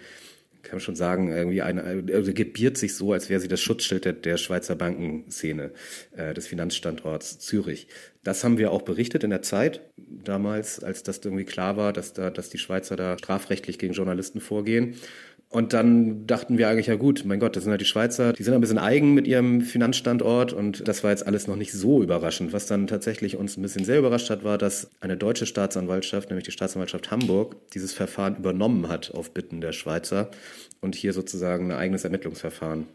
kann 0.67 0.79
man 0.79 0.81
schon 0.81 0.97
sagen, 0.97 1.31
irgendwie 1.31 1.63
eine, 1.63 1.85
also 2.13 2.33
gebiert 2.33 2.77
sich 2.77 2.97
so, 2.97 3.13
als 3.13 3.31
wäre 3.31 3.41
sie 3.41 3.49
das 3.49 3.61
Schutzschild 3.61 4.05
der, 4.05 4.15
der 4.15 4.37
Schweizer 4.37 4.75
Bankenszene, 4.75 5.71
äh, 6.17 6.35
des 6.35 6.49
Finanzstandorts 6.49 7.39
Zürich. 7.39 7.87
Das 8.25 8.43
haben 8.43 8.59
wir 8.59 8.73
auch 8.73 8.83
berichtet 8.83 9.23
in 9.23 9.31
der 9.31 9.43
Zeit 9.43 9.81
damals, 9.97 10.83
als 10.83 11.05
das 11.05 11.19
irgendwie 11.19 11.45
klar 11.45 11.77
war, 11.77 11.93
dass 11.93 12.13
da, 12.13 12.31
dass 12.31 12.51
die 12.51 12.59
Schweizer 12.59 12.97
da 12.97 13.17
strafrechtlich 13.17 13.79
gegen 13.79 13.95
Journalisten 13.95 14.41
vorgehen. 14.41 14.97
Und 15.49 15.73
dann 15.73 16.27
dachten 16.27 16.59
wir 16.59 16.69
eigentlich, 16.69 16.89
ja 16.89 16.97
gut, 16.97 17.23
mein 17.25 17.39
Gott, 17.39 17.55
das 17.55 17.63
sind 17.63 17.71
halt 17.71 17.81
die 17.81 17.87
Schweizer, 17.87 18.33
die 18.33 18.43
sind 18.43 18.53
ein 18.53 18.61
bisschen 18.61 18.79
eigen 18.79 19.15
mit 19.15 19.29
ihrem 19.29 19.61
Finanzstandort 19.61 20.53
und 20.53 20.87
das 20.89 21.05
war 21.05 21.13
jetzt 21.13 21.25
alles 21.25 21.47
noch 21.47 21.55
nicht 21.55 21.73
so 21.73 22.03
überraschend. 22.03 22.53
Was 22.53 22.67
dann 22.67 22.89
tatsächlich 22.89 23.37
uns 23.37 23.57
ein 23.57 23.63
bisschen 23.63 23.85
sehr 23.85 24.01
überrascht 24.01 24.29
hat, 24.29 24.43
war, 24.43 24.59
dass 24.59 24.91
eine 25.01 25.17
deutsche 25.17 25.47
Staatsanwaltschaft, 25.47 26.31
nämlich 26.31 26.45
die 26.45 26.51
Staatsanwaltschaft 26.51 27.13
Hamburg, 27.13 27.57
dieses 27.73 27.93
Verfahren 27.93 28.37
übernommen 28.37 28.89
hat 28.89 29.13
auf 29.13 29.31
Bitten 29.31 29.61
der 29.61 29.73
Schweizer 29.73 30.31
und 30.81 30.97
hier 30.97 31.13
sozusagen 31.13 31.71
ein 31.71 31.79
eigenes 31.79 32.03
Ermittlungsverfahren 32.03 32.89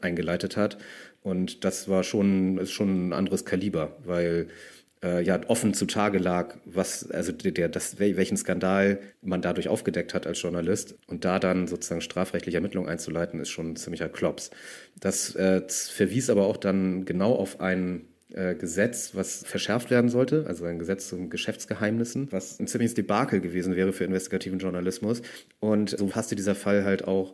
eingeleitet 0.00 0.56
hat. 0.56 0.78
Und 1.22 1.64
das 1.64 1.88
war 1.88 2.04
schon, 2.04 2.56
ist 2.56 2.72
schon 2.72 3.08
ein 3.08 3.12
anderes 3.12 3.44
Kaliber, 3.44 3.96
weil 4.04 4.48
äh, 5.02 5.22
ja 5.22 5.40
offen 5.48 5.74
zutage 5.74 6.18
lag, 6.18 6.56
was, 6.64 7.10
also 7.10 7.32
der, 7.32 7.68
das, 7.68 7.98
welchen 7.98 8.36
Skandal 8.36 9.00
man 9.22 9.42
dadurch 9.42 9.68
aufgedeckt 9.68 10.14
hat 10.14 10.26
als 10.26 10.40
Journalist 10.40 10.96
und 11.06 11.24
da 11.24 11.38
dann 11.38 11.66
sozusagen 11.66 12.00
strafrechtliche 12.00 12.56
Ermittlungen 12.56 12.88
einzuleiten, 12.88 13.40
ist 13.40 13.50
schon 13.50 13.72
ein 13.72 13.76
ziemlicher 13.76 14.08
Klops. 14.08 14.50
Das 15.00 15.34
äh, 15.36 15.62
verwies 15.68 16.30
aber 16.30 16.46
auch 16.46 16.56
dann 16.56 17.04
genau 17.04 17.34
auf 17.34 17.60
ein 17.60 18.06
äh, 18.32 18.54
Gesetz, 18.54 19.14
was 19.14 19.42
verschärft 19.46 19.90
werden 19.90 20.10
sollte, 20.10 20.44
also 20.46 20.66
ein 20.66 20.78
Gesetz 20.78 21.08
zu 21.08 21.28
Geschäftsgeheimnissen, 21.28 22.30
was 22.30 22.60
ein 22.60 22.66
ziemliches 22.66 22.94
Debakel 22.94 23.40
gewesen 23.40 23.74
wäre 23.74 23.92
für 23.92 24.04
investigativen 24.04 24.58
Journalismus. 24.58 25.22
Und 25.60 25.96
so 25.96 26.06
passte 26.08 26.36
dieser 26.36 26.54
Fall 26.54 26.84
halt 26.84 27.08
auch 27.08 27.32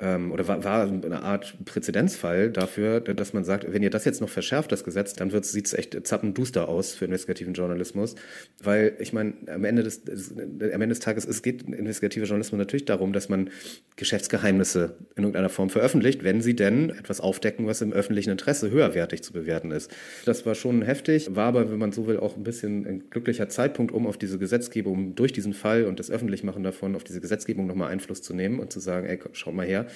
ähm, 0.00 0.30
oder 0.30 0.46
war, 0.46 0.62
war 0.62 0.82
eine 0.82 1.22
Art 1.22 1.56
Präzedenzfall 1.64 2.50
dafür, 2.50 3.00
dass 3.00 3.32
man 3.32 3.44
sagt, 3.44 3.72
wenn 3.72 3.82
ihr 3.82 3.90
das 3.90 4.04
jetzt 4.04 4.20
noch 4.20 4.28
verschärft, 4.28 4.70
das 4.70 4.84
Gesetz, 4.84 5.14
dann 5.14 5.30
sieht 5.42 5.66
es 5.66 5.72
echt 5.74 6.06
zappenduster 6.06 6.68
aus 6.68 6.94
für 6.94 7.06
investigativen 7.06 7.54
Journalismus. 7.54 8.14
Weil 8.62 8.96
ich 9.00 9.12
meine, 9.12 9.34
am 9.48 9.64
Ende 9.64 9.82
des, 9.82 10.02
am 10.06 10.80
Ende 10.80 10.88
des 10.88 11.00
Tages, 11.00 11.24
es 11.24 11.42
geht 11.42 11.62
investigativer 11.62 12.26
Journalismus 12.26 12.58
natürlich 12.58 12.84
darum, 12.84 13.12
dass 13.12 13.28
man 13.28 13.50
Geschäftsgeheimnisse 13.98 14.94
in 15.16 15.24
irgendeiner 15.24 15.48
Form 15.48 15.70
veröffentlicht, 15.70 16.22
wenn 16.22 16.40
sie 16.40 16.54
denn 16.54 16.90
etwas 16.90 17.20
aufdecken, 17.20 17.66
was 17.66 17.82
im 17.82 17.92
öffentlichen 17.92 18.30
Interesse 18.30 18.70
höherwertig 18.70 19.22
zu 19.22 19.32
bewerten 19.32 19.72
ist. 19.72 19.90
Das 20.24 20.46
war 20.46 20.54
schon 20.54 20.82
heftig, 20.82 21.34
war 21.34 21.46
aber, 21.46 21.70
wenn 21.70 21.78
man 21.78 21.90
so 21.90 22.06
will, 22.06 22.16
auch 22.16 22.36
ein 22.36 22.44
bisschen 22.44 22.86
ein 22.86 23.10
glücklicher 23.10 23.48
Zeitpunkt, 23.48 23.92
um 23.92 24.06
auf 24.06 24.16
diese 24.16 24.38
Gesetzgebung 24.38 25.16
durch 25.16 25.32
diesen 25.32 25.52
Fall 25.52 25.84
und 25.84 25.98
das 25.98 26.12
Öffentlichmachen 26.12 26.62
davon, 26.62 26.94
auf 26.94 27.02
diese 27.02 27.20
Gesetzgebung 27.20 27.66
nochmal 27.66 27.90
Einfluss 27.90 28.22
zu 28.22 28.34
nehmen 28.34 28.60
und 28.60 28.72
zu 28.72 28.78
sagen, 28.78 29.08
ey, 29.08 29.18
schaut 29.32 29.54
mal 29.54 29.66
her, 29.66 29.86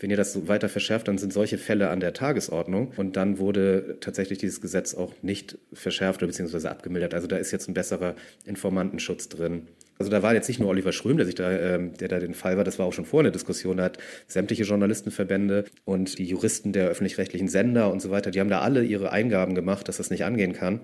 wenn 0.00 0.10
ihr 0.10 0.16
das 0.16 0.32
so 0.32 0.48
weiter 0.48 0.68
verschärft, 0.68 1.06
dann 1.06 1.18
sind 1.18 1.32
solche 1.32 1.56
Fälle 1.56 1.90
an 1.90 2.00
der 2.00 2.12
Tagesordnung. 2.12 2.92
Und 2.96 3.16
dann 3.16 3.38
wurde 3.38 3.98
tatsächlich 4.00 4.38
dieses 4.38 4.60
Gesetz 4.60 4.94
auch 4.94 5.12
nicht 5.22 5.58
verschärft 5.72 6.22
oder 6.22 6.26
beziehungsweise 6.26 6.70
abgemildert. 6.70 7.14
Also 7.14 7.28
da 7.28 7.36
ist 7.36 7.52
jetzt 7.52 7.68
ein 7.68 7.74
besserer 7.74 8.16
Informantenschutz 8.44 9.28
drin. 9.28 9.68
Also 9.98 10.10
da 10.10 10.22
war 10.22 10.34
jetzt 10.34 10.48
nicht 10.48 10.60
nur 10.60 10.68
Oliver 10.68 10.92
Schröm, 10.92 11.16
der 11.16 11.26
sich 11.26 11.34
da, 11.34 11.50
ähm, 11.50 11.94
der 11.94 12.08
da 12.08 12.18
den 12.18 12.34
Fall 12.34 12.56
war, 12.56 12.64
das 12.64 12.78
war 12.78 12.86
auch 12.86 12.92
schon 12.92 13.04
vor 13.04 13.20
eine 13.20 13.30
Diskussion, 13.32 13.76
da 13.76 13.84
hat 13.84 13.98
sämtliche 14.26 14.64
Journalistenverbände 14.64 15.64
und 15.84 16.18
die 16.18 16.24
Juristen 16.24 16.72
der 16.72 16.88
öffentlich-rechtlichen 16.88 17.48
Sender 17.48 17.90
und 17.92 18.00
so 18.00 18.10
weiter, 18.10 18.30
die 18.30 18.40
haben 18.40 18.50
da 18.50 18.60
alle 18.60 18.84
ihre 18.84 19.12
Eingaben 19.12 19.54
gemacht, 19.54 19.88
dass 19.88 19.98
das 19.98 20.10
nicht 20.10 20.24
angehen 20.24 20.52
kann. 20.52 20.80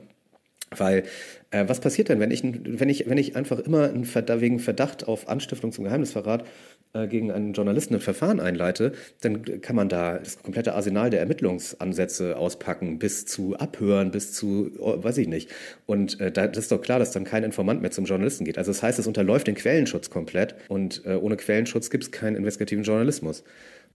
Weil 0.76 1.02
äh, 1.50 1.64
was 1.66 1.80
passiert 1.80 2.08
denn, 2.08 2.20
wenn 2.20 2.30
ich, 2.30 2.42
wenn 2.44 2.88
ich, 2.88 3.08
wenn 3.08 3.18
ich 3.18 3.34
einfach 3.34 3.58
immer 3.58 3.90
ein 3.90 4.04
Verdacht, 4.04 4.40
wegen 4.40 4.60
Verdacht 4.60 5.08
auf 5.08 5.28
Anstiftung 5.28 5.72
zum 5.72 5.84
Geheimnisverrat 5.84 6.44
äh, 6.92 7.08
gegen 7.08 7.32
einen 7.32 7.54
Journalisten 7.54 7.94
ein 7.94 8.00
Verfahren 8.00 8.38
einleite, 8.38 8.92
dann 9.20 9.60
kann 9.60 9.74
man 9.74 9.88
da 9.88 10.18
das 10.18 10.40
komplette 10.42 10.74
Arsenal 10.74 11.10
der 11.10 11.20
Ermittlungsansätze 11.20 12.36
auspacken, 12.36 13.00
bis 13.00 13.26
zu 13.26 13.56
Abhören, 13.56 14.12
bis 14.12 14.32
zu, 14.32 14.70
oh, 14.78 15.02
weiß 15.02 15.18
ich 15.18 15.26
nicht. 15.26 15.50
Und 15.86 16.20
äh, 16.20 16.30
da, 16.30 16.46
das 16.46 16.64
ist 16.64 16.72
doch 16.72 16.80
klar, 16.80 17.00
dass 17.00 17.10
dann 17.10 17.24
kein 17.24 17.42
Informant 17.42 17.82
mehr 17.82 17.90
zum 17.90 18.04
Journalisten 18.04 18.44
geht. 18.44 18.56
Also 18.56 18.70
das 18.70 18.82
heißt, 18.82 19.00
es 19.00 19.08
unterläuft 19.08 19.48
den 19.48 19.56
Quellenschutz 19.56 20.08
komplett 20.08 20.54
und 20.68 21.02
äh, 21.04 21.14
ohne 21.14 21.36
Quellenschutz 21.36 21.90
gibt 21.90 22.04
es 22.04 22.12
keinen 22.12 22.36
investigativen 22.36 22.84
Journalismus 22.84 23.42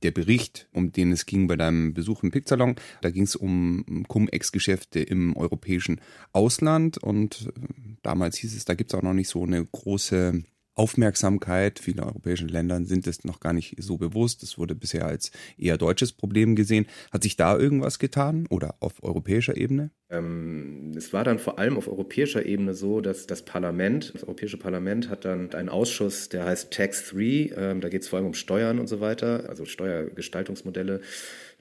der 0.04 0.12
Bericht, 0.12 0.68
um 0.72 0.92
den 0.92 1.12
es 1.12 1.26
ging 1.26 1.48
bei 1.48 1.56
deinem 1.56 1.94
Besuch 1.94 2.24
im 2.24 2.32
Picksalon. 2.32 2.76
Da 3.02 3.10
ging 3.10 3.24
es 3.24 3.36
um 3.36 4.06
Cum-Ex-Geschäfte 4.08 5.00
im 5.00 5.36
europäischen 5.36 6.02
Ausland 6.32 6.98
und 6.98 7.52
äh, 7.56 7.62
damals 8.04 8.38
hieß 8.38 8.56
es, 8.56 8.66
da 8.66 8.74
gibt 8.74 8.94
es 8.94 8.98
auch 8.98 9.04
noch 9.04 9.14
nicht 9.14 9.30
so 9.30 9.44
eine 9.44 9.66
große 9.66 10.44
Aufmerksamkeit. 10.76 11.80
Viele 11.80 12.06
europäischen 12.06 12.50
Ländern 12.50 12.86
sind 12.86 13.08
es 13.08 13.24
noch 13.24 13.40
gar 13.40 13.54
nicht 13.54 13.76
so 13.80 13.98
bewusst. 13.98 14.44
Es 14.44 14.58
wurde 14.58 14.76
bisher 14.76 15.06
als 15.06 15.32
eher 15.58 15.78
deutsches 15.78 16.12
Problem 16.12 16.56
gesehen. 16.56 16.86
Hat 17.12 17.24
sich 17.24 17.38
da 17.38 17.58
irgendwas 17.58 18.00
getan 18.00 18.46
oder 18.50 18.76
auf 18.80 19.02
europäischer 19.04 19.58
Ebene? 19.58 19.92
Ähm, 20.10 20.94
es 20.96 21.14
war 21.14 21.24
dann 21.24 21.40
vor 21.40 21.58
allem 21.58 21.78
auf 21.78 21.88
europäischer 21.88 22.46
Ebene 22.46 22.74
so, 22.74 23.02
dass 23.02 23.26
das 23.26 23.44
Parlament, 23.44 24.14
das 24.14 24.24
Europäische 24.24 24.58
Parlament 24.58 25.10
hat 25.10 25.26
dann 25.26 25.54
einen 25.54 25.70
Ausschuss, 25.70 26.30
der 26.30 26.46
heißt 26.46 26.72
Tax 26.72 27.10
3. 27.10 27.54
Ähm, 27.56 27.82
da 27.82 27.90
geht 27.90 28.04
es 28.04 28.08
vor 28.08 28.18
allem 28.18 28.28
um 28.28 28.34
Steuern 28.34 28.80
und 28.80 28.88
so 28.88 29.00
weiter, 29.00 29.50
also 29.50 29.66
Steuergestaltungsmodelle. 29.66 31.02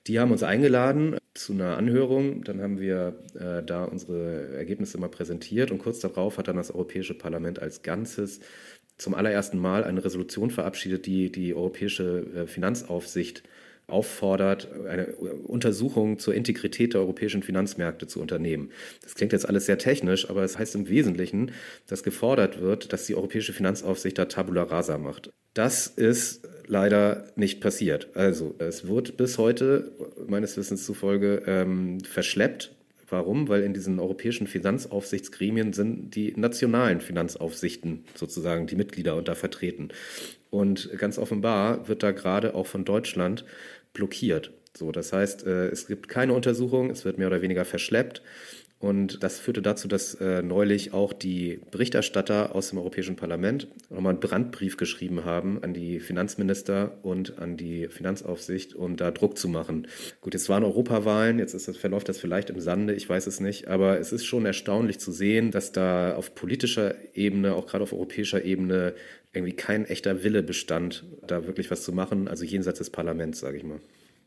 Die 0.06 0.20
haben 0.20 0.32
uns 0.32 0.42
eingeladen 0.42 1.16
zu 1.32 1.54
einer 1.54 1.78
Anhörung. 1.78 2.44
Dann 2.44 2.60
haben 2.60 2.78
wir 2.78 3.18
äh, 3.34 3.62
da 3.62 3.84
unsere 3.84 4.54
Ergebnisse 4.54 4.98
mal 4.98 5.08
präsentiert 5.08 5.70
und 5.70 5.78
kurz 5.78 6.00
darauf 6.00 6.36
hat 6.36 6.48
dann 6.48 6.56
das 6.56 6.70
Europäische 6.70 7.14
Parlament 7.14 7.60
als 7.60 7.82
Ganzes 7.82 8.40
zum 8.96 9.14
allerersten 9.14 9.58
Mal 9.58 9.84
eine 9.84 10.04
Resolution 10.04 10.50
verabschiedet, 10.50 11.06
die 11.06 11.30
die 11.30 11.54
europäische 11.54 12.26
äh, 12.34 12.46
Finanzaufsicht 12.46 13.42
auffordert, 13.86 14.68
eine 14.88 15.14
Untersuchung 15.14 16.18
zur 16.18 16.34
Integrität 16.34 16.94
der 16.94 17.02
europäischen 17.02 17.42
Finanzmärkte 17.42 18.06
zu 18.06 18.20
unternehmen. 18.20 18.70
Das 19.02 19.14
klingt 19.14 19.32
jetzt 19.32 19.46
alles 19.46 19.66
sehr 19.66 19.76
technisch, 19.76 20.30
aber 20.30 20.42
es 20.42 20.58
heißt 20.58 20.74
im 20.74 20.88
Wesentlichen, 20.88 21.52
dass 21.86 22.02
gefordert 22.02 22.60
wird, 22.60 22.92
dass 22.92 23.06
die 23.06 23.14
europäische 23.14 23.52
Finanzaufsicht 23.52 24.16
da 24.16 24.24
Tabula 24.24 24.62
rasa 24.62 24.96
macht. 24.96 25.30
Das 25.52 25.86
ist 25.86 26.48
leider 26.66 27.26
nicht 27.36 27.60
passiert. 27.60 28.08
Also 28.14 28.54
es 28.58 28.88
wird 28.88 29.16
bis 29.16 29.36
heute 29.38 29.92
meines 30.26 30.56
Wissens 30.56 30.84
zufolge 30.84 31.42
ähm, 31.46 32.00
verschleppt 32.00 32.73
Warum? 33.08 33.48
Weil 33.48 33.62
in 33.62 33.74
diesen 33.74 34.00
europäischen 34.00 34.46
Finanzaufsichtsgremien 34.46 35.72
sind 35.72 36.14
die 36.14 36.32
nationalen 36.36 37.00
Finanzaufsichten 37.00 38.04
sozusagen 38.14 38.66
die 38.66 38.76
Mitglieder 38.76 39.16
unter 39.16 39.34
vertreten. 39.34 39.88
Und 40.50 40.90
ganz 40.98 41.18
offenbar 41.18 41.88
wird 41.88 42.02
da 42.02 42.12
gerade 42.12 42.54
auch 42.54 42.66
von 42.66 42.84
Deutschland 42.84 43.44
blockiert. 43.92 44.52
So, 44.76 44.90
das 44.90 45.12
heißt, 45.12 45.46
äh, 45.46 45.68
es 45.68 45.86
gibt 45.86 46.08
keine 46.08 46.32
Untersuchung, 46.32 46.90
es 46.90 47.04
wird 47.04 47.18
mehr 47.18 47.28
oder 47.28 47.42
weniger 47.42 47.64
verschleppt. 47.64 48.22
Und 48.84 49.22
das 49.22 49.38
führte 49.38 49.62
dazu, 49.62 49.88
dass 49.88 50.14
äh, 50.16 50.42
neulich 50.42 50.92
auch 50.92 51.14
die 51.14 51.58
Berichterstatter 51.70 52.54
aus 52.54 52.68
dem 52.68 52.76
Europäischen 52.76 53.16
Parlament 53.16 53.66
nochmal 53.88 54.10
einen 54.10 54.20
Brandbrief 54.20 54.76
geschrieben 54.76 55.24
haben 55.24 55.58
an 55.62 55.72
die 55.72 56.00
Finanzminister 56.00 56.92
und 57.02 57.38
an 57.38 57.56
die 57.56 57.88
Finanzaufsicht, 57.88 58.74
um 58.74 58.96
da 58.96 59.10
Druck 59.10 59.38
zu 59.38 59.48
machen. 59.48 59.86
Gut, 60.20 60.34
jetzt 60.34 60.50
waren 60.50 60.64
Europawahlen, 60.64 61.38
jetzt 61.38 61.54
das, 61.54 61.74
verläuft 61.78 62.10
das 62.10 62.18
vielleicht 62.18 62.50
im 62.50 62.60
Sande, 62.60 62.92
ich 62.92 63.08
weiß 63.08 63.26
es 63.26 63.40
nicht, 63.40 63.68
aber 63.68 63.98
es 63.98 64.12
ist 64.12 64.26
schon 64.26 64.44
erstaunlich 64.44 64.98
zu 64.98 65.12
sehen, 65.12 65.50
dass 65.50 65.72
da 65.72 66.14
auf 66.14 66.34
politischer 66.34 66.94
Ebene, 67.14 67.54
auch 67.54 67.66
gerade 67.66 67.84
auf 67.84 67.94
europäischer 67.94 68.44
Ebene, 68.44 68.92
irgendwie 69.32 69.54
kein 69.54 69.86
echter 69.86 70.24
Wille 70.24 70.42
bestand, 70.42 71.04
da 71.26 71.46
wirklich 71.46 71.70
was 71.70 71.84
zu 71.84 71.92
machen, 71.92 72.28
also 72.28 72.44
jenseits 72.44 72.80
des 72.80 72.90
Parlaments, 72.90 73.40
sage 73.40 73.56
ich 73.56 73.64
mal. 73.64 73.80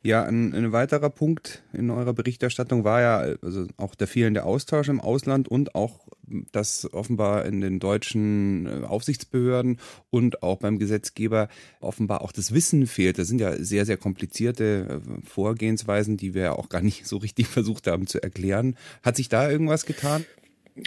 Ja, 0.07 0.23
ein, 0.23 0.53
ein, 0.53 0.71
weiterer 0.71 1.09
Punkt 1.09 1.63
in 1.73 1.89
eurer 1.89 2.13
Berichterstattung 2.13 2.85
war 2.85 3.01
ja 3.01 3.35
also 3.41 3.67
auch 3.75 3.93
der 3.93 4.07
fehlende 4.07 4.45
Austausch 4.45 4.87
im 4.87 5.01
Ausland 5.01 5.49
und 5.49 5.75
auch, 5.75 6.07
dass 6.53 6.93
offenbar 6.93 7.43
in 7.43 7.59
den 7.59 7.81
deutschen 7.81 8.67
äh, 8.67 8.85
Aufsichtsbehörden 8.85 9.81
und 10.09 10.43
auch 10.43 10.59
beim 10.59 10.79
Gesetzgeber 10.79 11.49
offenbar 11.81 12.21
auch 12.21 12.31
das 12.31 12.53
Wissen 12.53 12.87
fehlt. 12.87 13.19
Das 13.19 13.27
sind 13.27 13.41
ja 13.41 13.61
sehr, 13.61 13.85
sehr 13.85 13.97
komplizierte 13.97 15.01
äh, 15.05 15.27
Vorgehensweisen, 15.27 16.15
die 16.15 16.33
wir 16.33 16.57
auch 16.57 16.69
gar 16.69 16.81
nicht 16.81 17.05
so 17.05 17.17
richtig 17.17 17.47
versucht 17.49 17.85
haben 17.87 18.07
zu 18.07 18.23
erklären. 18.23 18.77
Hat 19.03 19.17
sich 19.17 19.27
da 19.27 19.51
irgendwas 19.51 19.85
getan? 19.85 20.25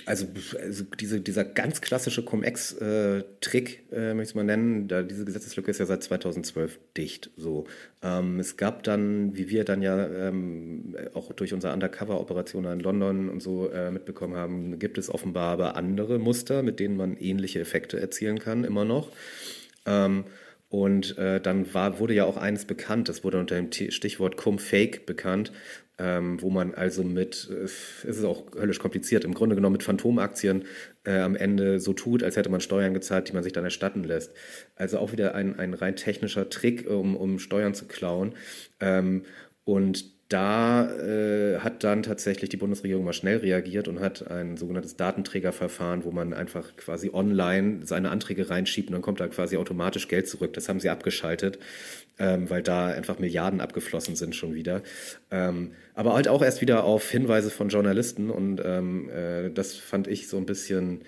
Also, 0.07 0.27
also 0.61 0.85
diese, 0.99 1.21
dieser 1.21 1.45
ganz 1.45 1.81
klassische 1.81 2.25
Cum-Ex-Trick, 2.25 3.85
äh, 3.93 4.15
möchte 4.15 4.23
ich 4.23 4.29
es 4.29 4.35
mal 4.35 4.45
nennen, 4.45 4.89
da, 4.89 5.03
diese 5.03 5.25
Gesetzeslücke 5.25 5.71
ist 5.71 5.79
ja 5.79 5.87
seit 5.87 6.03
2012 6.03 6.79
dicht. 6.97 7.31
So. 7.37 7.67
Ähm, 8.03 8.39
es 8.39 8.57
gab 8.57 8.83
dann, 8.83 9.37
wie 9.37 9.49
wir 9.49 9.65
dann 9.65 9.83
ja 9.83 10.07
ähm, 10.07 10.97
auch 11.15 11.33
durch 11.33 11.53
unsere 11.53 11.73
Undercover-Operationen 11.73 12.75
in 12.75 12.81
London 12.81 13.29
und 13.29 13.41
so 13.41 13.71
äh, 13.71 13.91
mitbekommen 13.91 14.37
haben, 14.37 14.79
gibt 14.79 14.99
es 14.99 15.11
offenbar 15.11 15.53
aber 15.53 15.77
andere 15.77 16.19
Muster, 16.19 16.63
mit 16.63 16.79
denen 16.81 16.97
man 16.97 17.17
ähnliche 17.17 17.61
Effekte 17.61 18.01
erzielen 18.01 18.39
kann, 18.39 18.65
immer 18.65 18.85
noch. 18.85 19.11
Ähm, 19.87 20.25
und 20.69 21.19
äh, 21.19 21.41
dann 21.41 21.75
war, 21.75 21.99
wurde 21.99 22.15
ja 22.15 22.25
auch 22.25 22.37
eines 22.37 22.65
bekannt, 22.65 23.09
das 23.09 23.25
wurde 23.25 23.41
unter 23.41 23.57
dem 23.57 23.73
Stichwort 23.73 24.37
Cum-Fake 24.37 25.05
bekannt, 25.05 25.51
ähm, 26.01 26.41
wo 26.41 26.49
man 26.49 26.75
also 26.75 27.05
mit, 27.05 27.49
äh, 27.51 27.65
es 27.65 28.05
ist 28.05 28.25
auch 28.25 28.47
höllisch 28.55 28.79
kompliziert, 28.79 29.25
im 29.25 29.35
Grunde 29.35 29.55
genommen 29.55 29.75
mit 29.75 29.83
Phantomaktien 29.83 30.65
äh, 31.05 31.19
am 31.19 31.37
Ende 31.37 31.79
so 31.79 31.93
tut, 31.93 32.23
als 32.23 32.37
hätte 32.37 32.49
man 32.49 32.63
Steuern 32.63 32.95
gezahlt, 32.95 33.29
die 33.29 33.35
man 33.35 33.43
sich 33.43 33.53
dann 33.53 33.65
erstatten 33.65 34.03
lässt. 34.03 34.33
Also 34.77 34.99
auch 34.99 35.13
wieder 35.13 35.35
ein, 35.35 35.59
ein 35.59 35.75
rein 35.75 35.97
technischer 35.97 36.49
Trick, 36.49 36.89
um, 36.89 37.17
um 37.17 37.39
Steuern 37.39 37.75
zu 37.75 37.85
klauen. 37.85 38.35
Ähm, 38.81 39.25
und 39.65 40.20
da 40.31 40.89
äh, 40.89 41.59
hat 41.59 41.83
dann 41.83 42.05
tatsächlich 42.05 42.51
die 42.51 42.57
Bundesregierung 42.57 43.05
mal 43.05 43.13
schnell 43.13 43.39
reagiert 43.39 43.89
und 43.89 43.99
hat 43.99 44.31
ein 44.31 44.57
sogenanntes 44.57 44.97
Datenträgerverfahren, 44.97 46.05
wo 46.05 46.13
man 46.13 46.33
einfach 46.33 46.77
quasi 46.77 47.11
online 47.13 47.81
seine 47.85 48.11
Anträge 48.11 48.49
reinschiebt 48.49 48.89
und 48.89 48.93
dann 48.93 49.03
kommt 49.03 49.19
da 49.19 49.27
quasi 49.27 49.57
automatisch 49.57 50.07
Geld 50.07 50.29
zurück. 50.29 50.53
Das 50.53 50.69
haben 50.69 50.79
sie 50.79 50.89
abgeschaltet, 50.89 51.59
ähm, 52.21 52.49
weil 52.49 52.63
da 52.63 52.87
einfach 52.87 53.19
Milliarden 53.19 53.61
abgeflossen 53.61 54.15
sind 54.15 54.37
schon 54.37 54.55
wieder. 54.55 54.83
Ähm, 55.33 55.73
aber 55.95 56.15
halt 56.15 56.29
auch 56.29 56.43
erst 56.43 56.61
wieder 56.61 56.85
auf 56.85 57.11
Hinweise 57.11 57.51
von 57.51 57.69
Journalisten 57.69 58.31
und 58.31 58.63
ähm, 58.65 59.11
äh, 59.11 59.51
das 59.51 59.75
fand 59.75 60.07
ich 60.07 60.29
so 60.29 60.37
ein 60.37 60.47
bisschen 60.47 61.01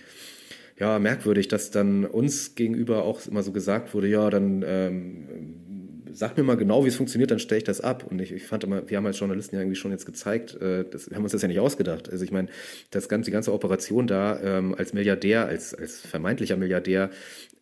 ja, 0.81 0.99
merkwürdig, 0.99 1.47
dass 1.47 1.71
dann 1.71 2.05
uns 2.05 2.57
gegenüber 2.57 3.05
auch 3.05 3.25
immer 3.29 3.45
so 3.45 3.53
gesagt 3.53 3.95
wurde, 3.95 4.09
ja, 4.09 4.31
dann 4.31 4.65
ähm, 4.67 5.29
sag 6.13 6.37
mir 6.37 6.43
mal 6.43 6.57
genau, 6.57 6.85
wie 6.85 6.89
es 6.89 6.97
funktioniert, 6.97 7.31
dann 7.31 7.39
stelle 7.39 7.59
ich 7.59 7.65
das 7.65 7.81
ab. 7.81 8.07
Und 8.09 8.21
ich, 8.21 8.33
ich 8.33 8.45
fand 8.45 8.65
immer, 8.65 8.89
wir 8.89 8.97
haben 8.97 9.07
als 9.07 9.19
Journalisten 9.19 9.57
ja 9.57 9.63
irgendwie 9.63 9.77
schon 9.77 9.91
jetzt 9.91 10.07
gezeigt, 10.07 10.61
äh, 10.61 10.85
das, 10.89 11.11
wir 11.11 11.17
haben 11.17 11.25
uns 11.25 11.33
das 11.33 11.43
ja 11.43 11.49
nicht 11.49 11.61
ausgedacht. 11.61 12.11
Also 12.11 12.25
ich 12.25 12.33
meine, 12.33 12.49
das 12.91 13.09
ganze, 13.09 13.27
die 13.27 13.33
ganze 13.33 13.53
Operation 13.53 14.07
da 14.07 14.41
ähm, 14.43 14.75
als 14.77 14.93
Milliardär, 14.93 15.47
als, 15.47 15.75
als 15.75 16.01
vermeintlicher 16.01 16.57
Milliardär 16.57 17.11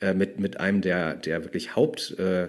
äh, 0.01 0.15
mit, 0.15 0.41
mit 0.41 0.61
einem 0.61 0.81
der, 0.81 1.15
der 1.15 1.45
wirklich 1.45 1.77
Haupt... 1.77 2.19
Äh, 2.19 2.49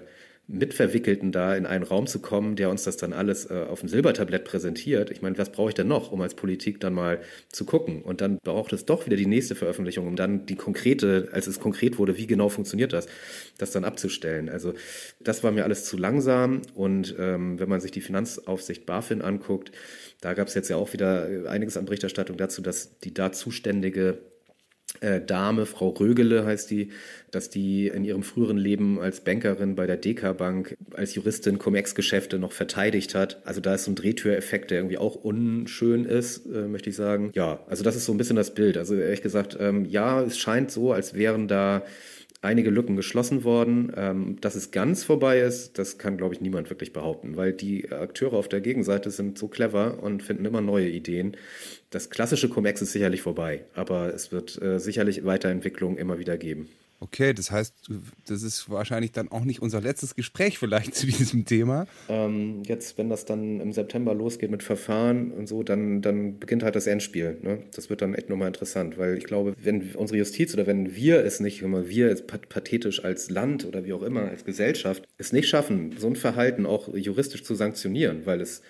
Mitverwickelten 0.52 1.32
da 1.32 1.56
in 1.56 1.66
einen 1.66 1.84
Raum 1.84 2.08
zu 2.08 2.20
kommen, 2.20 2.56
der 2.56 2.70
uns 2.70 2.84
das 2.84 2.98
dann 2.98 3.14
alles 3.14 3.50
äh, 3.50 3.66
auf 3.70 3.80
dem 3.80 3.90
Silbertablett 3.90 4.44
präsentiert. 4.44 5.10
Ich 5.10 5.22
meine, 5.22 5.38
was 5.38 5.52
brauche 5.52 5.70
ich 5.70 5.76
denn 5.76 5.88
noch, 5.88 6.12
um 6.12 6.22
als 6.22 6.36
Politik 6.36 6.80
dann 6.80 6.94
mal 6.94 7.22
zu 7.52 7.66
gucken? 7.66 8.02
Und 8.02 8.22
dann 8.22 8.38
braucht 8.44 8.74
es 8.74 8.86
doch 8.86 9.06
wieder 9.06 9.16
die 9.16 9.26
nächste 9.26 9.56
Veröffentlichung, 9.56 10.08
um 10.08 10.16
dann 10.16 10.46
die 10.46 10.56
konkrete, 10.56 11.30
als 11.32 11.48
es 11.48 11.60
konkret 11.60 11.98
wurde, 11.98 12.18
wie 12.18 12.28
genau 12.28 12.50
funktioniert 12.50 12.92
das, 12.92 13.08
das 13.58 13.72
dann 13.72 13.86
abzustellen. 13.86 14.50
Also 14.50 14.74
das 15.20 15.44
war 15.44 15.52
mir 15.52 15.64
alles 15.64 15.86
zu 15.86 15.98
langsam. 15.98 16.62
Und 16.76 17.16
ähm, 17.18 17.60
wenn 17.60 17.70
man 17.70 17.80
sich 17.80 17.92
die 17.92 18.02
Finanzaufsicht 18.02 18.86
BaFin 18.86 19.22
anguckt, 19.22 19.72
da 20.20 20.34
gab 20.34 20.48
es 20.48 20.54
jetzt 20.54 20.70
ja 20.70 20.76
auch 20.76 20.94
wieder 20.94 21.48
einiges 21.48 21.78
an 21.78 21.86
Berichterstattung 21.86 22.38
dazu, 22.38 22.62
dass 22.62 23.00
die 23.00 23.14
da 23.14 23.32
zuständige 23.32 24.10
äh, 24.10 24.31
Dame, 25.26 25.66
Frau 25.66 25.90
Rögele 25.90 26.46
heißt 26.46 26.70
die, 26.70 26.92
dass 27.32 27.50
die 27.50 27.88
in 27.88 28.04
ihrem 28.04 28.24
früheren 28.24 28.58
Leben 28.58 29.00
als 29.00 29.22
Bankerin 29.22 29.76
bei 29.76 29.88
der 29.88 29.98
DK 29.98 30.38
Bank 30.38 30.76
als 30.94 31.16
Juristin 31.16 31.58
Cum-Ex-Geschäfte 31.58 32.38
noch 32.38 32.52
verteidigt 32.52 33.16
hat. 33.16 33.42
Also 33.46 33.62
da 33.62 33.76
ist 33.76 33.86
so 33.86 33.92
ein 33.92 33.96
Drehtüreffekt, 33.96 34.70
der 34.70 34.80
irgendwie 34.80 34.98
auch 34.98 35.16
unschön 35.16 36.06
ist, 36.06 36.46
äh, 36.46 36.68
möchte 36.68 36.90
ich 36.90 36.96
sagen. 36.96 37.32
Ja, 37.34 37.62
also 37.68 37.84
das 37.84 37.96
ist 37.96 38.06
so 38.06 38.12
ein 38.12 38.18
bisschen 38.18 38.36
das 38.36 38.54
Bild. 38.54 38.78
Also 38.78 38.96
ehrlich 38.96 39.22
gesagt, 39.22 39.58
ähm, 39.60 39.86
ja, 39.86 40.22
es 40.22 40.38
scheint 40.38 40.72
so, 40.72 40.92
als 40.92 41.14
wären 41.14 41.48
da 41.48 41.84
einige 42.42 42.70
Lücken 42.70 42.96
geschlossen 42.96 43.44
worden. 43.44 43.92
Ähm, 43.96 44.42
dass 44.42 44.56
es 44.56 44.72
ganz 44.72 45.04
vorbei 45.04 45.40
ist, 45.40 45.78
das 45.78 45.98
kann, 45.98 46.18
glaube 46.18 46.34
ich, 46.34 46.42
niemand 46.42 46.70
wirklich 46.70 46.94
behaupten, 46.94 47.38
weil 47.38 47.54
die 47.54 47.92
Akteure 47.92 48.34
auf 48.34 48.50
der 48.50 48.62
Gegenseite 48.62 49.12
sind 49.12 49.38
so 49.38 49.48
clever 49.48 50.04
und 50.04 50.24
finden 50.24 50.46
immer 50.46 50.62
neue 50.62 50.90
Ideen. 50.90 51.38
Das 51.90 52.10
klassische 52.10 52.50
Cum-Ex 52.50 52.82
ist 52.82 52.94
sicherlich 52.94 53.22
vorbei, 53.22 53.66
aber 53.76 54.14
es 54.14 54.32
wird 54.32 54.62
äh, 54.62 54.80
sicherlich 54.80 55.26
Weiterentwicklungen 55.26 55.98
immer 55.98 56.20
wieder 56.20 56.38
geben. 56.38 56.70
Okay, 57.04 57.34
das 57.34 57.50
heißt, 57.50 57.90
das 58.28 58.44
ist 58.44 58.70
wahrscheinlich 58.70 59.12
dann 59.12 59.28
auch 59.30 59.44
nicht 59.44 59.60
unser 59.60 59.82
letztes 59.82 60.16
Gespräch 60.16 60.60
vielleicht 60.60 60.94
zu 60.96 61.08
diesem 61.08 61.46
Thema. 61.46 61.88
Ähm, 62.08 62.62
jetzt, 62.64 63.00
wenn 63.00 63.10
das 63.10 63.26
dann 63.26 63.60
im 63.60 63.74
September 63.74 64.14
losgeht 64.14 64.52
mit 64.52 64.62
Verfahren 64.62 65.32
und 65.32 65.48
so, 65.48 65.64
dann, 65.64 66.04
dann 66.04 66.38
beginnt 66.38 66.62
halt 66.62 66.76
das 66.76 66.86
Endspiel. 66.86 67.40
Ne? 67.42 67.64
Das 67.74 67.90
wird 67.90 68.04
dann 68.04 68.14
echt 68.14 68.30
nochmal 68.30 68.50
interessant, 68.50 69.00
weil 69.00 69.18
ich 69.18 69.24
glaube, 69.24 69.56
wenn 69.64 69.96
unsere 69.96 70.20
Justiz 70.20 70.54
oder 70.54 70.68
wenn 70.68 70.96
wir 70.96 71.26
es 71.26 71.40
nicht, 71.40 71.64
wenn 71.64 71.90
wir 71.90 72.12
es 72.12 72.22
pathetisch 72.28 73.04
als 73.04 73.32
Land 73.32 73.66
oder 73.66 73.84
wie 73.84 73.94
auch 73.94 74.04
immer, 74.04 74.30
als 74.30 74.46
Gesellschaft, 74.46 75.04
es 75.18 75.34
nicht 75.34 75.50
schaffen, 75.50 75.96
so 75.98 76.06
ein 76.06 76.16
Verhalten 76.16 76.68
auch 76.68 76.94
juristisch 76.94 77.44
zu 77.44 77.56
sanktionieren, 77.56 78.28
weil 78.28 78.42
es 78.42 78.62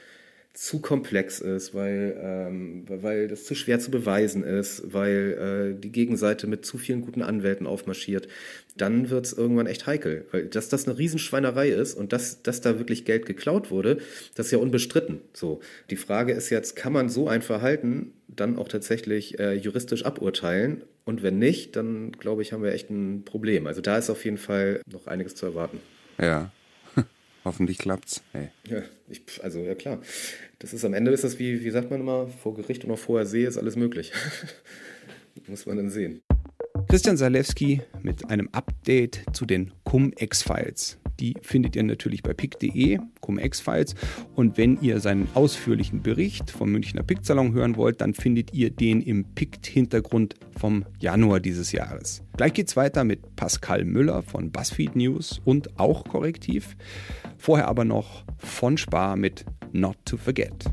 zu 0.53 0.79
komplex 0.79 1.39
ist, 1.39 1.73
weil, 1.73 2.17
ähm, 2.21 2.83
weil 2.87 3.29
das 3.29 3.45
zu 3.45 3.55
schwer 3.55 3.79
zu 3.79 3.89
beweisen 3.89 4.43
ist, 4.43 4.93
weil 4.93 5.75
äh, 5.77 5.79
die 5.79 5.91
Gegenseite 5.91 6.45
mit 6.45 6.65
zu 6.65 6.77
vielen 6.77 7.01
guten 7.01 7.21
Anwälten 7.21 7.65
aufmarschiert, 7.65 8.27
dann 8.75 9.09
wird 9.09 9.25
es 9.25 9.33
irgendwann 9.33 9.67
echt 9.67 9.87
heikel. 9.87 10.25
Weil 10.31 10.47
dass 10.47 10.67
das 10.67 10.87
eine 10.87 10.97
Riesenschweinerei 10.97 11.69
ist 11.69 11.93
und 11.93 12.11
dass, 12.11 12.43
dass 12.43 12.59
da 12.59 12.77
wirklich 12.79 13.05
Geld 13.05 13.25
geklaut 13.25 13.71
wurde, 13.71 13.99
das 14.35 14.47
ist 14.47 14.51
ja 14.51 14.57
unbestritten. 14.57 15.21
So. 15.33 15.61
Die 15.89 15.95
Frage 15.95 16.33
ist 16.33 16.49
jetzt, 16.49 16.75
kann 16.75 16.91
man 16.91 17.07
so 17.07 17.29
ein 17.29 17.41
Verhalten 17.41 18.13
dann 18.27 18.57
auch 18.57 18.67
tatsächlich 18.67 19.39
äh, 19.39 19.53
juristisch 19.53 20.05
aburteilen? 20.05 20.83
Und 21.05 21.23
wenn 21.23 21.39
nicht, 21.39 21.75
dann 21.77 22.11
glaube 22.11 22.41
ich, 22.41 22.51
haben 22.51 22.63
wir 22.63 22.73
echt 22.73 22.89
ein 22.89 23.23
Problem. 23.23 23.67
Also 23.67 23.81
da 23.81 23.97
ist 23.97 24.09
auf 24.09 24.23
jeden 24.25 24.37
Fall 24.37 24.81
noch 24.85 25.07
einiges 25.07 25.35
zu 25.35 25.45
erwarten. 25.45 25.79
Ja. 26.19 26.51
Hoffentlich 27.43 27.79
klappt's. 27.79 28.21
Hey. 28.33 28.49
Ja, 28.69 28.83
ich, 29.09 29.21
also 29.41 29.59
ja 29.59 29.75
klar. 29.75 29.99
Das 30.59 30.73
ist 30.73 30.85
am 30.85 30.93
Ende 30.93 31.11
ist 31.11 31.23
das 31.23 31.39
wie, 31.39 31.63
wie 31.63 31.71
sagt 31.71 31.89
man 31.89 32.01
immer, 32.01 32.27
vor 32.27 32.53
Gericht 32.53 32.85
und 32.85 32.91
auch 32.91 32.99
vorher 32.99 33.25
sehe 33.25 33.47
ist 33.47 33.57
alles 33.57 33.75
möglich. 33.75 34.11
Muss 35.47 35.65
man 35.65 35.77
dann 35.77 35.89
sehen. 35.89 36.21
Christian 36.91 37.15
Salewski 37.15 37.79
mit 38.03 38.29
einem 38.29 38.49
Update 38.51 39.21
zu 39.31 39.45
den 39.45 39.71
Cum-Ex-Files. 39.85 40.97
Die 41.21 41.35
findet 41.41 41.77
ihr 41.77 41.83
natürlich 41.83 42.21
bei 42.21 42.33
pick.de, 42.33 42.99
Cum-Ex-Files. 43.21 43.95
Und 44.35 44.57
wenn 44.57 44.77
ihr 44.81 44.99
seinen 44.99 45.29
ausführlichen 45.33 46.01
Bericht 46.01 46.51
vom 46.51 46.69
Münchner 46.69 47.03
Pick-Salon 47.03 47.53
hören 47.53 47.77
wollt, 47.77 48.01
dann 48.01 48.13
findet 48.13 48.53
ihr 48.53 48.71
den 48.71 49.01
im 49.01 49.23
Pick-Hintergrund 49.23 50.35
vom 50.59 50.83
Januar 50.99 51.39
dieses 51.39 51.71
Jahres. 51.71 52.23
Gleich 52.35 52.51
geht's 52.51 52.75
weiter 52.75 53.05
mit 53.05 53.37
Pascal 53.37 53.85
Müller 53.85 54.21
von 54.21 54.51
BuzzFeed 54.51 54.97
News 54.97 55.39
und 55.45 55.79
auch 55.79 56.03
Korrektiv. 56.03 56.75
Vorher 57.37 57.69
aber 57.69 57.85
noch 57.85 58.25
von 58.37 58.77
Spar 58.77 59.15
mit 59.15 59.45
Not 59.71 59.95
to 60.03 60.17
Forget. 60.17 60.65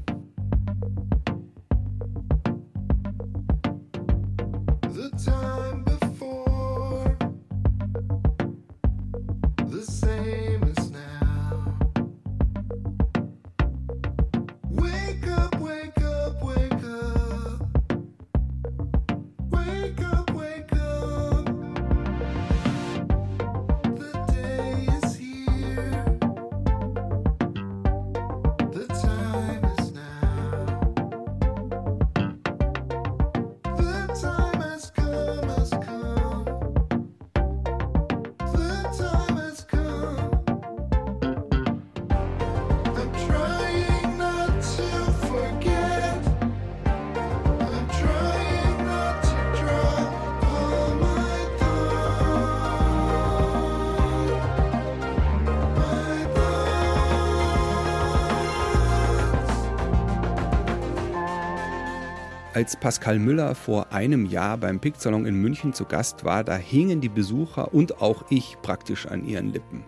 Als 62.59 62.75
Pascal 62.75 63.21
Müller 63.21 63.55
vor 63.55 63.92
einem 63.92 64.27
Jahr 64.27 64.59
beim 64.59 64.81
Picksalon 64.81 65.27
in 65.27 65.37
München 65.37 65.75
zu 65.75 65.85
Gast 65.85 66.25
war, 66.25 66.42
da 66.42 66.57
hingen 66.57 67.01
die 67.01 67.09
Besucher 67.09 67.73
und 67.73 68.03
auch 68.03 68.25
ich 68.31 68.57
praktisch 68.62 69.07
an 69.07 69.25
ihren 69.25 69.53
Lippen. 69.53 69.85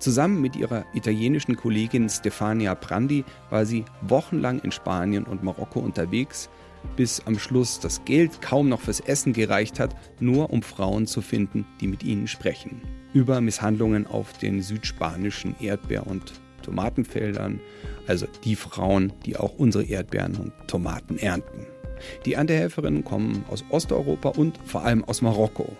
Zusammen 0.00 0.40
mit 0.40 0.56
ihrer 0.56 0.84
italienischen 0.94 1.54
Kollegin 1.54 2.08
Stefania 2.08 2.74
Prandi 2.74 3.24
war 3.50 3.64
sie 3.64 3.84
wochenlang 4.00 4.58
in 4.58 4.72
Spanien 4.72 5.26
und 5.26 5.44
Marokko 5.44 5.78
unterwegs, 5.78 6.50
bis 6.96 7.24
am 7.24 7.38
Schluss 7.38 7.78
das 7.78 8.04
Geld 8.04 8.42
kaum 8.42 8.68
noch 8.68 8.80
fürs 8.80 8.98
Essen 8.98 9.32
gereicht 9.32 9.78
hat, 9.78 9.94
nur 10.18 10.50
um 10.50 10.62
Frauen 10.62 11.06
zu 11.06 11.20
finden, 11.20 11.66
die 11.80 11.86
mit 11.86 12.02
ihnen 12.02 12.26
sprechen. 12.26 12.82
Über 13.12 13.40
Misshandlungen 13.40 14.08
auf 14.08 14.36
den 14.38 14.60
südspanischen 14.60 15.54
Erdbeer- 15.60 16.08
und 16.08 16.32
Tomatenfeldern, 16.62 17.60
also 18.08 18.26
die 18.42 18.56
Frauen, 18.56 19.12
die 19.24 19.36
auch 19.36 19.54
unsere 19.56 19.84
Erdbeeren 19.84 20.34
und 20.34 20.52
Tomaten 20.66 21.16
ernten. 21.16 21.77
Die 22.24 22.34
Erntehelferinnen 22.34 23.04
kommen 23.04 23.44
aus 23.48 23.64
Osteuropa 23.70 24.30
und 24.30 24.58
vor 24.64 24.84
allem 24.84 25.04
aus 25.04 25.22
Marokko. 25.22 25.76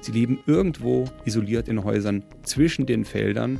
Sie 0.00 0.12
leben 0.12 0.40
irgendwo 0.46 1.04
isoliert 1.24 1.68
in 1.68 1.84
Häusern 1.84 2.22
zwischen 2.42 2.86
den 2.86 3.04
Feldern 3.04 3.58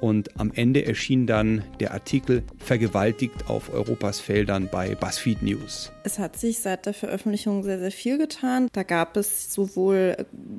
und 0.00 0.40
am 0.40 0.52
Ende 0.54 0.84
erschien 0.84 1.26
dann 1.26 1.62
der 1.78 1.92
Artikel 1.92 2.42
Vergewaltigt 2.58 3.48
auf 3.48 3.72
Europas 3.72 4.20
Feldern 4.20 4.68
bei 4.70 4.94
BuzzFeed 4.94 5.42
News. 5.42 5.92
Es 6.04 6.18
hat 6.18 6.38
sich 6.38 6.60
seit 6.60 6.86
der 6.86 6.94
Veröffentlichung 6.94 7.62
sehr, 7.62 7.78
sehr 7.78 7.90
viel 7.90 8.18
getan. 8.18 8.68
Da 8.72 8.82
gab 8.82 9.16
es 9.16 9.52
sowohl 9.52 10.16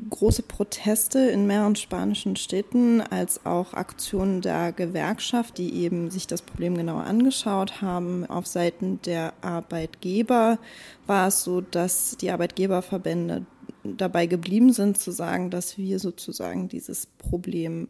große 0.10 0.44
Proteste 0.44 1.20
in 1.20 1.48
mehreren 1.48 1.76
spanischen 1.76 2.36
Städten 2.36 3.02
als 3.02 3.46
auch 3.46 3.74
Aktionen 3.74 4.42
der 4.42 4.72
Gewerkschaft, 4.72 5.58
die 5.58 5.74
eben 5.74 6.12
sich 6.12 6.28
das 6.28 6.42
Problem 6.42 6.76
genauer 6.76 7.04
angeschaut 7.04 7.82
haben. 7.82 8.26
Auf 8.26 8.48
Seiten 8.48 9.00
der 9.06 9.34
Arbeitgeber 9.42 10.60
war 11.08 11.28
es 11.28 11.44
so, 11.44 11.62
dass 11.62 12.18
die 12.18 12.32
Arbeitgeberverbände 12.32 13.46
dabei 13.84 14.28
geblieben 14.28 14.74
sind 14.74 14.98
zu 14.98 15.12
sagen, 15.12 15.50
dass 15.50 15.78
wir 15.78 16.00
sozusagen 16.00 16.70
dieses 16.70 17.08
Problem 17.08 17.88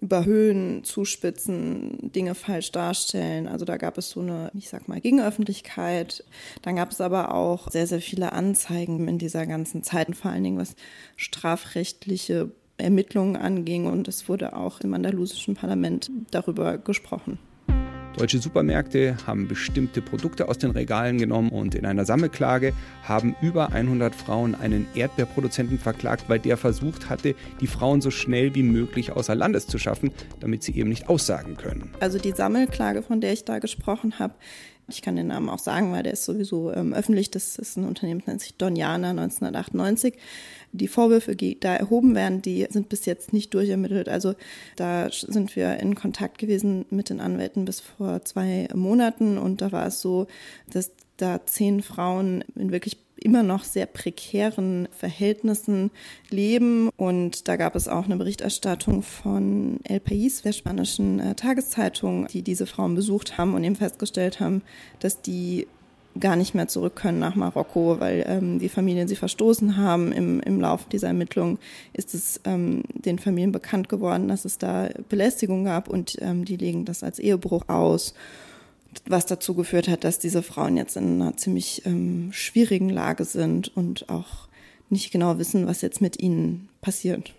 überhöhen, 0.00 0.84
zuspitzen, 0.84 2.12
Dinge 2.12 2.34
falsch 2.34 2.72
darstellen. 2.72 3.48
Also 3.48 3.64
da 3.64 3.76
gab 3.76 3.98
es 3.98 4.10
so 4.10 4.20
eine, 4.20 4.50
ich 4.54 4.68
sag 4.68 4.88
mal, 4.88 5.00
Gegenöffentlichkeit. 5.00 6.24
Dann 6.62 6.76
gab 6.76 6.90
es 6.90 7.00
aber 7.00 7.34
auch 7.34 7.70
sehr, 7.70 7.86
sehr 7.86 8.00
viele 8.00 8.32
Anzeigen 8.32 9.08
in 9.08 9.18
dieser 9.18 9.46
ganzen 9.46 9.82
Zeit, 9.82 10.14
vor 10.16 10.30
allen 10.30 10.44
Dingen 10.44 10.58
was 10.58 10.76
strafrechtliche 11.16 12.50
Ermittlungen 12.76 13.36
anging. 13.36 13.86
Und 13.86 14.06
es 14.08 14.28
wurde 14.28 14.54
auch 14.54 14.80
im 14.80 14.94
andalusischen 14.94 15.54
Parlament 15.54 16.10
darüber 16.30 16.78
gesprochen. 16.78 17.38
Deutsche 18.18 18.40
Supermärkte 18.40 19.16
haben 19.28 19.46
bestimmte 19.46 20.02
Produkte 20.02 20.48
aus 20.48 20.58
den 20.58 20.72
Regalen 20.72 21.18
genommen 21.18 21.50
und 21.50 21.76
in 21.76 21.86
einer 21.86 22.04
Sammelklage 22.04 22.72
haben 23.04 23.36
über 23.40 23.70
100 23.70 24.12
Frauen 24.12 24.56
einen 24.56 24.88
Erdbeerproduzenten 24.96 25.78
verklagt, 25.78 26.24
weil 26.26 26.40
der 26.40 26.56
versucht 26.56 27.10
hatte, 27.10 27.36
die 27.60 27.68
Frauen 27.68 28.00
so 28.00 28.10
schnell 28.10 28.56
wie 28.56 28.64
möglich 28.64 29.12
außer 29.12 29.36
Landes 29.36 29.68
zu 29.68 29.78
schaffen, 29.78 30.10
damit 30.40 30.64
sie 30.64 30.74
eben 30.74 30.88
nicht 30.88 31.08
aussagen 31.08 31.56
können. 31.56 31.92
Also 32.00 32.18
die 32.18 32.32
Sammelklage, 32.32 33.04
von 33.04 33.20
der 33.20 33.32
ich 33.32 33.44
da 33.44 33.60
gesprochen 33.60 34.18
habe, 34.18 34.34
ich 34.88 35.02
kann 35.02 35.16
den 35.16 35.26
Namen 35.28 35.48
auch 35.48 35.58
sagen, 35.58 35.92
weil 35.92 36.02
der 36.02 36.14
ist 36.14 36.24
sowieso 36.24 36.72
ähm, 36.72 36.94
öffentlich. 36.94 37.30
Das 37.30 37.56
ist 37.56 37.76
ein 37.76 37.84
Unternehmen, 37.84 38.20
das 38.20 38.26
nennt 38.26 38.40
sich 38.40 38.54
Doniana 38.54 39.10
1998. 39.10 40.14
Die 40.72 40.88
Vorwürfe, 40.88 41.36
die 41.36 41.58
da 41.58 41.74
erhoben 41.74 42.14
werden, 42.14 42.42
die 42.42 42.66
sind 42.70 42.88
bis 42.88 43.04
jetzt 43.06 43.32
nicht 43.32 43.54
durchermittelt. 43.54 44.08
Also 44.08 44.34
da 44.76 45.08
sind 45.10 45.56
wir 45.56 45.78
in 45.78 45.94
Kontakt 45.94 46.38
gewesen 46.38 46.86
mit 46.90 47.10
den 47.10 47.20
Anwälten 47.20 47.64
bis 47.64 47.80
vor 47.80 48.24
zwei 48.24 48.68
Monaten 48.74 49.38
und 49.38 49.60
da 49.60 49.72
war 49.72 49.86
es 49.86 50.00
so, 50.00 50.26
dass 50.70 50.92
da 51.16 51.44
zehn 51.44 51.82
Frauen 51.82 52.44
in 52.54 52.70
wirklich 52.70 52.96
immer 53.18 53.42
noch 53.42 53.64
sehr 53.64 53.86
prekären 53.86 54.88
Verhältnissen 54.90 55.90
leben. 56.30 56.90
Und 56.96 57.48
da 57.48 57.56
gab 57.56 57.76
es 57.76 57.88
auch 57.88 58.04
eine 58.04 58.16
Berichterstattung 58.16 59.02
von 59.02 59.80
El 59.84 60.00
País, 60.00 60.42
der 60.42 60.52
spanischen 60.52 61.20
äh, 61.20 61.34
Tageszeitung, 61.34 62.26
die 62.28 62.42
diese 62.42 62.66
Frauen 62.66 62.94
besucht 62.94 63.38
haben 63.38 63.54
und 63.54 63.64
eben 63.64 63.76
festgestellt 63.76 64.40
haben, 64.40 64.62
dass 65.00 65.22
die 65.22 65.66
gar 66.20 66.36
nicht 66.36 66.54
mehr 66.54 66.68
zurück 66.68 66.96
können 66.96 67.18
nach 67.18 67.34
Marokko, 67.34 68.00
weil 68.00 68.24
ähm, 68.26 68.58
die 68.58 68.68
Familien 68.68 69.08
sie 69.08 69.16
verstoßen 69.16 69.76
haben. 69.76 70.12
Im, 70.12 70.40
im 70.40 70.60
Laufe 70.60 70.88
dieser 70.90 71.08
Ermittlung 71.08 71.58
ist 71.92 72.14
es 72.14 72.40
ähm, 72.44 72.82
den 72.92 73.18
Familien 73.18 73.52
bekannt 73.52 73.88
geworden, 73.88 74.28
dass 74.28 74.44
es 74.44 74.58
da 74.58 74.88
Belästigung 75.08 75.64
gab 75.64 75.88
und 75.88 76.16
ähm, 76.20 76.44
die 76.44 76.56
legen 76.56 76.84
das 76.84 77.02
als 77.02 77.18
Ehebruch 77.18 77.68
aus 77.68 78.14
was 79.06 79.26
dazu 79.26 79.54
geführt 79.54 79.88
hat, 79.88 80.04
dass 80.04 80.18
diese 80.18 80.42
Frauen 80.42 80.76
jetzt 80.76 80.96
in 80.96 81.20
einer 81.20 81.36
ziemlich 81.36 81.82
ähm, 81.86 82.30
schwierigen 82.32 82.88
Lage 82.88 83.24
sind 83.24 83.74
und 83.76 84.08
auch 84.08 84.48
nicht 84.90 85.10
genau 85.10 85.38
wissen, 85.38 85.66
was 85.66 85.82
jetzt 85.82 86.00
mit 86.00 86.20
ihnen 86.20 86.68
passiert. 86.80 87.34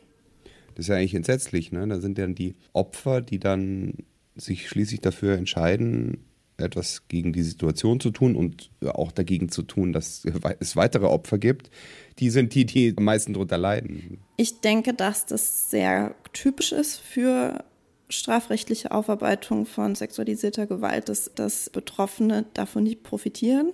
Das 0.76 0.86
ist 0.86 0.90
ja 0.90 0.96
eigentlich 0.96 1.16
entsetzlich. 1.16 1.72
Ne? 1.72 1.88
Da 1.88 2.00
sind 2.00 2.18
dann 2.18 2.36
die 2.36 2.56
Opfer, 2.74 3.22
die 3.22 3.40
dann 3.40 3.96
sich 4.36 4.70
schließlich 4.70 5.02
dafür 5.02 5.38
entscheiden, 5.38 6.20
etwas 6.58 7.08
gegen 7.08 7.34
die 7.34 7.44
Situation 7.44 8.00
zu 8.00 8.12
tun 8.12 8.36
und 8.36 8.70
auch 8.86 9.12
dagegen 9.12 9.50
zu 9.50 9.64
tun, 9.64 9.94
dass 9.94 10.26
es 10.60 10.76
weitere 10.76 11.06
Opfer 11.06 11.38
gibt. 11.38 11.70
Die 12.20 12.30
sind 12.30 12.54
die, 12.54 12.66
die 12.66 12.94
am 12.98 13.06
meisten 13.06 13.34
darunter 13.34 13.58
leiden. 13.58 14.20
Ich 14.38 14.62
denke, 14.62 14.94
dass 14.94 15.26
das 15.26 15.70
sehr 15.70 16.16
typisch 16.34 16.72
ist 16.72 16.98
für 16.98 17.64
strafrechtliche 18.10 18.92
Aufarbeitung 18.92 19.66
von 19.66 19.96
sexualisierter 19.96 20.68
Gewalt, 20.68 21.10
dass, 21.10 21.32
dass 21.36 21.70
Betroffene 21.70 22.46
davon 22.54 22.84
nicht 22.84 23.04
profitieren. 23.04 23.72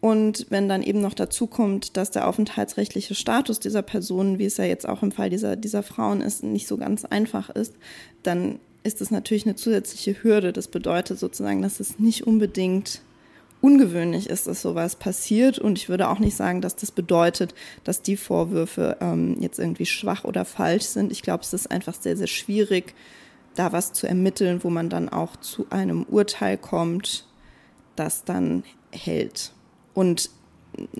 Und 0.00 0.46
wenn 0.50 0.68
dann 0.68 0.82
eben 0.82 1.00
noch 1.00 1.14
dazu 1.14 1.46
kommt, 1.46 1.96
dass 1.96 2.10
der 2.10 2.28
aufenthaltsrechtliche 2.28 3.14
Status 3.14 3.58
dieser 3.58 3.80
Personen, 3.80 4.38
wie 4.38 4.44
es 4.44 4.58
ja 4.58 4.64
jetzt 4.64 4.86
auch 4.86 5.02
im 5.02 5.12
Fall 5.12 5.30
dieser, 5.30 5.56
dieser 5.56 5.82
Frauen 5.82 6.20
ist, 6.20 6.42
nicht 6.42 6.68
so 6.68 6.76
ganz 6.76 7.06
einfach 7.06 7.48
ist, 7.48 7.74
dann 8.22 8.60
ist 8.82 9.00
es 9.00 9.10
natürlich 9.10 9.46
eine 9.46 9.56
zusätzliche 9.56 10.22
Hürde. 10.22 10.52
Das 10.52 10.68
bedeutet 10.68 11.18
sozusagen, 11.18 11.62
dass 11.62 11.80
es 11.80 11.98
nicht 11.98 12.26
unbedingt 12.26 13.00
ungewöhnlich 13.64 14.28
ist, 14.28 14.46
dass 14.46 14.60
sowas 14.60 14.94
passiert. 14.94 15.58
Und 15.58 15.78
ich 15.78 15.88
würde 15.88 16.10
auch 16.10 16.18
nicht 16.18 16.36
sagen, 16.36 16.60
dass 16.60 16.76
das 16.76 16.90
bedeutet, 16.90 17.54
dass 17.82 18.02
die 18.02 18.18
Vorwürfe 18.18 18.98
ähm, 19.00 19.38
jetzt 19.40 19.58
irgendwie 19.58 19.86
schwach 19.86 20.24
oder 20.24 20.44
falsch 20.44 20.84
sind. 20.84 21.10
Ich 21.10 21.22
glaube, 21.22 21.42
es 21.42 21.54
ist 21.54 21.70
einfach 21.70 21.94
sehr, 21.94 22.14
sehr 22.14 22.26
schwierig, 22.26 22.94
da 23.54 23.72
was 23.72 23.94
zu 23.94 24.06
ermitteln, 24.06 24.62
wo 24.64 24.68
man 24.68 24.90
dann 24.90 25.08
auch 25.08 25.36
zu 25.36 25.66
einem 25.70 26.02
Urteil 26.02 26.58
kommt, 26.58 27.26
das 27.96 28.24
dann 28.24 28.64
hält. 28.90 29.52
Und 29.94 30.28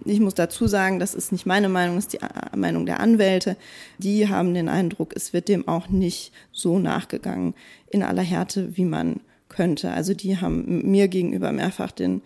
ich 0.07 0.21
muss 0.21 0.33
dazu 0.33 0.67
sagen, 0.67 0.99
das 0.99 1.15
ist 1.15 1.33
nicht 1.33 1.45
meine 1.45 1.69
Meinung, 1.69 1.97
das 1.97 2.07
ist 2.07 2.15
die 2.15 2.23
äh, 2.23 2.57
Meinung 2.57 2.87
der 2.87 3.01
Anwälte. 3.01 3.59
Die 3.99 4.31
haben 4.31 4.55
den 4.55 4.71
Eindruck, 4.71 5.13
es 5.15 5.35
wird 5.35 5.49
dem 5.49 5.69
auch 5.69 5.91
nicht 5.91 6.33
so 6.51 6.79
nachgegangen 6.79 7.53
in 7.91 8.03
aller 8.03 8.23
Härte, 8.23 8.75
wie 8.79 8.87
man 8.87 9.21
könnte. 9.51 9.93
Also 9.93 10.15
die 10.15 10.39
haben 10.39 10.91
mir 10.91 11.09
gegenüber 11.09 11.53
mehrfach 11.53 11.93
den 11.93 12.23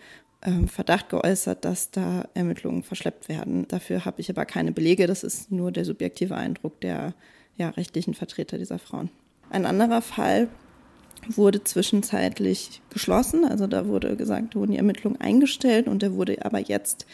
Verdacht 0.67 1.09
geäußert, 1.09 1.65
dass 1.65 1.91
da 1.91 2.23
Ermittlungen 2.33 2.83
verschleppt 2.83 3.27
werden. 3.27 3.67
Dafür 3.67 4.05
habe 4.05 4.21
ich 4.21 4.29
aber 4.29 4.45
keine 4.45 4.71
Belege. 4.71 5.05
Das 5.05 5.23
ist 5.23 5.51
nur 5.51 5.71
der 5.71 5.83
subjektive 5.83 6.35
Eindruck 6.35 6.79
der 6.79 7.13
ja, 7.57 7.69
rechtlichen 7.69 8.13
Vertreter 8.13 8.57
dieser 8.57 8.79
Frauen. 8.79 9.09
Ein 9.49 9.65
anderer 9.65 10.01
Fall 10.01 10.47
wurde 11.27 11.63
zwischenzeitlich 11.63 12.81
geschlossen. 12.89 13.43
Also 13.43 13.67
da 13.67 13.87
wurde 13.87 14.15
gesagt, 14.15 14.55
wurden 14.55 14.71
die 14.71 14.77
Ermittlungen 14.77 15.19
eingestellt 15.19 15.87
und 15.87 16.01
der 16.01 16.13
wurde 16.13 16.45
aber 16.45 16.59
jetzt 16.59 17.05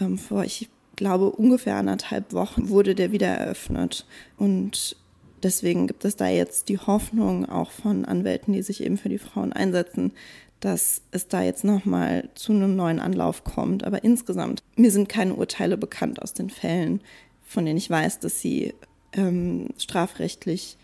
ähm, 0.00 0.16
vor, 0.16 0.44
ich 0.44 0.70
glaube, 0.96 1.30
ungefähr 1.30 1.76
anderthalb 1.76 2.32
Wochen 2.32 2.70
wurde 2.70 2.94
der 2.94 3.12
wieder 3.12 3.28
eröffnet. 3.28 4.06
Und 4.38 4.96
deswegen 5.42 5.86
gibt 5.86 6.04
es 6.04 6.16
da 6.16 6.28
jetzt 6.28 6.70
die 6.70 6.78
Hoffnung 6.78 7.46
auch 7.46 7.70
von 7.70 8.06
Anwälten, 8.06 8.54
die 8.54 8.62
sich 8.62 8.82
eben 8.82 8.96
für 8.96 9.10
die 9.10 9.18
Frauen 9.18 9.52
einsetzen, 9.52 10.12
dass 10.60 11.02
es 11.10 11.28
da 11.28 11.42
jetzt 11.42 11.64
nochmal 11.64 12.28
zu 12.34 12.52
einem 12.52 12.76
neuen 12.76 13.00
Anlauf 13.00 13.44
kommt. 13.44 13.84
Aber 13.84 14.04
insgesamt, 14.04 14.62
mir 14.76 14.90
sind 14.90 15.08
keine 15.08 15.34
Urteile 15.34 15.76
bekannt 15.76 16.22
aus 16.22 16.34
den 16.34 16.50
Fällen, 16.50 17.00
von 17.42 17.64
denen 17.64 17.78
ich 17.78 17.90
weiß, 17.90 18.20
dass 18.20 18.40
sie 18.40 18.74
ähm, 19.12 19.68
strafrechtlich 19.78 20.76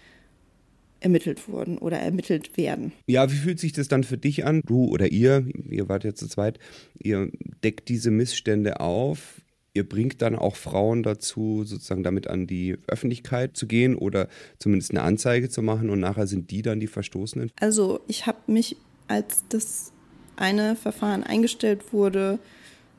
ermittelt 1.00 1.48
wurden 1.48 1.78
oder 1.78 1.98
ermittelt 1.98 2.56
werden. 2.56 2.92
Ja, 3.06 3.30
wie 3.30 3.36
fühlt 3.36 3.60
sich 3.60 3.72
das 3.72 3.88
dann 3.88 4.02
für 4.02 4.18
dich 4.18 4.44
an? 4.44 4.62
Du 4.66 4.86
oder 4.86 5.12
ihr, 5.12 5.46
ihr 5.70 5.88
wart 5.88 6.04
ja 6.04 6.14
zu 6.14 6.26
zweit, 6.26 6.58
ihr 6.98 7.30
deckt 7.62 7.88
diese 7.88 8.10
Missstände 8.10 8.80
auf. 8.80 9.42
Ihr 9.74 9.86
bringt 9.86 10.22
dann 10.22 10.36
auch 10.36 10.56
Frauen 10.56 11.02
dazu, 11.02 11.62
sozusagen 11.64 12.02
damit 12.02 12.28
an 12.28 12.46
die 12.46 12.78
Öffentlichkeit 12.88 13.58
zu 13.58 13.66
gehen 13.66 13.94
oder 13.94 14.28
zumindest 14.58 14.92
eine 14.92 15.02
Anzeige 15.02 15.50
zu 15.50 15.60
machen 15.60 15.90
und 15.90 16.00
nachher 16.00 16.26
sind 16.26 16.50
die 16.50 16.62
dann 16.62 16.80
die 16.80 16.86
Verstoßenen? 16.86 17.52
Also 17.60 18.00
ich 18.08 18.26
habe 18.26 18.38
mich 18.50 18.76
als 19.08 19.44
das 19.48 19.92
eine 20.36 20.76
Verfahren 20.76 21.24
eingestellt 21.24 21.92
wurde, 21.92 22.38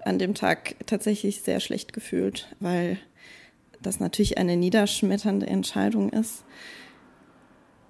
an 0.04 0.20
dem 0.20 0.34
Tag 0.34 0.76
tatsächlich 0.86 1.42
sehr 1.42 1.60
schlecht 1.60 1.94
gefühlt, 1.94 2.48
weil 2.60 2.98
das 3.82 4.00
natürlich 4.00 4.38
eine 4.38 4.58
niederschmetternde 4.58 5.48
Entscheidung 5.48 6.10
ist. 6.12 6.44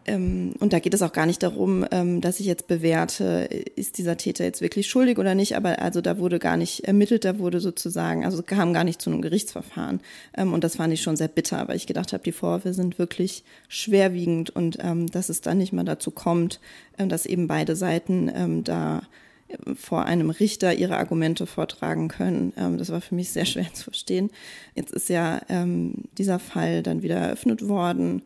Ähm, 0.08 0.54
und 0.60 0.74
da 0.74 0.80
geht 0.80 0.94
es 0.94 1.02
auch 1.02 1.12
gar 1.12 1.26
nicht 1.26 1.44
darum, 1.44 1.86
ähm, 1.92 2.22
dass 2.22 2.40
ich 2.40 2.46
jetzt 2.46 2.68
bewerte, 2.68 3.48
ist 3.76 3.98
dieser 3.98 4.18
Täter 4.18 4.46
jetzt 4.46 4.62
wirklich 4.62 4.88
schuldig 4.88 5.20
oder 5.20 5.36
nicht, 5.36 5.56
aber 5.56 5.82
also 5.82 6.00
da 6.02 6.18
wurde 6.18 6.40
gar 6.40 6.56
nicht 6.56 6.86
ermittelt, 6.86 7.26
da 7.26 7.38
wurde 7.38 7.60
sozusagen, 7.60 8.26
also 8.26 8.42
kam 8.42 8.74
gar 8.74 8.86
nicht 8.86 9.02
zu 9.02 9.10
einem 9.10 9.22
Gerichtsverfahren. 9.22 10.00
Ähm, 10.36 10.54
und 10.54 10.64
das 10.64 10.78
fand 10.78 10.94
ich 10.94 11.02
schon 11.02 11.18
sehr 11.18 11.28
bitter, 11.28 11.68
weil 11.68 11.76
ich 11.76 11.88
gedacht 11.88 12.14
habe, 12.14 12.24
die 12.24 12.32
Vorwürfe 12.32 12.74
sind 12.74 12.98
wirklich 12.98 13.44
schwerwiegend 13.68 14.50
und 14.50 14.78
dass 15.12 15.30
es 15.30 15.42
dann 15.42 15.58
nicht 15.58 15.74
mal 15.74 15.84
dazu 15.84 16.12
kommt, 16.12 16.60
dass 16.98 17.26
eben 17.26 17.48
beide 17.48 17.76
Seiten 17.76 18.64
da 18.64 19.02
vor 19.76 20.06
einem 20.06 20.30
Richter 20.30 20.74
ihre 20.74 20.98
Argumente 20.98 21.46
vortragen 21.46 22.08
können. 22.08 22.54
das 22.78 22.90
war 22.92 23.02
für 23.02 23.16
mich 23.16 23.32
sehr 23.32 23.46
schwer 23.46 23.74
zu 23.74 23.84
verstehen. 23.84 24.30
Jetzt 24.76 24.94
ist 24.94 25.10
ja 25.10 25.42
dieser 26.18 26.40
Fall 26.40 26.84
dann 26.84 27.02
wieder 27.02 27.18
eröffnet 27.18 27.68
worden. 27.68 28.22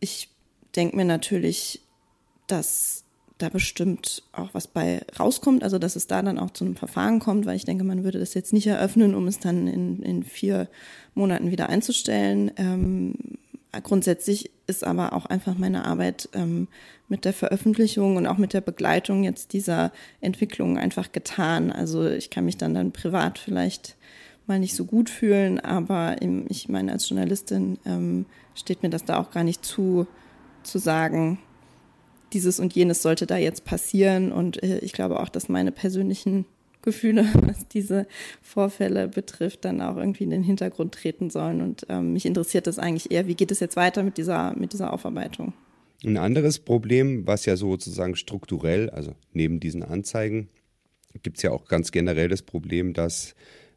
Ich 0.00 0.30
denke 0.76 0.96
mir 0.96 1.04
natürlich, 1.04 1.80
dass 2.46 3.04
da 3.38 3.48
bestimmt 3.48 4.22
auch 4.32 4.54
was 4.54 4.66
bei 4.66 5.02
rauskommt, 5.18 5.62
also 5.62 5.78
dass 5.78 5.96
es 5.96 6.06
da 6.06 6.22
dann 6.22 6.38
auch 6.38 6.50
zu 6.50 6.64
einem 6.64 6.76
Verfahren 6.76 7.18
kommt, 7.18 7.44
weil 7.44 7.56
ich 7.56 7.64
denke, 7.64 7.84
man 7.84 8.02
würde 8.02 8.18
das 8.18 8.34
jetzt 8.34 8.52
nicht 8.52 8.66
eröffnen, 8.66 9.14
um 9.14 9.26
es 9.26 9.38
dann 9.38 9.68
in, 9.68 10.02
in 10.02 10.22
vier 10.22 10.68
Monaten 11.14 11.50
wieder 11.50 11.68
einzustellen. 11.68 12.50
Ähm, 12.56 13.14
grundsätzlich 13.82 14.50
ist 14.66 14.84
aber 14.84 15.12
auch 15.12 15.26
einfach 15.26 15.58
meine 15.58 15.84
Arbeit 15.84 16.30
ähm, 16.32 16.68
mit 17.08 17.24
der 17.24 17.34
Veröffentlichung 17.34 18.16
und 18.16 18.26
auch 18.26 18.38
mit 18.38 18.54
der 18.54 18.62
Begleitung 18.62 19.22
jetzt 19.22 19.52
dieser 19.52 19.92
Entwicklung 20.20 20.78
einfach 20.78 21.12
getan. 21.12 21.70
Also 21.70 22.08
ich 22.08 22.30
kann 22.30 22.46
mich 22.46 22.56
dann 22.56 22.74
dann 22.74 22.92
privat 22.92 23.38
vielleicht 23.38 23.96
mal 24.46 24.58
nicht 24.58 24.74
so 24.74 24.84
gut 24.84 25.10
fühlen, 25.10 25.60
aber 25.60 26.16
ich 26.48 26.68
meine, 26.68 26.92
als 26.92 27.08
Journalistin 27.08 27.78
ähm, 27.84 28.26
steht 28.54 28.82
mir 28.82 28.90
das 28.90 29.04
da 29.04 29.18
auch 29.18 29.30
gar 29.30 29.44
nicht 29.44 29.64
zu, 29.64 30.06
zu 30.66 30.78
sagen, 30.78 31.38
dieses 32.32 32.60
und 32.60 32.74
jenes 32.74 33.02
sollte 33.02 33.26
da 33.26 33.36
jetzt 33.36 33.64
passieren. 33.64 34.32
Und 34.32 34.62
äh, 34.62 34.78
ich 34.78 34.92
glaube 34.92 35.20
auch, 35.20 35.28
dass 35.28 35.48
meine 35.48 35.72
persönlichen 35.72 36.44
Gefühle, 36.82 37.26
was 37.34 37.68
diese 37.68 38.06
Vorfälle 38.42 39.08
betrifft, 39.08 39.64
dann 39.64 39.80
auch 39.80 39.96
irgendwie 39.96 40.24
in 40.24 40.30
den 40.30 40.42
Hintergrund 40.42 40.94
treten 40.94 41.30
sollen. 41.30 41.60
Und 41.60 41.86
ähm, 41.88 42.12
mich 42.12 42.26
interessiert 42.26 42.66
das 42.66 42.78
eigentlich 42.78 43.10
eher, 43.10 43.26
wie 43.26 43.34
geht 43.34 43.50
es 43.50 43.60
jetzt 43.60 43.76
weiter 43.76 44.02
mit 44.02 44.18
dieser, 44.18 44.54
mit 44.56 44.72
dieser 44.72 44.92
Aufarbeitung? 44.92 45.52
Ein 46.04 46.18
anderes 46.18 46.58
Problem, 46.58 47.26
was 47.26 47.46
ja 47.46 47.56
sozusagen 47.56 48.16
strukturell, 48.16 48.90
also 48.90 49.14
neben 49.32 49.60
diesen 49.60 49.82
Anzeigen, 49.82 50.48
gibt 51.22 51.38
es 51.38 51.42
ja 51.42 51.50
auch 51.50 51.66
ganz 51.66 51.90
generell 51.90 52.28
das 52.28 52.42
Problem, 52.42 52.92
dass 52.92 53.34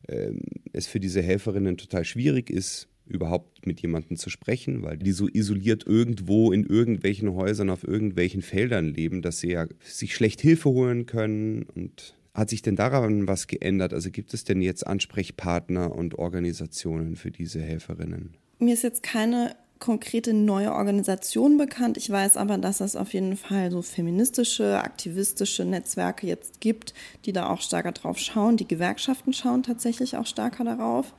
äh, 0.08 0.32
es 0.74 0.88
für 0.88 1.00
diese 1.00 1.22
Helferinnen 1.22 1.78
total 1.78 2.04
schwierig 2.04 2.50
ist, 2.50 2.88
überhaupt 3.10 3.66
mit 3.66 3.82
jemandem 3.82 4.18
zu 4.18 4.30
sprechen, 4.30 4.84
weil 4.84 4.98
die 4.98 5.12
so 5.12 5.28
isoliert 5.28 5.86
irgendwo 5.86 6.52
in 6.52 6.66
irgendwelchen 6.66 7.34
Häusern 7.34 7.70
auf 7.70 7.84
irgendwelchen 7.84 8.42
Feldern 8.42 8.86
leben, 8.86 9.22
dass 9.22 9.40
sie 9.40 9.52
ja 9.52 9.68
sich 9.84 10.16
schlecht 10.16 10.42
Hilfe 10.42 10.70
holen 10.70 11.06
können. 11.06 11.64
Und 11.64 12.16
hat 12.34 12.50
sich 12.50 12.62
denn 12.62 12.76
daran 12.76 13.28
was 13.28 13.48
geändert? 13.48 13.94
Also 13.94 14.12
gibt 14.12 14.34
es 14.34 14.44
denn 14.44 14.62
jetzt 14.62 14.86
Ansprechpartner 14.86 15.94
und 15.94 16.16
Organisationen 16.18 17.16
für 17.16 17.32
diese 17.32 17.62
Helferinnen? 17.62 18.36
Mir 18.60 18.74
ist 18.74 18.84
jetzt 18.84 19.04
keine 19.04 19.56
konkrete 19.80 20.34
neue 20.34 20.74
Organisation 20.74 21.58
bekannt. 21.58 21.98
Ich 21.98 22.10
weiß 22.10 22.38
aber, 22.38 22.58
dass 22.58 22.82
es 22.82 22.96
auf 22.96 23.14
jeden 23.14 23.38
Fall 23.38 23.72
so 23.72 23.82
feministische, 23.82 24.82
aktivistische 24.82 25.64
Netzwerke 25.66 26.28
jetzt 26.28 26.60
gibt, 26.60 26.94
die 27.26 27.32
da 27.32 27.50
auch 27.50 27.62
stärker 27.62 27.94
drauf 27.94 28.20
schauen. 28.20 28.58
Die 28.58 28.68
Gewerkschaften 28.68 29.34
schauen 29.34 29.64
tatsächlich 29.64 30.18
auch 30.18 30.26
stärker 30.26 30.66
darauf. 30.66 31.14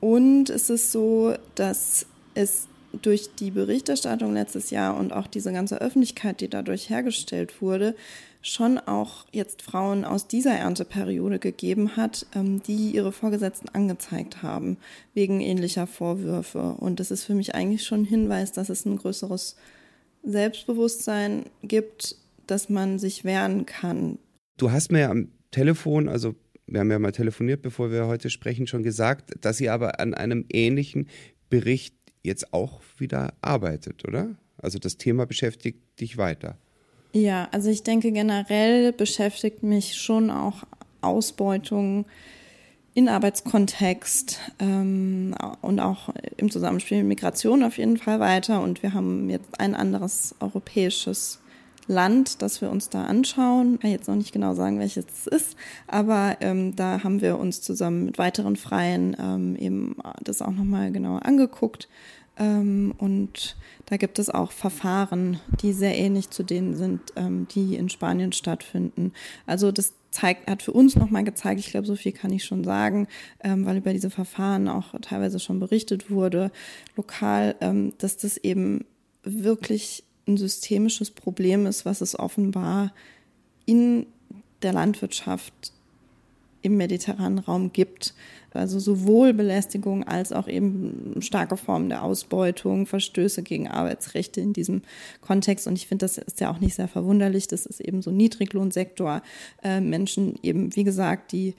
Und 0.00 0.50
es 0.50 0.70
ist 0.70 0.92
so, 0.92 1.34
dass 1.54 2.06
es 2.34 2.66
durch 3.02 3.34
die 3.38 3.50
Berichterstattung 3.50 4.34
letztes 4.34 4.70
Jahr 4.70 4.96
und 4.96 5.12
auch 5.12 5.26
diese 5.26 5.52
ganze 5.52 5.80
Öffentlichkeit, 5.80 6.40
die 6.40 6.48
dadurch 6.48 6.90
hergestellt 6.90 7.62
wurde, 7.62 7.94
schon 8.42 8.78
auch 8.78 9.26
jetzt 9.32 9.62
Frauen 9.62 10.04
aus 10.04 10.26
dieser 10.26 10.52
Ernteperiode 10.52 11.38
gegeben 11.38 11.96
hat, 11.96 12.26
ähm, 12.34 12.62
die 12.62 12.90
ihre 12.90 13.12
Vorgesetzten 13.12 13.68
angezeigt 13.68 14.42
haben 14.42 14.78
wegen 15.14 15.40
ähnlicher 15.40 15.86
Vorwürfe. 15.86 16.74
Und 16.78 17.00
das 17.00 17.10
ist 17.10 17.24
für 17.24 17.34
mich 17.34 17.54
eigentlich 17.54 17.84
schon 17.84 18.02
ein 18.02 18.06
Hinweis, 18.06 18.52
dass 18.52 18.70
es 18.70 18.86
ein 18.86 18.96
größeres 18.96 19.56
Selbstbewusstsein 20.22 21.44
gibt, 21.62 22.16
dass 22.46 22.68
man 22.68 22.98
sich 22.98 23.24
wehren 23.24 23.66
kann. 23.66 24.18
Du 24.56 24.70
hast 24.70 24.90
mir 24.90 25.10
am 25.10 25.28
Telefon, 25.50 26.08
also 26.08 26.34
wir 26.70 26.80
haben 26.80 26.90
ja 26.90 26.98
mal 26.98 27.12
telefoniert, 27.12 27.62
bevor 27.62 27.90
wir 27.90 28.06
heute 28.06 28.30
sprechen, 28.30 28.66
schon 28.66 28.82
gesagt, 28.82 29.32
dass 29.40 29.58
sie 29.58 29.68
aber 29.68 30.00
an 30.00 30.14
einem 30.14 30.44
ähnlichen 30.52 31.08
Bericht 31.48 31.94
jetzt 32.22 32.52
auch 32.52 32.80
wieder 32.98 33.34
arbeitet, 33.42 34.06
oder? 34.06 34.36
Also 34.58 34.78
das 34.78 34.96
Thema 34.96 35.26
beschäftigt 35.26 35.78
dich 36.00 36.16
weiter. 36.16 36.56
Ja, 37.12 37.48
also 37.50 37.70
ich 37.70 37.82
denke 37.82 38.12
generell 38.12 38.92
beschäftigt 38.92 39.62
mich 39.62 39.96
schon 39.96 40.30
auch 40.30 40.62
Ausbeutung 41.00 42.04
in 42.94 43.08
Arbeitskontext 43.08 44.38
ähm, 44.58 45.34
und 45.62 45.80
auch 45.80 46.10
im 46.36 46.50
Zusammenspiel 46.50 46.98
mit 46.98 47.08
Migration 47.08 47.62
auf 47.64 47.78
jeden 47.78 47.96
Fall 47.96 48.20
weiter. 48.20 48.62
Und 48.62 48.82
wir 48.82 48.94
haben 48.94 49.30
jetzt 49.30 49.58
ein 49.58 49.74
anderes 49.74 50.34
europäisches 50.40 51.40
Land, 51.90 52.40
das 52.40 52.60
wir 52.60 52.70
uns 52.70 52.88
da 52.88 53.04
anschauen. 53.04 53.74
Ich 53.74 53.80
kann 53.80 53.90
jetzt 53.90 54.08
noch 54.08 54.16
nicht 54.16 54.32
genau 54.32 54.54
sagen, 54.54 54.78
welches 54.78 55.06
es 55.06 55.26
ist, 55.26 55.56
aber 55.86 56.36
ähm, 56.40 56.76
da 56.76 57.02
haben 57.02 57.20
wir 57.20 57.38
uns 57.38 57.60
zusammen 57.60 58.06
mit 58.06 58.18
weiteren 58.18 58.56
Freien 58.56 59.16
ähm, 59.20 59.56
eben 59.56 59.96
das 60.22 60.40
auch 60.40 60.52
nochmal 60.52 60.92
genauer 60.92 61.26
angeguckt 61.26 61.88
ähm, 62.40 62.94
und 62.96 63.56
da 63.86 63.98
gibt 63.98 64.18
es 64.18 64.30
auch 64.30 64.50
Verfahren, 64.50 65.40
die 65.60 65.72
sehr 65.72 65.96
ähnlich 65.96 66.30
zu 66.30 66.42
denen 66.42 66.74
sind, 66.74 67.00
ähm, 67.16 67.46
die 67.54 67.76
in 67.76 67.90
Spanien 67.90 68.32
stattfinden. 68.32 69.12
Also 69.46 69.70
das 69.70 69.92
zeigt, 70.10 70.50
hat 70.50 70.62
für 70.62 70.72
uns 70.72 70.96
nochmal 70.96 71.22
gezeigt, 71.22 71.60
ich 71.60 71.70
glaube, 71.70 71.86
so 71.86 71.96
viel 71.96 72.12
kann 72.12 72.32
ich 72.32 72.44
schon 72.44 72.64
sagen, 72.64 73.08
ähm, 73.44 73.66
weil 73.66 73.76
über 73.76 73.92
diese 73.92 74.10
Verfahren 74.10 74.68
auch 74.68 74.94
teilweise 75.02 75.38
schon 75.38 75.60
berichtet 75.60 76.10
wurde, 76.10 76.50
lokal, 76.96 77.56
ähm, 77.60 77.92
dass 77.98 78.16
das 78.16 78.38
eben 78.38 78.86
wirklich 79.22 80.04
ein 80.30 80.36
systemisches 80.36 81.10
Problem 81.10 81.66
ist, 81.66 81.84
was 81.84 82.00
es 82.00 82.18
offenbar 82.18 82.92
in 83.66 84.06
der 84.62 84.72
Landwirtschaft 84.72 85.72
im 86.62 86.76
mediterranen 86.76 87.38
Raum 87.38 87.72
gibt. 87.72 88.14
Also 88.52 88.80
sowohl 88.80 89.32
Belästigung 89.32 90.04
als 90.04 90.32
auch 90.32 90.48
eben 90.48 91.16
starke 91.20 91.56
Formen 91.56 91.88
der 91.88 92.02
Ausbeutung, 92.02 92.86
Verstöße 92.86 93.42
gegen 93.42 93.68
Arbeitsrechte 93.68 94.40
in 94.40 94.52
diesem 94.52 94.82
Kontext. 95.20 95.66
Und 95.66 95.76
ich 95.76 95.86
finde, 95.86 96.04
das 96.04 96.18
ist 96.18 96.40
ja 96.40 96.50
auch 96.50 96.58
nicht 96.58 96.74
sehr 96.74 96.88
verwunderlich. 96.88 97.46
Das 97.48 97.64
ist 97.64 97.80
eben 97.80 98.02
so 98.02 98.10
ein 98.10 98.16
Niedriglohnsektor. 98.16 99.22
Äh, 99.62 99.80
Menschen 99.80 100.34
eben, 100.42 100.74
wie 100.74 100.84
gesagt, 100.84 101.32
die 101.32 101.54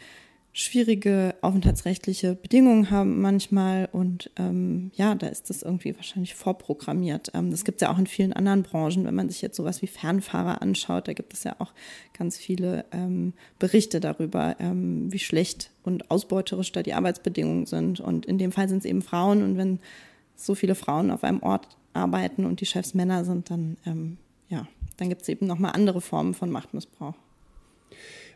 schwierige 0.53 1.35
aufenthaltsrechtliche 1.41 2.35
Bedingungen 2.35 2.91
haben 2.91 3.21
manchmal 3.21 3.87
und 3.91 4.31
ähm, 4.37 4.91
ja, 4.95 5.15
da 5.15 5.27
ist 5.27 5.49
das 5.49 5.63
irgendwie 5.63 5.95
wahrscheinlich 5.95 6.35
vorprogrammiert. 6.35 7.31
Ähm, 7.33 7.51
das 7.51 7.63
gibt 7.63 7.81
es 7.81 7.87
ja 7.87 7.93
auch 7.93 7.97
in 7.97 8.07
vielen 8.07 8.33
anderen 8.33 8.63
Branchen, 8.63 9.05
wenn 9.05 9.15
man 9.15 9.29
sich 9.29 9.41
jetzt 9.41 9.55
sowas 9.55 9.81
wie 9.81 9.87
Fernfahrer 9.87 10.61
anschaut, 10.61 11.07
da 11.07 11.13
gibt 11.13 11.33
es 11.33 11.45
ja 11.45 11.55
auch 11.59 11.73
ganz 12.17 12.37
viele 12.37 12.85
ähm, 12.91 13.33
Berichte 13.59 14.01
darüber, 14.01 14.57
ähm, 14.59 15.11
wie 15.11 15.19
schlecht 15.19 15.71
und 15.83 16.11
ausbeuterisch 16.11 16.73
da 16.73 16.83
die 16.83 16.93
Arbeitsbedingungen 16.93 17.65
sind 17.65 18.01
und 18.01 18.25
in 18.25 18.37
dem 18.37 18.51
Fall 18.51 18.67
sind 18.67 18.79
es 18.79 18.85
eben 18.85 19.01
Frauen 19.01 19.43
und 19.43 19.57
wenn 19.57 19.79
so 20.35 20.53
viele 20.53 20.75
Frauen 20.75 21.11
auf 21.11 21.23
einem 21.23 21.41
Ort 21.43 21.69
arbeiten 21.93 22.45
und 22.45 22.59
die 22.59 22.65
Chefs 22.65 22.93
Männer 22.93 23.23
sind, 23.23 23.49
dann 23.49 23.77
ähm, 23.85 24.17
ja, 24.49 24.67
dann 24.97 25.07
gibt 25.07 25.21
es 25.21 25.29
eben 25.29 25.47
nochmal 25.47 25.71
andere 25.71 26.01
Formen 26.01 26.33
von 26.33 26.51
Machtmissbrauch. 26.51 27.15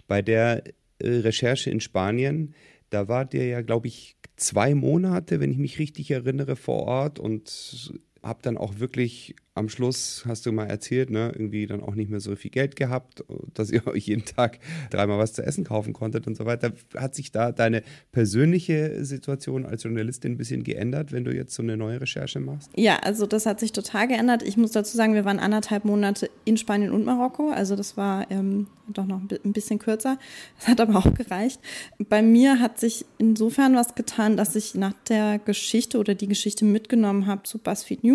Bei 0.08 0.22
der 0.22 0.64
Recherche 1.02 1.70
in 1.70 1.80
Spanien, 1.80 2.54
da 2.90 3.08
war 3.08 3.26
der 3.26 3.46
ja, 3.48 3.62
glaube 3.62 3.88
ich, 3.88 4.18
zwei 4.38 4.76
Monate, 4.76 5.40
wenn 5.40 5.52
ich 5.52 5.58
mich 5.58 5.80
richtig 5.80 6.12
erinnere, 6.12 6.56
vor 6.56 6.84
Ort 6.84 7.20
und 7.20 7.94
habe 8.26 8.40
dann 8.42 8.58
auch 8.58 8.80
wirklich 8.80 9.36
am 9.54 9.70
Schluss, 9.70 10.26
hast 10.28 10.46
du 10.46 10.52
mal 10.52 10.66
erzählt, 10.66 11.10
ne, 11.10 11.32
irgendwie 11.34 11.66
dann 11.66 11.82
auch 11.82 11.96
nicht 11.96 12.10
mehr 12.10 12.20
so 12.20 12.36
viel 12.36 12.52
Geld 12.52 12.76
gehabt, 12.76 13.24
dass 13.54 13.72
ihr 13.72 13.88
euch 13.88 14.08
jeden 14.08 14.26
Tag 14.26 14.60
dreimal 14.90 15.18
was 15.18 15.32
zu 15.32 15.44
essen 15.44 15.64
kaufen 15.64 15.94
konntet 15.94 16.28
und 16.28 16.36
so 16.36 16.46
weiter. 16.46 16.74
Hat 16.96 17.16
sich 17.16 17.32
da 17.32 17.54
deine 17.54 17.82
persönliche 18.12 19.06
Situation 19.06 19.66
als 19.66 19.84
Journalistin 19.84 20.34
ein 20.34 20.38
bisschen 20.38 20.64
geändert, 20.64 21.14
wenn 21.14 21.24
du 21.24 21.34
jetzt 21.34 21.56
so 21.56 21.64
eine 21.64 21.78
neue 21.78 22.02
Recherche 22.02 22.42
machst? 22.42 22.70
Ja, 22.76 22.98
also 22.98 23.26
das 23.26 23.46
hat 23.46 23.62
sich 23.62 23.72
total 23.72 24.10
geändert. 24.10 24.44
Ich 24.44 24.58
muss 24.58 24.72
dazu 24.72 24.98
sagen, 24.98 25.14
wir 25.14 25.24
waren 25.24 25.40
anderthalb 25.40 25.86
Monate 25.86 26.30
in 26.44 26.58
Spanien 26.58 26.92
und 26.92 27.06
Marokko. 27.06 27.50
Also 27.50 27.78
das 27.78 27.96
war 27.96 28.30
ähm, 28.32 28.68
doch 28.88 29.06
noch 29.06 29.22
ein 29.22 29.54
bisschen 29.54 29.80
kürzer. 29.80 30.20
Das 30.60 30.68
hat 30.68 30.82
aber 30.82 30.98
auch 30.98 31.14
gereicht. 31.14 31.62
Bei 32.10 32.22
mir 32.22 32.60
hat 32.60 32.80
sich 32.80 33.06
insofern 33.18 33.76
was 33.76 33.96
getan, 33.96 34.36
dass 34.36 34.56
ich 34.56 34.76
nach 34.76 34.94
der 35.08 35.40
Geschichte 35.40 35.98
oder 35.98 36.14
die 36.14 36.28
Geschichte 36.28 36.66
mitgenommen 36.66 37.26
habe 37.26 37.44
zu 37.44 37.58
BuzzFeed 37.58 38.04
News, 38.04 38.15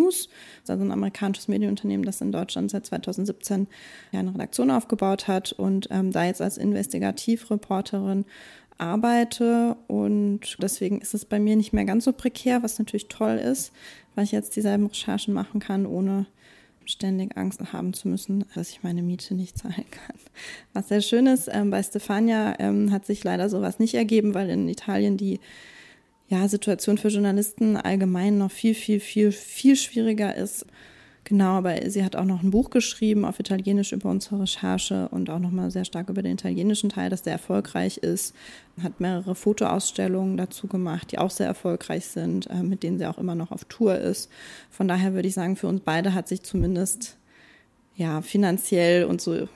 also 0.69 0.85
ein 0.85 0.93
amerikanisches 0.93 1.49
Medienunternehmen, 1.49 2.05
das 2.05 2.21
in 2.21 2.33
Deutschland 2.33 2.71
seit 2.71 2.87
2017 2.87 3.67
ja 4.13 4.21
eine 4.21 4.35
Redaktion 4.35 4.71
aufgebaut 4.71 5.29
hat 5.29 5.53
und 5.53 5.89
ähm, 5.91 6.13
da 6.13 6.25
jetzt 6.25 6.43
als 6.43 6.59
Investigativreporterin 6.59 8.25
arbeite 8.79 9.77
und 9.89 10.57
deswegen 10.61 11.01
ist 11.01 11.15
es 11.15 11.25
bei 11.25 11.39
mir 11.39 11.57
nicht 11.57 11.73
mehr 11.73 11.85
ganz 11.85 12.05
so 12.05 12.13
prekär, 12.13 12.63
was 12.63 12.79
natürlich 12.79 13.09
toll 13.09 13.37
ist, 13.37 13.73
weil 14.15 14.25
ich 14.25 14.33
jetzt 14.33 14.57
dieselben 14.57 14.87
Recherchen 14.87 15.35
machen 15.35 15.61
kann, 15.61 15.87
ohne 15.87 16.27
ständig 16.87 17.37
Angst 17.37 17.61
haben 17.73 17.93
zu 17.93 18.09
müssen, 18.09 18.45
dass 18.55 18.71
ich 18.71 18.83
meine 18.83 19.03
Miete 19.03 19.35
nicht 19.35 19.59
zahlen 19.59 19.85
kann. 19.91 20.17
Was 20.73 20.89
sehr 20.89 21.03
schön 21.03 21.27
ist, 21.27 21.49
ähm, 21.53 21.71
bei 21.71 21.83
Stefania 21.83 22.55
ähm, 22.59 22.91
hat 22.91 23.07
sich 23.07 23.23
leider 23.23 23.49
sowas 23.49 23.79
nicht 23.79 23.95
ergeben, 23.95 24.35
weil 24.35 24.51
in 24.51 24.69
Italien 24.69 25.17
die 25.17 25.41
ja, 26.31 26.47
Situation 26.47 26.97
für 26.97 27.09
Journalisten 27.09 27.77
allgemein 27.77 28.39
noch 28.39 28.53
viel, 28.53 28.75
viel, 28.75 29.01
viel, 29.01 29.33
viel 29.33 29.75
schwieriger 29.75 30.35
ist. 30.37 30.65
Genau, 31.25 31.59
aber 31.59 31.91
sie 31.91 32.05
hat 32.05 32.17
auch 32.17 32.25
noch 32.25 32.43
ein 32.43 32.51
Buch 32.51 32.71
geschrieben 32.71 33.25
auf 33.25 33.41
Italienisch 33.41 33.93
über 33.93 34.09
unsere 34.09 34.41
Recherche 34.41 35.09
und 35.11 35.29
auch 35.29 35.41
nochmal 35.41 35.71
sehr 35.71 35.85
stark 35.85 36.09
über 36.09 36.23
den 36.23 36.35
italienischen 36.35 36.89
Teil, 36.89 37.11
dass 37.11 37.23
der 37.23 37.35
erfolgreich 37.35 37.99
ist. 37.99 38.35
Hat 38.81 39.01
mehrere 39.01 39.35
Fotoausstellungen 39.35 40.37
dazu 40.37 40.69
gemacht, 40.69 41.11
die 41.11 41.19
auch 41.19 41.31
sehr 41.31 41.47
erfolgreich 41.47 42.07
sind, 42.07 42.49
äh, 42.49 42.63
mit 42.63 42.85
denen 42.85 42.99
sie 42.99 43.07
auch 43.07 43.19
immer 43.19 43.35
noch 43.35 43.51
auf 43.51 43.65
Tour 43.65 43.99
ist. 43.99 44.31
Von 44.71 44.89
daher 44.89 45.15
würde 45.15 45.29
ich 45.29 45.35
sagen, 45.35 45.57
für 45.57 45.67
uns 45.67 45.83
beide 45.85 46.15
hat 46.15 46.29
sich 46.29 46.43
zumindest 46.43 47.17
ja 47.97 48.23
finanziell 48.23 49.05
und 49.05 49.21
so 49.21 49.49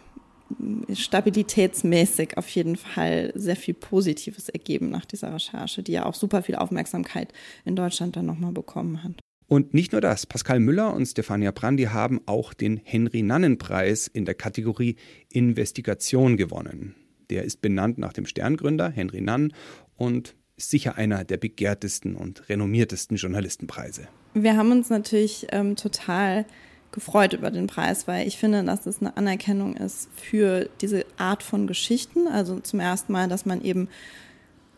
stabilitätsmäßig 0.93 2.37
auf 2.37 2.49
jeden 2.51 2.77
Fall 2.77 3.33
sehr 3.35 3.57
viel 3.57 3.75
Positives 3.75 4.49
ergeben 4.49 4.91
nach 4.91 5.05
dieser 5.05 5.35
Recherche, 5.35 5.83
die 5.83 5.93
ja 5.93 6.07
auch 6.07 6.15
super 6.15 6.43
viel 6.43 6.55
Aufmerksamkeit 6.55 7.33
in 7.65 7.77
Deutschland 7.77 8.17
dann 8.17 8.27
nochmal 8.27 8.53
bekommen 8.53 9.03
hat. 9.03 9.13
Und 9.47 9.75
nicht 9.75 9.93
nur 9.93 10.01
das, 10.01 10.27
Pascal 10.27 10.59
Müller 10.59 10.95
und 10.95 11.07
Stefania 11.07 11.51
Brandi 11.51 11.85
haben 11.85 12.21
auch 12.27 12.55
den 12.55 12.81
Henry-Nannen-Preis 12.83 14.07
in 14.07 14.25
der 14.25 14.35
Kategorie 14.35 14.97
Investigation 15.31 16.37
gewonnen. 16.37 16.95
Der 17.31 17.45
ist 17.45 17.61
benannt 17.61 17.99
nach 17.99 18.13
dem 18.13 18.27
Sterngründer 18.27 18.91
Henry 18.91 19.21
Nann 19.21 19.53
und 19.97 20.35
ist 20.57 20.71
sicher 20.71 20.97
einer 20.97 21.25
der 21.25 21.37
begehrtesten 21.37 22.17
und 22.17 22.49
renommiertesten 22.49 23.17
Journalistenpreise. 23.17 24.09
Wir 24.35 24.57
haben 24.57 24.73
uns 24.73 24.91
natürlich 24.91 25.47
ähm, 25.51 25.77
total 25.77 26.47
gefreut 26.95 27.33
über 27.33 27.51
den 27.51 27.67
Preis, 27.67 28.07
weil 28.07 28.27
ich 28.27 28.39
finde, 28.39 28.63
dass 28.63 28.87
es 28.87 29.01
eine 29.01 29.17
Anerkennung 29.17 29.77
ist 29.77 30.09
für 30.15 30.69
diese 30.81 31.05
Art 31.19 31.43
von 31.43 31.67
Geschichten. 31.67 32.29
Also 32.29 32.61
zum 32.61 32.81
ersten 32.81 33.13
Mal, 33.13 33.29
dass 33.29 33.45
man 33.45 33.61
eben 33.63 33.89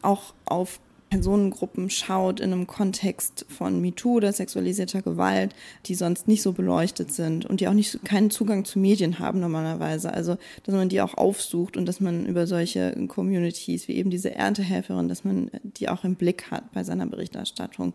auch 0.02 0.32
auf 0.46 0.80
Personengruppen 1.10 1.88
schaut 1.88 2.40
in 2.40 2.52
einem 2.52 2.66
Kontext 2.66 3.46
von 3.48 3.80
MeToo 3.80 4.16
oder 4.16 4.32
sexualisierter 4.32 5.02
Gewalt, 5.02 5.54
die 5.86 5.94
sonst 5.94 6.26
nicht 6.26 6.42
so 6.42 6.52
beleuchtet 6.52 7.12
sind 7.12 7.46
und 7.46 7.60
die 7.60 7.68
auch 7.68 7.74
nicht 7.74 8.04
keinen 8.04 8.30
Zugang 8.30 8.64
zu 8.64 8.78
Medien 8.78 9.18
haben 9.18 9.38
normalerweise. 9.38 10.12
Also, 10.12 10.36
dass 10.64 10.74
man 10.74 10.88
die 10.88 11.00
auch 11.00 11.14
aufsucht 11.14 11.76
und 11.76 11.86
dass 11.86 12.00
man 12.00 12.26
über 12.26 12.46
solche 12.46 12.92
Communities 13.06 13.86
wie 13.86 13.94
eben 13.94 14.10
diese 14.10 14.34
Erntehelferin, 14.34 15.08
dass 15.08 15.24
man 15.24 15.50
die 15.62 15.88
auch 15.88 16.02
im 16.02 16.16
Blick 16.16 16.50
hat 16.50 16.72
bei 16.72 16.82
seiner 16.82 17.06
Berichterstattung. 17.06 17.94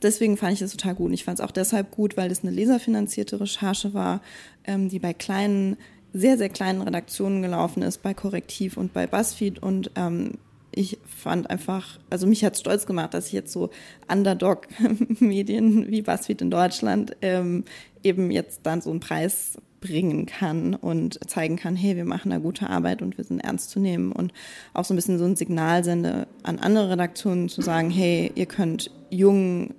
Deswegen 0.00 0.36
fand 0.36 0.54
ich 0.54 0.60
das 0.60 0.72
total 0.72 0.94
gut. 0.94 1.12
Ich 1.12 1.24
fand 1.24 1.38
es 1.38 1.44
auch 1.44 1.50
deshalb 1.50 1.90
gut, 1.90 2.16
weil 2.16 2.28
das 2.30 2.42
eine 2.42 2.52
leserfinanzierte 2.52 3.38
Recherche 3.38 3.92
war, 3.92 4.22
ähm, 4.64 4.88
die 4.88 4.98
bei 4.98 5.12
kleinen 5.12 5.76
sehr, 6.12 6.38
sehr 6.38 6.48
kleinen 6.48 6.80
Redaktionen 6.80 7.42
gelaufen 7.42 7.82
ist, 7.82 8.02
bei 8.02 8.14
Korrektiv 8.14 8.78
und 8.78 8.94
bei 8.94 9.06
BuzzFeed 9.06 9.58
und 9.62 9.90
ähm, 9.96 10.38
ich 10.76 10.98
fand 11.06 11.48
einfach, 11.48 11.98
also 12.10 12.26
mich 12.26 12.44
hat 12.44 12.56
stolz 12.56 12.84
gemacht, 12.84 13.14
dass 13.14 13.28
ich 13.28 13.32
jetzt 13.32 13.50
so 13.50 13.70
Underdog-Medien 14.12 15.86
wie 15.90 16.02
BuzzFeed 16.02 16.42
in 16.42 16.50
Deutschland 16.50 17.16
ähm, 17.22 17.64
eben 18.02 18.30
jetzt 18.30 18.60
dann 18.64 18.82
so 18.82 18.90
einen 18.90 19.00
Preis 19.00 19.56
bringen 19.80 20.26
kann 20.26 20.74
und 20.74 21.18
zeigen 21.28 21.56
kann, 21.56 21.76
hey, 21.76 21.96
wir 21.96 22.04
machen 22.04 22.30
da 22.30 22.38
gute 22.38 22.68
Arbeit 22.68 23.00
und 23.00 23.16
wir 23.16 23.24
sind 23.24 23.40
ernst 23.40 23.70
zu 23.70 23.80
nehmen 23.80 24.12
und 24.12 24.34
auch 24.74 24.84
so 24.84 24.92
ein 24.92 24.96
bisschen 24.96 25.18
so 25.18 25.24
ein 25.24 25.36
Signal 25.36 25.82
sende 25.82 26.28
an 26.42 26.58
andere 26.58 26.90
Redaktionen 26.90 27.48
zu 27.48 27.62
sagen, 27.62 27.88
hey, 27.88 28.30
ihr 28.34 28.46
könnt 28.46 28.90
jungen 29.08 29.74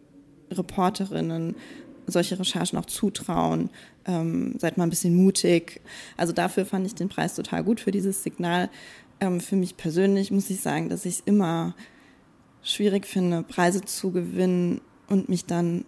Reporterinnen 0.49 1.55
solche 2.07 2.39
Recherchen 2.39 2.79
auch 2.79 2.85
zutrauen, 2.85 3.69
ähm, 4.05 4.55
seid 4.57 4.77
mal 4.77 4.85
ein 4.85 4.89
bisschen 4.89 5.15
mutig. 5.15 5.81
Also 6.15 6.33
dafür 6.33 6.65
fand 6.65 6.87
ich 6.87 6.95
den 6.95 7.09
Preis 7.09 7.35
total 7.35 7.63
gut 7.63 7.81
für 7.81 7.91
dieses 7.91 8.23
Signal, 8.23 8.69
ähm, 9.19 9.39
für 9.39 9.55
mich 9.55 9.77
persönlich 9.77 10.31
muss 10.31 10.49
ich 10.49 10.61
sagen, 10.61 10.89
dass 10.89 11.05
ich 11.05 11.15
es 11.15 11.23
immer 11.25 11.75
schwierig 12.61 13.05
finde, 13.05 13.43
Preise 13.43 13.81
zu 13.81 14.11
gewinnen 14.11 14.81
und 15.07 15.29
mich 15.29 15.45
dann 15.45 15.85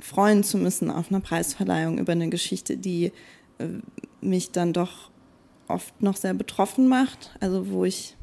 freuen 0.00 0.44
zu 0.44 0.58
müssen 0.58 0.90
auf 0.90 1.10
einer 1.10 1.20
Preisverleihung 1.20 1.98
über 1.98 2.12
eine 2.12 2.28
Geschichte, 2.28 2.76
die 2.76 3.12
äh, 3.58 3.68
mich 4.20 4.50
dann 4.50 4.72
doch 4.72 5.10
oft 5.68 6.02
noch 6.02 6.16
sehr 6.16 6.34
betroffen 6.34 6.88
macht. 6.88 7.30
Also 7.40 7.70
wo 7.70 7.84
ich 7.84 8.16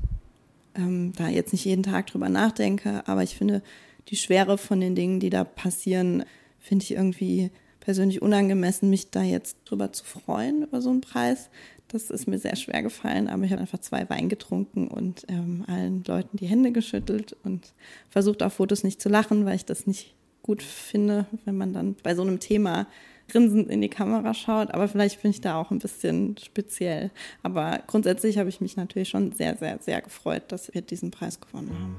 ähm, 0.75 1.13
da 1.15 1.27
jetzt 1.27 1.53
nicht 1.53 1.65
jeden 1.65 1.83
Tag 1.83 2.07
drüber 2.07 2.29
nachdenke, 2.29 3.03
aber 3.07 3.23
ich 3.23 3.35
finde 3.35 3.61
die 4.09 4.15
Schwere 4.15 4.57
von 4.57 4.79
den 4.79 4.95
Dingen, 4.95 5.19
die 5.19 5.29
da 5.29 5.43
passieren, 5.43 6.23
finde 6.59 6.83
ich 6.83 6.91
irgendwie 6.91 7.51
persönlich 7.79 8.21
unangemessen, 8.21 8.89
mich 8.89 9.11
da 9.11 9.23
jetzt 9.23 9.57
drüber 9.65 9.91
zu 9.91 10.03
freuen 10.03 10.63
über 10.63 10.81
so 10.81 10.89
einen 10.89 11.01
Preis. 11.01 11.49
Das 11.89 12.09
ist 12.09 12.27
mir 12.27 12.38
sehr 12.38 12.55
schwer 12.55 12.81
gefallen, 12.81 13.29
aber 13.29 13.43
ich 13.43 13.51
habe 13.51 13.61
einfach 13.61 13.79
zwei 13.79 14.09
Wein 14.09 14.27
getrunken 14.27 14.88
und 14.88 15.23
ähm, 15.29 15.63
allen 15.67 16.03
Leuten 16.05 16.35
die 16.35 16.47
Hände 16.47 16.71
geschüttelt 16.71 17.35
und 17.43 17.73
versucht 18.09 18.43
auf 18.43 18.53
Fotos 18.53 18.83
nicht 18.83 19.01
zu 19.01 19.07
lachen, 19.07 19.45
weil 19.45 19.55
ich 19.55 19.65
das 19.65 19.88
nicht 19.88 20.13
gut 20.41 20.63
finde, 20.63 21.25
wenn 21.45 21.57
man 21.57 21.73
dann 21.73 21.95
bei 22.03 22.15
so 22.15 22.23
einem 22.23 22.39
Thema 22.39 22.88
grinsend 23.29 23.69
in 23.69 23.81
die 23.81 23.89
Kamera 23.89 24.33
schaut. 24.33 24.73
Aber 24.73 24.88
vielleicht 24.88 25.21
bin 25.21 25.31
ich 25.31 25.41
da 25.41 25.55
auch 25.55 25.71
ein 25.71 25.79
bisschen 25.79 26.38
speziell. 26.38 27.11
Aber 27.43 27.81
grundsätzlich 27.88 28.38
habe 28.38 28.49
ich 28.49 28.61
mich 28.61 28.77
natürlich 28.77 29.09
schon 29.09 29.31
sehr, 29.33 29.57
sehr, 29.57 29.79
sehr 29.81 30.01
gefreut, 30.01 30.43
dass 30.49 30.73
wir 30.73 30.81
diesen 30.81 31.11
Preis 31.11 31.39
gewonnen 31.39 31.71
haben. 31.73 31.95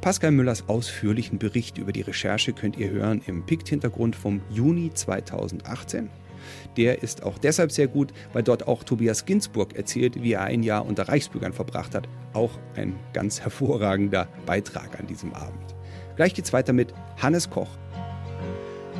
Pascal 0.00 0.30
Müllers 0.30 0.66
ausführlichen 0.66 1.38
Bericht 1.38 1.76
über 1.76 1.92
die 1.92 2.00
Recherche 2.00 2.54
könnt 2.54 2.78
ihr 2.78 2.90
hören 2.90 3.20
im 3.26 3.44
PICT-Hintergrund 3.44 4.16
vom 4.16 4.40
Juni 4.50 4.90
2018. 4.94 6.08
Der 6.76 7.02
ist 7.02 7.22
auch 7.22 7.38
deshalb 7.38 7.72
sehr 7.72 7.88
gut, 7.88 8.12
weil 8.32 8.42
dort 8.42 8.68
auch 8.68 8.84
Tobias 8.84 9.24
Ginsburg 9.24 9.74
erzählt, 9.76 10.22
wie 10.22 10.32
er 10.32 10.42
ein 10.42 10.62
Jahr 10.62 10.86
unter 10.86 11.08
Reichsbürgern 11.08 11.52
verbracht 11.52 11.94
hat. 11.94 12.08
Auch 12.32 12.52
ein 12.76 12.98
ganz 13.12 13.40
hervorragender 13.42 14.28
Beitrag 14.46 14.98
an 14.98 15.06
diesem 15.06 15.34
Abend. 15.34 15.74
Gleich 16.16 16.34
geht's 16.34 16.52
weiter 16.52 16.72
mit 16.72 16.92
Hannes 17.20 17.48
Koch. 17.48 17.68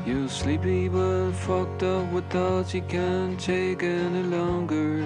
You 0.07 0.27
sleepy 0.29 0.89
but 0.89 1.33
fucked 1.35 1.83
up 1.83 2.11
with 2.13 2.25
thoughts 2.31 2.73
you 2.73 2.81
can't 2.89 3.39
take 3.39 3.83
any 3.83 4.23
longer. 4.23 5.05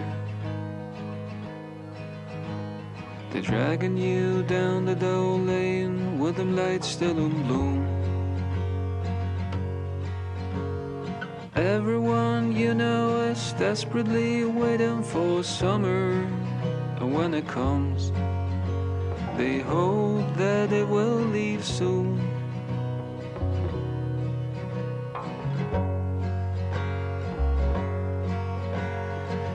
They're 3.32 3.42
dragging 3.42 3.96
you 3.96 4.44
down 4.44 4.86
the 4.86 4.94
dull 4.94 5.40
lane 5.40 6.20
with 6.20 6.36
them 6.36 6.54
lights 6.54 6.86
still 6.86 7.18
in 7.18 7.42
bloom. 7.48 8.03
Everyone 11.56 12.50
you 12.50 12.74
know 12.74 13.20
is 13.30 13.52
desperately 13.52 14.44
waiting 14.44 15.04
for 15.04 15.44
summer, 15.44 16.10
and 16.98 17.14
when 17.14 17.32
it 17.32 17.46
comes, 17.46 18.10
they 19.36 19.60
hope 19.60 20.34
that 20.34 20.72
it 20.72 20.88
will 20.88 21.20
leave 21.30 21.64
soon. 21.64 22.18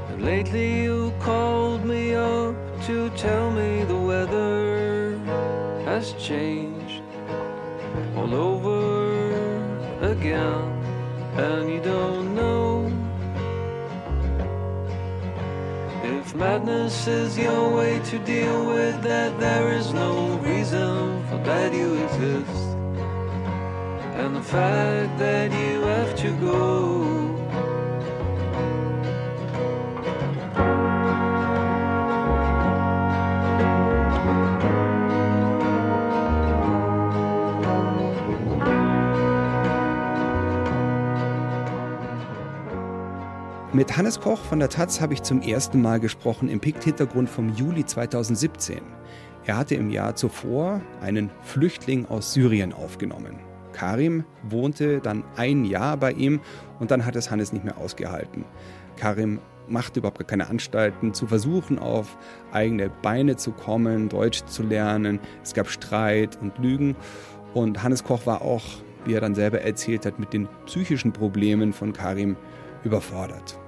And 0.08 0.24
lately, 0.24 0.84
you 0.84 1.14
called 1.20 1.84
me 1.84 2.16
up 2.16 2.56
to 2.86 3.10
tell 3.18 3.52
me 3.52 3.84
the 3.84 3.98
weather 3.98 5.18
has 5.84 6.14
changed 6.14 7.04
all 8.16 8.34
over 8.34 9.20
again 10.00 10.79
and 11.40 11.70
you 11.70 11.80
don't 11.80 12.36
know 12.36 12.92
if 16.04 16.36
madness 16.36 17.08
is 17.08 17.38
your 17.38 17.74
way 17.74 18.00
to 18.00 18.20
deal 18.20 18.66
with 18.66 19.02
that 19.04 19.40
there 19.40 19.72
is 19.72 19.94
no 19.94 20.38
reason 20.40 21.26
for 21.28 21.38
that 21.38 21.74
you 21.74 21.96
exist. 22.04 22.66
And 24.20 24.36
the 24.36 24.42
fact 24.42 25.18
that 25.20 25.50
you 25.52 25.82
have 25.82 26.14
to 26.18 26.32
go 26.42 27.19
Mit 43.72 43.96
Hannes 43.96 44.20
Koch 44.20 44.40
von 44.40 44.58
der 44.58 44.70
Taz 44.70 45.00
habe 45.00 45.14
ich 45.14 45.22
zum 45.22 45.44
ersten 45.44 45.80
Mal 45.80 46.00
gesprochen 46.00 46.50
im 46.50 46.60
Pikt-Hintergrund 46.60 47.30
vom 47.30 47.54
Juli 47.54 47.86
2017. 47.86 48.80
Er 49.46 49.58
hatte 49.58 49.76
im 49.76 49.92
Jahr 49.92 50.16
zuvor 50.16 50.82
einen 51.02 51.30
Flüchtling 51.44 52.08
aus 52.08 52.34
Syrien 52.34 52.74
aufgenommen. 52.74 53.38
Karim 53.72 54.26
wohnte 54.42 55.02
dann 55.02 55.24
ein 55.36 55.66
Jahr 55.66 55.98
bei 55.98 56.14
ihm 56.14 56.42
und 56.80 56.90
dann 56.90 57.06
hat 57.06 57.16
es 57.16 57.30
Hannes 57.30 57.54
nicht 57.54 57.64
mehr 57.64 57.78
ausgehalten. 57.78 58.44
Karim 58.96 59.40
machte 59.68 60.00
überhaupt 60.00 60.28
keine 60.28 60.48
Anstalten, 60.48 61.14
zu 61.14 61.28
versuchen, 61.28 61.78
auf 61.78 62.18
eigene 62.52 62.90
Beine 62.90 63.36
zu 63.36 63.52
kommen, 63.52 64.10
Deutsch 64.10 64.44
zu 64.46 64.64
lernen. 64.64 65.20
Es 65.44 65.54
gab 65.54 65.70
Streit 65.70 66.40
und 66.42 66.58
Lügen. 66.58 66.96
Und 67.54 67.84
Hannes 67.84 68.04
Koch 68.04 68.26
war 68.26 68.42
auch, 68.42 68.64
wie 69.06 69.14
er 69.14 69.22
dann 69.22 69.36
selber 69.36 69.62
erzählt 69.62 70.08
hat, 70.08 70.18
mit 70.18 70.34
den 70.34 70.48
psychischen 70.66 71.14
Problemen 71.14 71.72
von 71.72 71.94
Karim 71.94 72.36
überfordert 72.84 73.59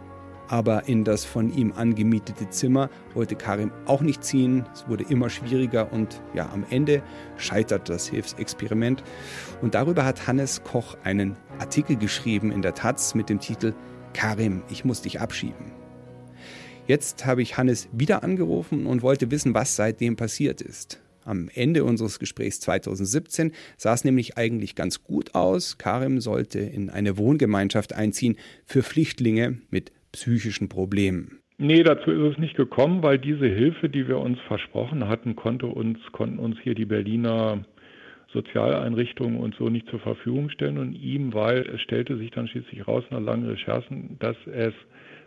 aber 0.51 0.89
in 0.89 1.05
das 1.05 1.23
von 1.23 1.49
ihm 1.55 1.71
angemietete 1.71 2.49
Zimmer 2.49 2.89
wollte 3.13 3.37
Karim 3.37 3.71
auch 3.85 4.01
nicht 4.01 4.21
ziehen. 4.21 4.65
Es 4.73 4.85
wurde 4.89 5.05
immer 5.05 5.29
schwieriger 5.29 5.93
und 5.93 6.21
ja, 6.33 6.49
am 6.51 6.65
Ende 6.69 7.01
scheitert 7.37 7.87
das 7.87 8.09
Hilfsexperiment. 8.09 9.01
Und 9.61 9.75
darüber 9.75 10.03
hat 10.03 10.27
Hannes 10.27 10.61
Koch 10.65 10.97
einen 11.05 11.37
Artikel 11.59 11.95
geschrieben 11.95 12.51
in 12.51 12.61
der 12.61 12.73
Taz 12.73 13.15
mit 13.15 13.29
dem 13.29 13.39
Titel 13.39 13.73
Karim, 14.13 14.61
ich 14.69 14.83
muss 14.83 15.01
dich 15.01 15.21
abschieben. 15.21 15.71
Jetzt 16.85 17.25
habe 17.25 17.41
ich 17.41 17.55
Hannes 17.55 17.87
wieder 17.93 18.21
angerufen 18.21 18.87
und 18.87 19.03
wollte 19.03 19.31
wissen, 19.31 19.53
was 19.53 19.77
seitdem 19.77 20.17
passiert 20.17 20.59
ist. 20.59 20.99
Am 21.23 21.49
Ende 21.53 21.85
unseres 21.85 22.19
Gesprächs 22.19 22.59
2017 22.59 23.53
sah 23.77 23.93
es 23.93 24.03
nämlich 24.03 24.37
eigentlich 24.37 24.75
ganz 24.75 25.01
gut 25.01 25.33
aus. 25.33 25.77
Karim 25.77 26.19
sollte 26.19 26.59
in 26.59 26.89
eine 26.89 27.17
Wohngemeinschaft 27.17 27.93
einziehen 27.93 28.35
für 28.65 28.83
Flüchtlinge 28.83 29.59
mit 29.69 29.93
psychischen 30.11 30.69
Problemen? 30.69 31.39
Nee, 31.57 31.83
dazu 31.83 32.09
ist 32.09 32.33
es 32.33 32.37
nicht 32.39 32.55
gekommen, 32.55 33.03
weil 33.03 33.19
diese 33.19 33.45
Hilfe, 33.45 33.87
die 33.87 34.07
wir 34.07 34.17
uns 34.17 34.39
versprochen 34.47 35.07
hatten, 35.07 35.35
konnte 35.35 35.67
uns, 35.67 35.99
konnten 36.11 36.39
uns 36.39 36.57
hier 36.63 36.73
die 36.73 36.85
Berliner 36.85 37.63
Sozialeinrichtungen 38.33 39.39
und 39.39 39.55
so 39.55 39.69
nicht 39.69 39.87
zur 39.89 39.99
Verfügung 39.99 40.49
stellen 40.49 40.77
und 40.77 40.93
ihm, 40.93 41.33
weil 41.33 41.67
es 41.69 41.81
stellte 41.81 42.17
sich 42.17 42.31
dann 42.31 42.47
schließlich 42.47 42.87
raus 42.87 43.03
nach 43.09 43.19
langen 43.19 43.47
Recherchen, 43.47 44.17
dass 44.19 44.37
es 44.47 44.73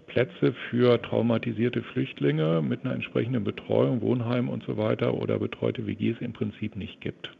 Plätze 0.07 0.55
für 0.70 1.01
traumatisierte 1.01 1.82
Flüchtlinge 1.82 2.62
mit 2.62 2.85
einer 2.85 2.95
entsprechenden 2.95 3.45
Betreuung, 3.45 4.01
Wohnheim 4.01 4.49
und 4.49 4.64
so 4.64 4.76
weiter 4.76 5.14
oder 5.14 5.39
betreute 5.39 5.87
WGs 5.87 6.20
im 6.20 6.32
Prinzip 6.32 6.76
nicht 6.76 7.01
gibt. 7.01 7.30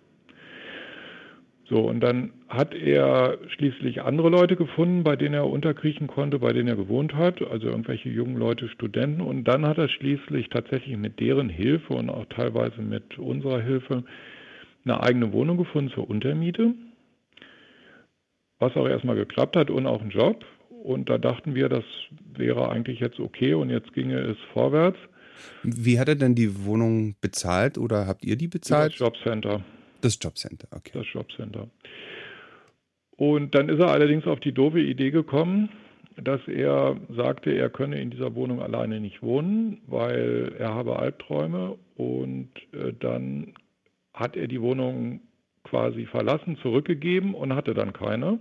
So, 1.67 1.81
und 1.81 2.01
dann 2.01 2.33
hat 2.49 2.75
er 2.75 3.39
schließlich 3.49 4.03
andere 4.03 4.29
Leute 4.29 4.55
gefunden, 4.55 5.03
bei 5.03 5.17
denen 5.17 5.35
er 5.35 5.49
unterkriechen 5.49 6.09
konnte, 6.09 6.39
bei 6.39 6.53
denen 6.53 6.69
er 6.69 6.77
gewohnt 6.77 7.15
hat, 7.15 7.41
also 7.41 7.69
irgendwelche 7.69 8.11
jungen 8.11 8.37
Leute, 8.37 8.69
Studenten. 8.69 9.23
Und 9.23 9.45
dann 9.45 9.67
hat 9.67 9.79
er 9.79 9.89
schließlich 9.89 10.51
tatsächlich 10.51 10.99
mit 10.99 11.21
deren 11.21 11.49
Hilfe 11.49 11.95
und 11.95 12.11
auch 12.11 12.27
teilweise 12.27 12.83
mit 12.83 13.19
unserer 13.19 13.63
Hilfe 13.63 14.05
eine 14.85 15.03
eigene 15.03 15.33
Wohnung 15.33 15.57
gefunden 15.57 15.91
zur 15.91 16.09
Untermiete, 16.11 16.75
was 18.59 18.77
auch 18.77 18.87
erstmal 18.87 19.17
geklappt 19.17 19.57
hat 19.57 19.71
und 19.71 19.87
auch 19.87 20.03
einen 20.03 20.11
Job. 20.11 20.45
Und 20.69 21.09
da 21.09 21.17
dachten 21.17 21.55
wir, 21.55 21.71
das 21.71 21.85
wäre 22.37 22.69
eigentlich 22.69 23.01
jetzt 23.01 23.19
okay 23.19 23.55
und 23.55 23.71
jetzt 23.71 23.95
ginge 23.95 24.19
es 24.19 24.37
vorwärts. 24.53 24.99
Wie 25.63 25.99
hat 25.99 26.09
er 26.09 26.15
denn 26.15 26.35
die 26.35 26.67
Wohnung 26.67 27.17
bezahlt 27.23 27.79
oder 27.79 28.07
habt 28.07 28.23
ihr 28.23 28.37
die 28.37 28.49
bezahlt? 28.49 28.93
Das 28.93 28.99
Jobcenter. 28.99 29.65
Das 30.05 30.19
Jobcenter, 30.21 30.69
okay. 30.71 30.91
Das 30.93 31.07
Jobcenter. 31.11 31.67
Und 33.17 33.55
dann 33.55 33.71
ist 33.71 33.81
er 33.81 33.91
allerdings 33.91 34.27
auf 34.27 34.39
die 34.39 34.53
doofe 34.53 34.81
Idee 34.81 35.11
gekommen, 35.11 35.71
dass 36.23 36.47
er 36.47 36.99
sagte, 37.09 37.53
er 37.53 37.71
könne 37.71 38.03
in 38.03 38.11
dieser 38.11 38.35
Wohnung 38.35 38.61
alleine 38.61 39.01
nicht 39.01 39.23
wohnen, 39.23 39.81
weil 39.87 40.57
er 40.59 40.75
habe 40.75 40.99
Albträume 40.99 41.79
und 41.97 42.51
äh, 42.73 42.93
dann 43.01 43.55
hat 44.13 44.37
er 44.37 44.47
die 44.47 44.61
Wohnung 44.61 45.23
quasi 45.65 46.05
verlassen, 46.05 46.59
zurückgegeben 46.59 47.35
und 47.35 47.55
hatte 47.55 47.73
dann 47.73 47.95
keine. 47.95 48.39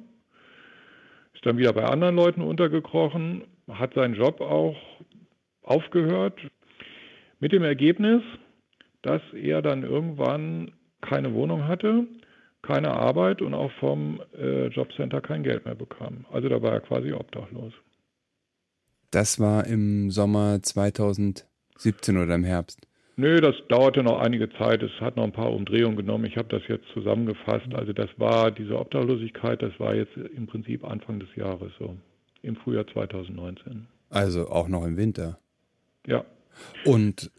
Ist 1.34 1.46
dann 1.46 1.58
wieder 1.58 1.72
bei 1.72 1.86
anderen 1.86 2.18
Leuten 2.18 2.42
untergekrochen, 2.42 3.46
hat 3.72 3.94
seinen 3.94 4.16
Job 4.16 4.42
auch 4.42 4.76
aufgehört, 5.62 6.42
mit 7.40 7.54
dem 7.54 7.64
Ergebnis, 7.64 8.22
dass 9.02 9.22
er 9.32 9.62
dann 9.62 9.84
irgendwann 9.84 10.74
keine 11.04 11.34
Wohnung 11.34 11.68
hatte, 11.68 12.08
keine 12.62 12.92
Arbeit 12.92 13.42
und 13.42 13.54
auch 13.54 13.72
vom 13.80 14.22
äh, 14.36 14.68
Jobcenter 14.68 15.22
kein 15.22 15.44
Geld 15.44 15.66
mehr 15.66 15.76
bekam. 15.76 16.26
Also 16.32 16.50
da 16.50 16.62
war 16.62 16.72
er 16.72 16.80
quasi 16.80 17.12
obdachlos. 17.12 17.74
Das 19.12 19.40
war 19.40 19.68
im 19.68 20.10
Sommer 20.10 20.64
2017 20.64 22.18
oder 22.18 22.34
im 22.34 22.44
Herbst? 22.44 22.88
Nö, 23.16 23.40
das 23.42 23.56
dauerte 23.70 24.02
noch 24.02 24.20
einige 24.20 24.50
Zeit. 24.54 24.82
Es 24.82 24.92
hat 25.00 25.18
noch 25.18 25.24
ein 25.24 25.32
paar 25.32 25.52
Umdrehungen 25.52 25.96
genommen. 25.96 26.26
Ich 26.26 26.36
habe 26.36 26.48
das 26.48 26.64
jetzt 26.68 26.86
zusammengefasst. 26.94 27.68
Also 27.76 27.94
das 27.94 28.10
war 28.18 28.50
diese 28.50 28.80
Obdachlosigkeit, 28.80 29.62
das 29.62 29.80
war 29.80 29.94
jetzt 29.94 30.18
im 30.18 30.48
Prinzip 30.48 30.84
Anfang 30.84 31.20
des 31.20 31.30
Jahres 31.36 31.72
so, 31.78 31.96
im 32.42 32.56
Frühjahr 32.56 32.88
2019. 32.88 33.86
Also 34.10 34.50
auch 34.50 34.68
noch 34.68 34.84
im 34.84 34.98
Winter. 34.98 35.38
Ja. 36.08 36.26
Und 36.86 37.30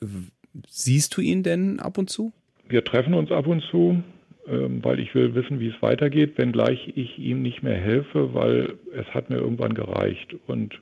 siehst 0.69 1.17
du 1.17 1.21
ihn 1.21 1.43
denn 1.43 1.81
ab 1.81 1.99
und 1.99 2.09
zu? 2.09 2.33
Wir 2.69 2.85
treffen 2.85 3.15
uns 3.15 3.31
ab 3.31 3.47
und 3.47 3.63
zu, 3.71 4.03
ähm, 4.47 4.85
weil 4.85 5.01
ich 5.01 5.15
will 5.15 5.35
wissen, 5.35 5.61
wie 5.61 5.69
es 5.69 5.83
weitergeht, 5.83 6.37
wenngleich 6.37 6.93
ich 6.95 7.19
ihm 7.19 7.43
nicht 7.43 7.63
mehr 7.63 7.77
helfe, 7.77 8.35
weil 8.35 8.75
es 8.95 9.07
hat 9.15 9.31
mir 9.31 9.37
irgendwann 9.37 9.75
gereicht. 9.75 10.35
Und 10.47 10.81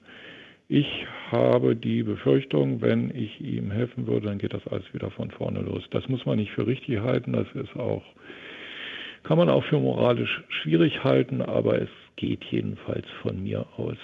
ich 0.69 1.07
habe 1.31 1.77
die 1.77 2.03
Befürchtung, 2.03 2.81
wenn 2.81 3.15
ich 3.15 3.41
ihm 3.41 3.71
helfen 3.71 4.07
würde, 4.07 4.29
dann 4.29 4.39
geht 4.39 4.55
das 4.55 4.67
alles 4.69 4.85
wieder 4.93 5.11
von 5.11 5.31
vorne 5.31 5.61
los. 5.61 5.83
Das 5.91 6.09
muss 6.09 6.25
man 6.25 6.39
nicht 6.39 6.53
für 6.53 6.67
richtig 6.67 7.01
halten, 7.01 7.33
das 7.33 7.47
ist 7.55 7.77
auch, 7.77 8.03
kann 9.23 9.39
man 9.39 9.49
auch 9.49 9.65
für 9.65 9.79
moralisch 9.79 10.43
schwierig 10.49 11.05
halten, 11.05 11.43
aber 11.43 11.81
es 11.81 11.91
geht 12.17 12.45
jedenfalls 12.51 13.07
von 13.21 13.43
mir 13.43 13.67
aus 13.77 13.99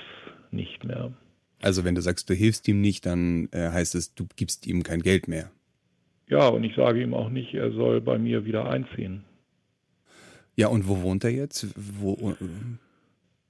nicht 0.51 0.85
mehr. 0.85 1.13
Also 1.61 1.85
wenn 1.85 1.95
du 1.95 2.03
sagst, 2.03 2.31
du 2.31 2.35
hilfst 2.35 2.69
ihm 2.69 2.81
nicht, 2.81 3.07
dann 3.07 3.49
äh, 3.53 3.71
heißt 3.71 3.95
es, 3.95 4.15
du 4.15 4.27
gibst 4.37 4.67
ihm 4.67 4.83
kein 4.83 5.01
Geld 5.01 5.27
mehr. 5.27 5.51
Ja, 6.29 6.49
und 6.49 6.65
ich 6.65 6.75
sage 6.75 7.03
ihm 7.03 7.15
auch 7.15 7.31
nicht, 7.31 7.55
er 7.55 7.73
soll 7.73 8.01
bei 8.01 8.19
mir 8.19 8.45
wieder 8.45 8.69
einziehen. 8.71 9.25
Ja, 10.57 10.69
und 10.69 10.89
wo 10.89 11.03
wohnt 11.03 11.25
er 11.25 11.31
jetzt? 11.31 11.73
Wo, 11.77 12.35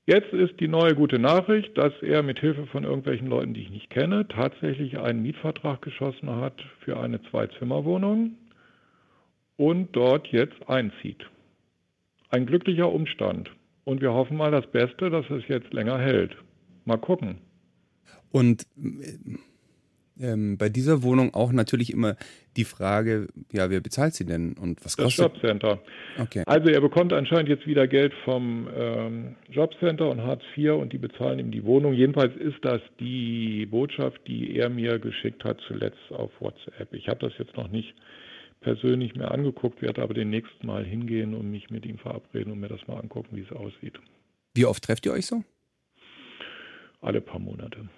Jetzt 0.06 0.32
ist 0.32 0.58
die 0.58 0.68
neue 0.68 0.94
gute 0.94 1.18
Nachricht, 1.18 1.76
dass 1.76 1.92
er 2.00 2.22
mit 2.22 2.38
Hilfe 2.38 2.66
von 2.66 2.84
irgendwelchen 2.84 3.26
Leuten, 3.26 3.52
die 3.52 3.60
ich 3.60 3.70
nicht 3.70 3.90
kenne, 3.90 4.26
tatsächlich 4.26 4.98
einen 4.98 5.22
Mietvertrag 5.22 5.82
geschossen 5.82 6.30
hat 6.30 6.54
für 6.80 6.98
eine 6.98 7.20
Zwei-Zimmer-Wohnung 7.24 8.36
und 9.56 9.94
dort 9.94 10.28
jetzt 10.28 10.66
einzieht. 10.66 11.26
Ein 12.30 12.46
glücklicher 12.46 12.90
Umstand. 12.90 13.50
Und 13.84 14.00
wir 14.00 14.14
hoffen 14.14 14.36
mal 14.36 14.50
das 14.50 14.66
Beste, 14.70 15.10
dass 15.10 15.28
es 15.28 15.46
jetzt 15.48 15.72
länger 15.74 15.98
hält. 15.98 16.36
Mal 16.86 16.98
gucken. 16.98 17.38
Und 18.30 18.66
ähm, 20.20 20.58
bei 20.58 20.68
dieser 20.68 21.02
Wohnung 21.02 21.34
auch 21.34 21.52
natürlich 21.52 21.92
immer 21.92 22.16
die 22.56 22.64
Frage, 22.64 23.28
ja, 23.52 23.70
wer 23.70 23.80
bezahlt 23.80 24.14
sie 24.14 24.24
denn 24.26 24.54
und 24.54 24.84
was 24.84 24.96
kostet? 24.96 25.24
Das 25.24 25.32
Jobcenter. 25.32 25.80
Okay. 26.18 26.42
Also 26.46 26.68
er 26.68 26.80
bekommt 26.80 27.12
anscheinend 27.12 27.48
jetzt 27.48 27.66
wieder 27.66 27.86
Geld 27.86 28.12
vom 28.24 28.68
ähm, 28.76 29.36
Jobcenter 29.50 30.10
und 30.10 30.22
Hartz 30.22 30.42
IV 30.56 30.72
und 30.72 30.92
die 30.92 30.98
bezahlen 30.98 31.38
ihm 31.38 31.50
die 31.50 31.64
Wohnung. 31.64 31.92
Jedenfalls 31.92 32.34
ist 32.36 32.58
das 32.62 32.80
die 32.98 33.66
Botschaft, 33.66 34.20
die 34.26 34.56
er 34.56 34.68
mir 34.68 34.98
geschickt 34.98 35.44
hat 35.44 35.58
zuletzt 35.66 36.10
auf 36.10 36.30
WhatsApp. 36.40 36.92
Ich 36.92 37.08
habe 37.08 37.20
das 37.20 37.32
jetzt 37.38 37.56
noch 37.56 37.68
nicht 37.68 37.94
persönlich 38.60 39.14
mehr 39.14 39.30
angeguckt, 39.30 39.82
werde 39.82 40.02
aber 40.02 40.14
den 40.14 40.30
nächsten 40.30 40.66
Mal 40.66 40.84
hingehen 40.84 41.34
und 41.34 41.50
mich 41.50 41.70
mit 41.70 41.86
ihm 41.86 41.98
verabreden 41.98 42.52
und 42.52 42.60
mir 42.60 42.68
das 42.68 42.86
mal 42.88 42.98
angucken, 42.98 43.36
wie 43.36 43.42
es 43.42 43.52
aussieht. 43.52 44.00
Wie 44.54 44.66
oft 44.66 44.82
trefft 44.82 45.06
ihr 45.06 45.12
euch 45.12 45.26
so? 45.26 45.44
Alle 47.00 47.20
paar 47.20 47.38
Monate 47.38 47.88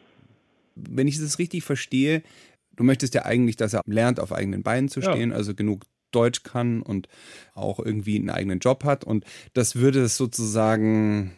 wenn 0.89 1.09
ich 1.09 1.19
das 1.19 1.39
richtig 1.39 1.65
verstehe, 1.65 2.23
du 2.77 2.85
möchtest 2.85 3.15
ja 3.15 3.25
eigentlich, 3.25 3.57
dass 3.57 3.75
er 3.75 3.83
lernt, 3.87 4.21
auf 4.21 4.33
eigenen 4.33 4.63
Beinen 4.63 4.89
zu 4.89 5.03
stehen, 5.03 5.31
ja. 5.31 5.37
also 5.37 5.55
genug 5.55 5.85
Deutsch 6.11 6.43
kann 6.43 6.83
und 6.83 7.09
auch 7.55 7.79
irgendwie 7.79 8.17
einen 8.17 8.31
eigenen 8.31 8.59
Job 8.59 8.85
hat. 8.85 9.05
Und 9.05 9.25
das 9.53 9.77
würde 9.77 10.01
es 10.01 10.17
sozusagen 10.17 11.37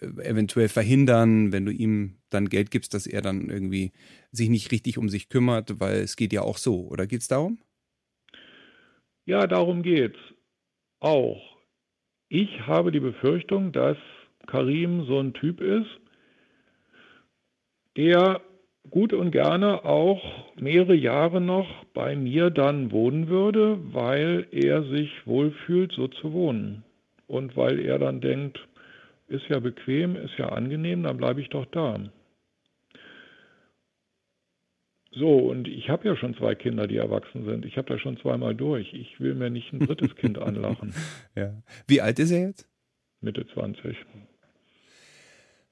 äh, 0.00 0.06
eventuell 0.22 0.68
verhindern, 0.68 1.52
wenn 1.52 1.64
du 1.64 1.72
ihm 1.72 2.16
dann 2.28 2.48
Geld 2.48 2.70
gibst, 2.70 2.94
dass 2.94 3.06
er 3.06 3.22
dann 3.22 3.48
irgendwie 3.48 3.92
sich 4.30 4.48
nicht 4.48 4.70
richtig 4.72 4.98
um 4.98 5.08
sich 5.08 5.28
kümmert, 5.28 5.80
weil 5.80 5.98
es 5.98 6.16
geht 6.16 6.32
ja 6.32 6.42
auch 6.42 6.58
so. 6.58 6.86
Oder 6.88 7.06
geht 7.06 7.22
es 7.22 7.28
darum? 7.28 7.58
Ja, 9.26 9.46
darum 9.46 9.82
geht's. 9.82 10.18
Auch. 11.00 11.40
Ich 12.28 12.60
habe 12.66 12.92
die 12.92 13.00
Befürchtung, 13.00 13.72
dass 13.72 13.96
Karim 14.46 15.04
so 15.06 15.18
ein 15.18 15.32
Typ 15.32 15.60
ist, 15.60 15.88
der 17.96 18.40
gut 18.88 19.12
und 19.12 19.30
gerne 19.30 19.84
auch 19.84 20.22
mehrere 20.56 20.94
Jahre 20.94 21.40
noch 21.40 21.84
bei 21.92 22.16
mir 22.16 22.50
dann 22.50 22.92
wohnen 22.92 23.28
würde, 23.28 23.78
weil 23.92 24.46
er 24.50 24.82
sich 24.84 25.10
wohlfühlt, 25.26 25.92
so 25.92 26.08
zu 26.08 26.32
wohnen. 26.32 26.84
Und 27.26 27.56
weil 27.56 27.78
er 27.78 27.98
dann 27.98 28.20
denkt, 28.20 28.58
ist 29.28 29.46
ja 29.48 29.60
bequem, 29.60 30.16
ist 30.16 30.36
ja 30.38 30.48
angenehm, 30.48 31.02
dann 31.04 31.16
bleibe 31.16 31.40
ich 31.40 31.48
doch 31.48 31.66
da. 31.66 32.00
So, 35.12 35.38
und 35.38 35.66
ich 35.66 35.88
habe 35.88 36.06
ja 36.06 36.16
schon 36.16 36.36
zwei 36.36 36.54
Kinder, 36.54 36.86
die 36.86 36.96
erwachsen 36.96 37.44
sind. 37.44 37.64
Ich 37.64 37.76
habe 37.76 37.88
da 37.88 37.98
schon 37.98 38.16
zweimal 38.18 38.54
durch. 38.54 38.92
Ich 38.94 39.18
will 39.18 39.34
mir 39.34 39.50
nicht 39.50 39.72
ein 39.72 39.80
drittes 39.80 40.14
Kind 40.16 40.38
anlachen. 40.42 40.94
Ja. 41.34 41.62
Wie 41.86 42.00
alt 42.00 42.18
ist 42.18 42.30
er 42.30 42.46
jetzt? 42.46 42.68
Mitte 43.20 43.46
20. 43.48 43.96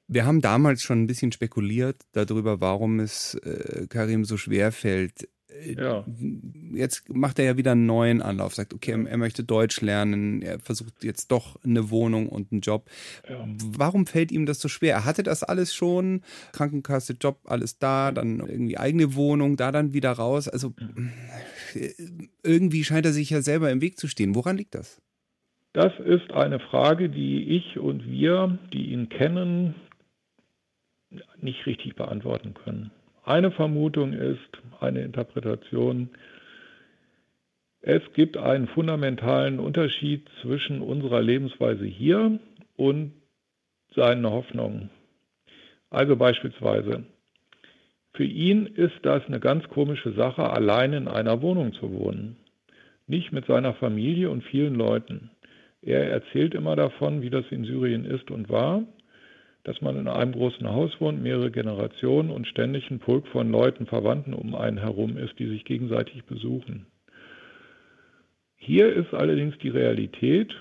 Wir 0.08 0.24
haben 0.24 0.40
damals 0.40 0.82
schon 0.82 1.02
ein 1.02 1.06
bisschen 1.06 1.32
spekuliert 1.32 2.02
darüber, 2.12 2.60
warum 2.60 2.98
es 2.98 3.34
äh, 3.34 3.86
Karim 3.88 4.24
so 4.24 4.38
schwer 4.38 4.72
fällt. 4.72 5.28
Äh, 5.50 5.74
ja. 5.74 6.04
Jetzt 6.72 7.08
macht 7.14 7.38
er 7.38 7.44
ja 7.44 7.56
wieder 7.58 7.72
einen 7.72 7.84
neuen 7.84 8.22
Anlauf, 8.22 8.54
sagt, 8.54 8.72
okay, 8.72 8.92
er 8.92 9.16
möchte 9.18 9.44
Deutsch 9.44 9.82
lernen, 9.82 10.40
er 10.40 10.60
versucht 10.60 11.04
jetzt 11.04 11.30
doch 11.30 11.62
eine 11.62 11.90
Wohnung 11.90 12.28
und 12.28 12.52
einen 12.52 12.62
Job. 12.62 12.88
Ja. 13.28 13.46
Warum 13.46 14.06
fällt 14.06 14.32
ihm 14.32 14.46
das 14.46 14.60
so 14.60 14.68
schwer? 14.68 14.94
Er 14.94 15.04
hatte 15.04 15.22
das 15.22 15.42
alles 15.42 15.74
schon, 15.74 16.22
Krankenkasse, 16.52 17.16
Job, 17.20 17.40
alles 17.44 17.78
da, 17.78 18.10
dann 18.10 18.40
irgendwie 18.40 18.78
eigene 18.78 19.14
Wohnung, 19.14 19.56
da 19.56 19.72
dann 19.72 19.92
wieder 19.92 20.12
raus. 20.12 20.48
Also 20.48 20.74
äh, 21.74 21.90
irgendwie 22.42 22.82
scheint 22.82 23.04
er 23.04 23.12
sich 23.12 23.28
ja 23.28 23.42
selber 23.42 23.70
im 23.70 23.82
Weg 23.82 23.98
zu 23.98 24.08
stehen. 24.08 24.34
Woran 24.34 24.56
liegt 24.56 24.74
das? 24.74 25.02
Das 25.74 25.92
ist 26.04 26.30
eine 26.32 26.60
Frage, 26.60 27.10
die 27.10 27.56
ich 27.56 27.78
und 27.78 28.04
wir, 28.10 28.58
die 28.72 28.90
ihn 28.90 29.10
kennen, 29.10 29.74
nicht 31.40 31.66
richtig 31.66 31.96
beantworten 31.96 32.54
können. 32.54 32.90
Eine 33.24 33.50
Vermutung 33.50 34.12
ist, 34.12 34.62
eine 34.80 35.02
Interpretation, 35.02 36.10
es 37.80 38.02
gibt 38.14 38.36
einen 38.36 38.66
fundamentalen 38.68 39.60
Unterschied 39.60 40.28
zwischen 40.42 40.80
unserer 40.80 41.22
Lebensweise 41.22 41.84
hier 41.84 42.38
und 42.76 43.12
seinen 43.94 44.26
Hoffnungen. 44.26 44.90
Also 45.90 46.16
beispielsweise, 46.16 47.04
für 48.12 48.24
ihn 48.24 48.66
ist 48.66 48.98
das 49.02 49.24
eine 49.26 49.40
ganz 49.40 49.68
komische 49.68 50.12
Sache, 50.12 50.50
allein 50.50 50.92
in 50.92 51.08
einer 51.08 51.40
Wohnung 51.40 51.72
zu 51.72 51.92
wohnen. 51.92 52.36
Nicht 53.06 53.32
mit 53.32 53.46
seiner 53.46 53.74
Familie 53.74 54.28
und 54.28 54.42
vielen 54.42 54.74
Leuten. 54.74 55.30
Er 55.80 56.10
erzählt 56.10 56.54
immer 56.54 56.76
davon, 56.76 57.22
wie 57.22 57.30
das 57.30 57.44
in 57.50 57.64
Syrien 57.64 58.04
ist 58.04 58.30
und 58.30 58.48
war 58.48 58.82
dass 59.68 59.82
man 59.82 59.98
in 59.98 60.08
einem 60.08 60.32
großen 60.32 60.66
Haus 60.66 60.98
wohnt, 60.98 61.22
mehrere 61.22 61.50
Generationen 61.50 62.30
und 62.30 62.46
ständig 62.46 62.90
ein 62.90 63.00
Pulk 63.00 63.28
von 63.28 63.50
Leuten, 63.50 63.84
Verwandten 63.84 64.32
um 64.32 64.54
einen 64.54 64.78
herum 64.78 65.18
ist, 65.18 65.38
die 65.38 65.46
sich 65.46 65.66
gegenseitig 65.66 66.24
besuchen. 66.24 66.86
Hier 68.56 68.90
ist 68.90 69.12
allerdings 69.12 69.58
die 69.58 69.68
Realität, 69.68 70.54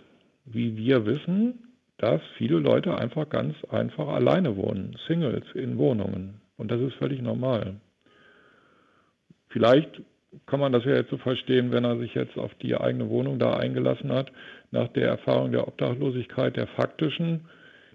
wie 0.44 0.76
wir 0.76 1.06
wissen, 1.06 1.70
dass 2.00 2.20
viele 2.38 2.60
Leute 2.60 2.98
einfach 2.98 3.30
ganz 3.30 3.56
einfach 3.70 4.10
alleine 4.10 4.58
wohnen, 4.58 4.98
Singles 5.08 5.46
in 5.54 5.78
Wohnungen. 5.78 6.42
Und 6.58 6.70
das 6.70 6.82
ist 6.82 6.96
völlig 6.96 7.22
normal. 7.22 7.78
Vielleicht 9.48 10.02
kann 10.48 10.60
man 10.60 10.74
das 10.74 10.84
ja 10.84 10.96
jetzt 10.96 11.12
so 11.12 11.18
verstehen, 11.18 11.72
wenn 11.72 11.86
er 11.86 11.98
sich 11.98 12.14
jetzt 12.14 12.38
auf 12.38 12.54
die 12.56 12.76
eigene 12.76 13.08
Wohnung 13.08 13.40
da 13.40 13.56
eingelassen 13.56 14.12
hat, 14.12 14.34
nach 14.72 14.90
der 14.90 15.08
Erfahrung 15.08 15.54
der 15.54 15.66
Obdachlosigkeit, 15.66 16.58
der 16.58 16.68
faktischen, 16.68 17.46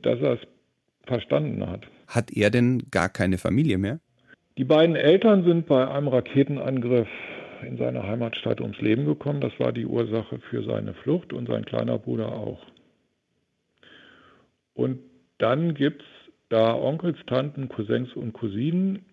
dass 0.00 0.18
er 0.18 0.32
es 0.32 0.51
verstanden 1.06 1.66
hat. 1.66 1.86
Hat 2.06 2.30
er 2.30 2.50
denn 2.50 2.84
gar 2.90 3.08
keine 3.08 3.38
Familie 3.38 3.78
mehr? 3.78 4.00
Die 4.58 4.64
beiden 4.64 4.96
Eltern 4.96 5.44
sind 5.44 5.66
bei 5.66 5.88
einem 5.88 6.08
Raketenangriff 6.08 7.08
in 7.66 7.78
seiner 7.78 8.02
Heimatstadt 8.02 8.60
ums 8.60 8.80
Leben 8.80 9.06
gekommen. 9.06 9.40
Das 9.40 9.52
war 9.58 9.72
die 9.72 9.86
Ursache 9.86 10.38
für 10.50 10.62
seine 10.64 10.94
Flucht 10.94 11.32
und 11.32 11.48
sein 11.48 11.64
kleiner 11.64 11.98
Bruder 11.98 12.32
auch. 12.32 12.60
Und 14.74 14.98
dann 15.38 15.74
gibt 15.74 16.02
es 16.02 16.08
da 16.48 16.74
Onkels, 16.74 17.18
Tanten, 17.26 17.68
Cousins 17.68 18.12
und 18.14 18.32
Cousinen. 18.32 19.04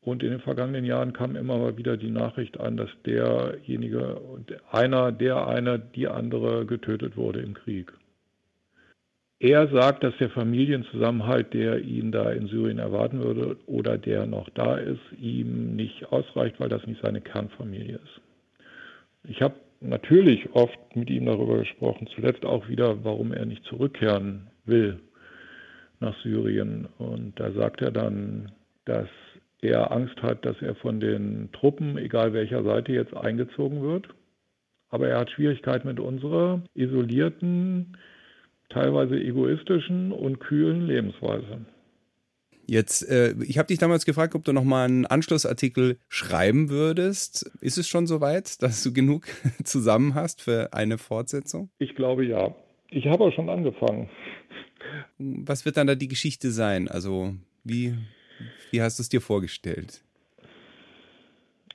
Und 0.00 0.22
in 0.22 0.30
den 0.30 0.40
vergangenen 0.40 0.84
Jahren 0.84 1.12
kam 1.12 1.36
immer 1.36 1.58
mal 1.58 1.76
wieder 1.76 1.96
die 1.96 2.10
Nachricht 2.10 2.58
an, 2.58 2.76
dass 2.76 2.90
derjenige, 3.06 4.20
einer, 4.70 5.12
der 5.12 5.46
eine, 5.46 5.78
die 5.78 6.08
andere 6.08 6.66
getötet 6.66 7.16
wurde 7.16 7.40
im 7.40 7.54
Krieg. 7.54 7.92
Er 9.42 9.66
sagt, 9.66 10.04
dass 10.04 10.16
der 10.18 10.30
Familienzusammenhalt, 10.30 11.52
der 11.52 11.80
ihn 11.80 12.12
da 12.12 12.30
in 12.30 12.46
Syrien 12.46 12.78
erwarten 12.78 13.24
würde 13.24 13.56
oder 13.66 13.98
der 13.98 14.24
noch 14.24 14.48
da 14.50 14.76
ist, 14.76 15.00
ihm 15.20 15.74
nicht 15.74 16.12
ausreicht, 16.12 16.60
weil 16.60 16.68
das 16.68 16.86
nicht 16.86 17.02
seine 17.02 17.20
Kernfamilie 17.20 17.96
ist. 17.96 18.20
Ich 19.24 19.42
habe 19.42 19.56
natürlich 19.80 20.54
oft 20.54 20.78
mit 20.94 21.10
ihm 21.10 21.26
darüber 21.26 21.58
gesprochen, 21.58 22.06
zuletzt 22.14 22.44
auch 22.44 22.68
wieder, 22.68 23.02
warum 23.02 23.32
er 23.32 23.44
nicht 23.44 23.64
zurückkehren 23.64 24.46
will 24.64 25.00
nach 25.98 26.16
Syrien. 26.22 26.86
Und 26.98 27.32
da 27.40 27.50
sagt 27.50 27.82
er 27.82 27.90
dann, 27.90 28.52
dass 28.84 29.08
er 29.60 29.90
Angst 29.90 30.22
hat, 30.22 30.46
dass 30.46 30.62
er 30.62 30.76
von 30.76 31.00
den 31.00 31.50
Truppen, 31.50 31.98
egal 31.98 32.32
welcher 32.32 32.62
Seite 32.62 32.92
jetzt 32.92 33.16
eingezogen 33.16 33.82
wird. 33.82 34.06
Aber 34.88 35.08
er 35.08 35.18
hat 35.18 35.32
Schwierigkeiten 35.32 35.88
mit 35.88 35.98
unserer 35.98 36.62
isolierten, 36.74 37.96
teilweise 38.72 39.16
egoistischen 39.16 40.12
und 40.12 40.40
kühlen 40.40 40.86
Lebensweise. 40.86 41.66
Jetzt, 42.66 43.08
äh, 43.08 43.34
ich 43.46 43.58
habe 43.58 43.66
dich 43.66 43.78
damals 43.78 44.04
gefragt, 44.04 44.34
ob 44.34 44.44
du 44.44 44.52
noch 44.52 44.64
mal 44.64 44.84
einen 44.84 45.04
Anschlussartikel 45.04 45.98
schreiben 46.08 46.70
würdest. 46.70 47.50
Ist 47.60 47.76
es 47.76 47.88
schon 47.88 48.06
soweit, 48.06 48.62
dass 48.62 48.82
du 48.82 48.92
genug 48.92 49.26
zusammen 49.64 50.14
hast 50.14 50.40
für 50.42 50.72
eine 50.72 50.98
Fortsetzung? 50.98 51.70
Ich 51.78 51.94
glaube 51.94 52.24
ja. 52.24 52.54
Ich 52.90 53.06
habe 53.06 53.24
auch 53.24 53.32
schon 53.32 53.48
angefangen. 53.48 54.08
Was 55.18 55.64
wird 55.64 55.76
dann 55.76 55.86
da 55.86 55.94
die 55.94 56.08
Geschichte 56.08 56.50
sein? 56.50 56.88
Also 56.88 57.34
wie, 57.64 57.94
wie 58.70 58.82
hast 58.82 58.98
du 58.98 59.02
es 59.02 59.08
dir 59.08 59.20
vorgestellt? 59.20 60.02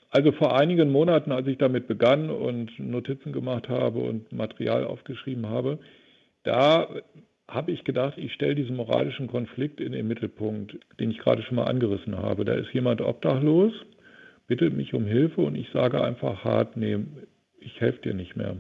Also 0.10 0.32
vor 0.32 0.58
einigen 0.58 0.90
Monaten, 0.90 1.32
als 1.32 1.48
ich 1.48 1.58
damit 1.58 1.88
begann 1.88 2.30
und 2.30 2.80
Notizen 2.80 3.34
gemacht 3.34 3.68
habe 3.68 4.00
und 4.00 4.32
Material 4.32 4.86
aufgeschrieben 4.86 5.48
habe, 5.48 5.80
da 6.48 6.88
habe 7.50 7.72
ich 7.72 7.84
gedacht, 7.84 8.18
ich 8.18 8.34
stelle 8.34 8.56
diesen 8.56 8.76
moralischen 8.76 9.28
Konflikt 9.28 9.80
in 9.80 9.92
den 9.92 10.08
Mittelpunkt, 10.08 10.78
den 11.00 11.12
ich 11.12 11.20
gerade 11.20 11.44
schon 11.44 11.56
mal 11.56 11.66
angerissen 11.66 12.18
habe. 12.18 12.46
Da 12.46 12.54
ist 12.54 12.74
jemand 12.74 13.02
obdachlos, 13.02 13.74
bittet 14.48 14.74
mich 14.74 14.94
um 14.94 15.06
Hilfe 15.06 15.42
und 15.42 15.56
ich 15.56 15.70
sage 15.72 16.02
einfach 16.02 16.44
hart, 16.44 16.78
nee, 16.78 17.00
ich 17.60 17.80
helfe 17.80 18.02
dir 18.02 18.14
nicht 18.14 18.36
mehr. 18.36 18.56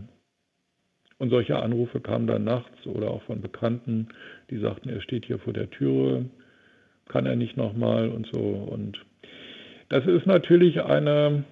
Und 1.18 1.30
solche 1.30 1.58
Anrufe 1.58 2.00
kamen 2.00 2.28
dann 2.28 2.44
nachts 2.44 2.86
oder 2.86 3.10
auch 3.10 3.24
von 3.24 3.42
Bekannten, 3.42 4.10
die 4.50 4.60
sagten, 4.60 4.90
er 4.90 5.02
steht 5.02 5.26
hier 5.26 5.40
vor 5.40 5.54
der 5.54 5.70
Türe, 5.70 6.26
kann 7.08 7.26
er 7.26 7.36
nicht 7.36 7.58
nochmal 7.58 8.10
und 8.10 8.28
so. 8.32 8.40
Und 8.40 9.04
das 9.90 10.06
ist 10.06 10.26
natürlich 10.28 10.82
eine 10.82 11.46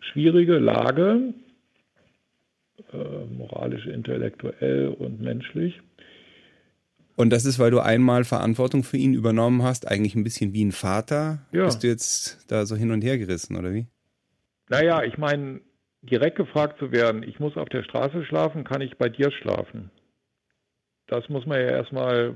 schwierige 0.00 0.58
Lage, 0.58 1.34
moralisch, 3.30 3.86
intellektuell 3.86 4.88
und 4.88 5.20
menschlich. 5.20 5.80
Und 7.16 7.30
das 7.30 7.46
ist, 7.46 7.58
weil 7.58 7.70
du 7.70 7.80
einmal 7.80 8.24
Verantwortung 8.24 8.84
für 8.84 8.98
ihn 8.98 9.14
übernommen 9.14 9.62
hast, 9.62 9.88
eigentlich 9.88 10.14
ein 10.14 10.24
bisschen 10.24 10.52
wie 10.52 10.64
ein 10.64 10.72
Vater. 10.72 11.46
Ja. 11.50 11.64
Bist 11.64 11.82
du 11.82 11.86
jetzt 11.86 12.50
da 12.50 12.66
so 12.66 12.76
hin 12.76 12.90
und 12.90 13.02
her 13.02 13.16
gerissen, 13.16 13.56
oder 13.56 13.72
wie? 13.72 13.86
Naja, 14.68 15.02
ich 15.02 15.16
meine, 15.16 15.60
direkt 16.02 16.36
gefragt 16.36 16.78
zu 16.78 16.92
werden, 16.92 17.22
ich 17.22 17.40
muss 17.40 17.56
auf 17.56 17.68
der 17.68 17.82
Straße 17.84 18.24
schlafen, 18.26 18.64
kann 18.64 18.82
ich 18.82 18.98
bei 18.98 19.08
dir 19.08 19.30
schlafen? 19.32 19.90
Das 21.06 21.28
muss 21.28 21.46
man 21.46 21.58
ja 21.58 21.68
erstmal 21.68 22.34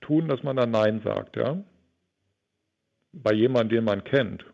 tun, 0.00 0.28
dass 0.28 0.42
man 0.42 0.56
dann 0.56 0.70
Nein 0.70 1.02
sagt, 1.04 1.36
ja? 1.36 1.62
Bei 3.12 3.32
jemandem, 3.32 3.78
den 3.78 3.84
man 3.84 4.04
kennt. 4.04 4.44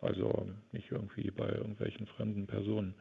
Also 0.00 0.48
nicht 0.72 0.90
irgendwie 0.90 1.30
bei 1.30 1.48
irgendwelchen 1.48 2.06
fremden 2.06 2.46
Personen. 2.46 2.94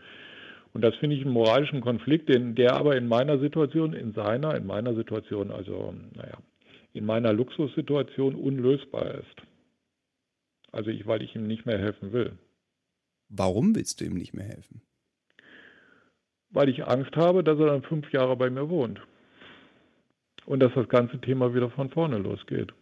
Und 0.73 0.81
das 0.83 0.95
finde 0.95 1.15
ich 1.15 1.23
einen 1.23 1.33
moralischen 1.33 1.81
Konflikt, 1.81 2.29
den, 2.29 2.55
der 2.55 2.73
aber 2.73 2.95
in 2.95 3.07
meiner 3.07 3.39
Situation, 3.39 3.93
in 3.93 4.13
seiner, 4.13 4.55
in 4.55 4.67
meiner 4.67 4.93
Situation, 4.95 5.51
also 5.51 5.93
naja, 6.15 6.37
in 6.93 7.05
meiner 7.05 7.33
Luxussituation 7.33 8.35
unlösbar 8.35 9.15
ist. 9.15 9.35
Also 10.71 10.91
ich, 10.91 11.07
weil 11.07 11.23
ich 11.23 11.35
ihm 11.35 11.47
nicht 11.47 11.65
mehr 11.65 11.79
helfen 11.79 12.11
will. 12.11 12.37
Warum 13.29 13.75
willst 13.75 14.01
du 14.01 14.05
ihm 14.05 14.15
nicht 14.15 14.33
mehr 14.33 14.45
helfen? 14.45 14.81
Weil 16.51 16.69
ich 16.69 16.85
Angst 16.85 17.15
habe, 17.15 17.43
dass 17.43 17.59
er 17.59 17.67
dann 17.67 17.83
fünf 17.83 18.11
Jahre 18.11 18.35
bei 18.35 18.49
mir 18.49 18.69
wohnt. 18.69 19.01
Und 20.45 20.61
dass 20.61 20.73
das 20.73 20.89
ganze 20.89 21.19
Thema 21.19 21.53
wieder 21.53 21.69
von 21.69 21.89
vorne 21.89 22.17
losgeht. 22.17 22.73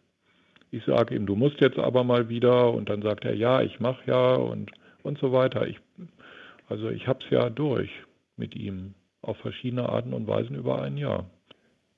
Ich 0.72 0.84
sage 0.86 1.16
ihm, 1.16 1.26
du 1.26 1.36
musst 1.36 1.60
jetzt 1.60 1.78
aber 1.78 2.04
mal 2.04 2.30
wieder 2.30 2.74
und 2.74 2.90
dann 2.90 3.02
sagt 3.02 3.26
er, 3.26 3.36
ja, 3.36 3.62
ich 3.62 3.80
mache 3.80 4.02
ja 4.06 4.36
und, 4.36 4.72
und 5.04 5.18
so 5.20 5.32
weiter. 5.32 5.68
Ich 5.68 5.80
also 6.68 6.90
ich 6.90 7.08
habe 7.08 7.24
es 7.24 7.30
ja 7.30 7.50
durch 7.50 7.90
mit 8.36 8.56
ihm 8.56 8.94
auf 9.22 9.38
verschiedene 9.38 9.90
Arten 9.90 10.14
und 10.14 10.28
Weisen 10.28 10.56
über 10.56 10.82
ein 10.82 10.98
Jahr. 10.98 11.30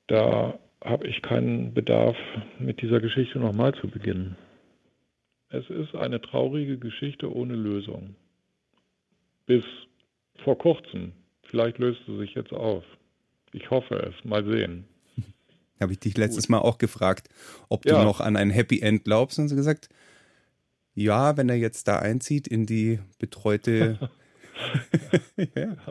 Da 0.07 0.57
habe 0.83 1.07
ich 1.07 1.21
keinen 1.21 1.73
Bedarf, 1.73 2.15
mit 2.57 2.81
dieser 2.81 3.01
Geschichte 3.01 3.39
nochmal 3.39 3.73
zu 3.75 3.87
beginnen. 3.87 4.37
Es 5.49 5.69
ist 5.69 5.95
eine 5.95 6.21
traurige 6.21 6.77
Geschichte 6.77 7.33
ohne 7.33 7.55
Lösung. 7.55 8.15
Bis 9.45 9.63
vor 10.43 10.57
kurzem. 10.57 11.11
Vielleicht 11.43 11.79
löst 11.79 11.99
sie 12.05 12.17
sich 12.17 12.35
jetzt 12.35 12.53
auf. 12.53 12.83
Ich 13.51 13.69
hoffe 13.71 13.95
es. 13.95 14.23
Mal 14.23 14.45
sehen. 14.45 14.85
Habe 15.81 15.93
ich 15.93 15.99
dich 15.99 16.15
letztes 16.17 16.45
Gut. 16.45 16.51
Mal 16.51 16.59
auch 16.59 16.77
gefragt, 16.77 17.29
ob 17.67 17.81
du 17.81 17.95
ja. 17.95 18.03
noch 18.03 18.21
an 18.21 18.37
ein 18.37 18.51
Happy 18.51 18.79
End 18.79 19.03
glaubst. 19.03 19.39
Und 19.39 19.49
sie 19.49 19.55
gesagt, 19.55 19.89
ja, 20.93 21.35
wenn 21.35 21.49
er 21.49 21.55
jetzt 21.55 21.87
da 21.87 21.97
einzieht 21.97 22.47
in 22.47 22.65
die 22.65 22.99
betreute 23.17 23.97
ja. 25.55 25.75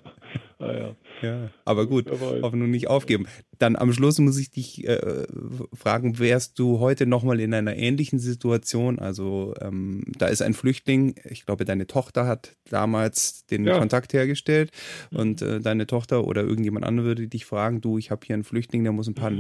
Ah, 0.61 0.73
ja. 0.73 0.97
ja. 1.23 1.51
Aber 1.65 1.87
gut, 1.87 2.11
Hoffnung 2.11 2.69
nicht 2.69 2.89
aufgeben. 2.89 3.29
Dann 3.61 3.77
am 3.77 3.93
Schluss 3.93 4.19
muss 4.19 4.37
ich 4.39 4.51
dich 4.51 4.85
äh, 4.89 5.25
fragen, 5.73 6.19
wärst 6.19 6.59
du 6.59 6.81
heute 6.81 7.07
nochmal 7.07 7.39
in 7.39 7.55
einer 7.55 7.77
ähnlichen 7.77 8.19
Situation? 8.19 8.99
Also 8.99 9.55
ähm, 9.61 10.03
da 10.19 10.27
ist 10.27 10.43
ein 10.43 10.55
Flüchtling, 10.55 11.15
ich 11.31 11.47
glaube, 11.47 11.65
deine 11.65 11.87
Tochter 11.87 12.27
hat 12.27 12.57
damals 12.69 13.47
den 13.47 13.67
ja. 13.67 13.79
Kontakt 13.79 14.13
hergestellt 14.13 14.73
und 15.13 15.43
äh, 15.43 15.61
deine 15.61 15.87
Tochter 15.87 16.27
oder 16.27 16.43
irgendjemand 16.43 16.85
anderes 16.85 17.09
würde 17.09 17.29
dich 17.29 17.47
fragen, 17.47 17.81
du, 17.81 17.97
ich 17.97 18.11
habe 18.11 18.27
hier 18.27 18.35
einen 18.35 18.45
Flüchtling, 18.45 18.85
der 18.85 18.93
muss 18.93 19.09
ein 19.09 19.15
paar, 19.15 19.33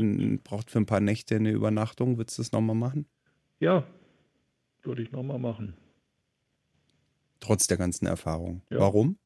braucht 0.42 0.70
für 0.70 0.78
ein 0.78 0.86
paar 0.86 1.00
Nächte 1.00 1.36
eine 1.36 1.50
Übernachtung, 1.50 2.16
würdest 2.16 2.38
du 2.38 2.42
das 2.42 2.52
nochmal 2.52 2.76
machen? 2.76 3.06
Ja, 3.60 3.84
würde 4.82 5.02
ich 5.02 5.12
nochmal 5.12 5.38
machen. 5.38 5.74
Trotz 7.40 7.66
der 7.66 7.76
ganzen 7.76 8.06
Erfahrung. 8.06 8.62
Ja. 8.70 8.80
Warum? 8.80 9.18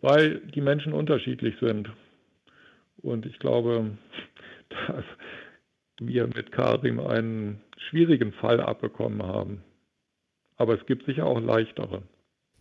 Weil 0.00 0.40
die 0.40 0.60
Menschen 0.60 0.92
unterschiedlich 0.92 1.56
sind. 1.60 1.90
Und 3.02 3.26
ich 3.26 3.38
glaube, 3.38 3.98
dass 4.68 5.04
wir 5.98 6.26
mit 6.26 6.52
Karim 6.52 7.00
einen 7.00 7.60
schwierigen 7.88 8.32
Fall 8.32 8.60
abbekommen 8.60 9.22
haben. 9.22 9.62
Aber 10.56 10.74
es 10.74 10.86
gibt 10.86 11.06
sicher 11.06 11.26
auch 11.26 11.40
leichtere. 11.40 12.02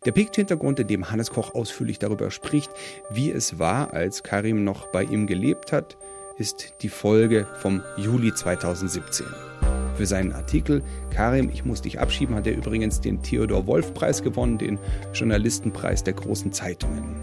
Der 0.06 0.12
Pikt-Hintergrund, 0.12 0.80
in 0.80 0.88
dem 0.88 1.10
Hannes 1.10 1.32
Koch 1.32 1.56
ausführlich 1.56 1.98
darüber 1.98 2.30
spricht, 2.30 2.70
wie 3.10 3.32
es 3.32 3.58
war, 3.58 3.94
als 3.94 4.22
Karim 4.22 4.64
noch 4.64 4.92
bei 4.92 5.04
ihm 5.04 5.26
gelebt 5.26 5.72
hat, 5.72 5.98
ist 6.38 6.76
die 6.82 6.90
Folge 6.90 7.48
vom 7.60 7.82
Juli 7.98 8.34
2017. 8.34 9.26
Für 9.96 10.06
seinen 10.06 10.34
Artikel 10.34 10.84
Karim, 11.10 11.50
ich 11.50 11.66
muss 11.66 11.82
dich 11.82 12.00
abschieben, 12.00 12.36
hat 12.36 12.48
er 12.48 12.56
übrigens 12.56 13.00
den 13.00 13.22
Theodor 13.22 13.66
Wolf 13.66 13.94
Preis 13.94 14.22
gewonnen, 14.22 14.58
den 14.58 14.78
Journalistenpreis 15.14 16.04
der 16.04 16.14
großen 16.14 16.52
Zeitungen. 16.52 17.16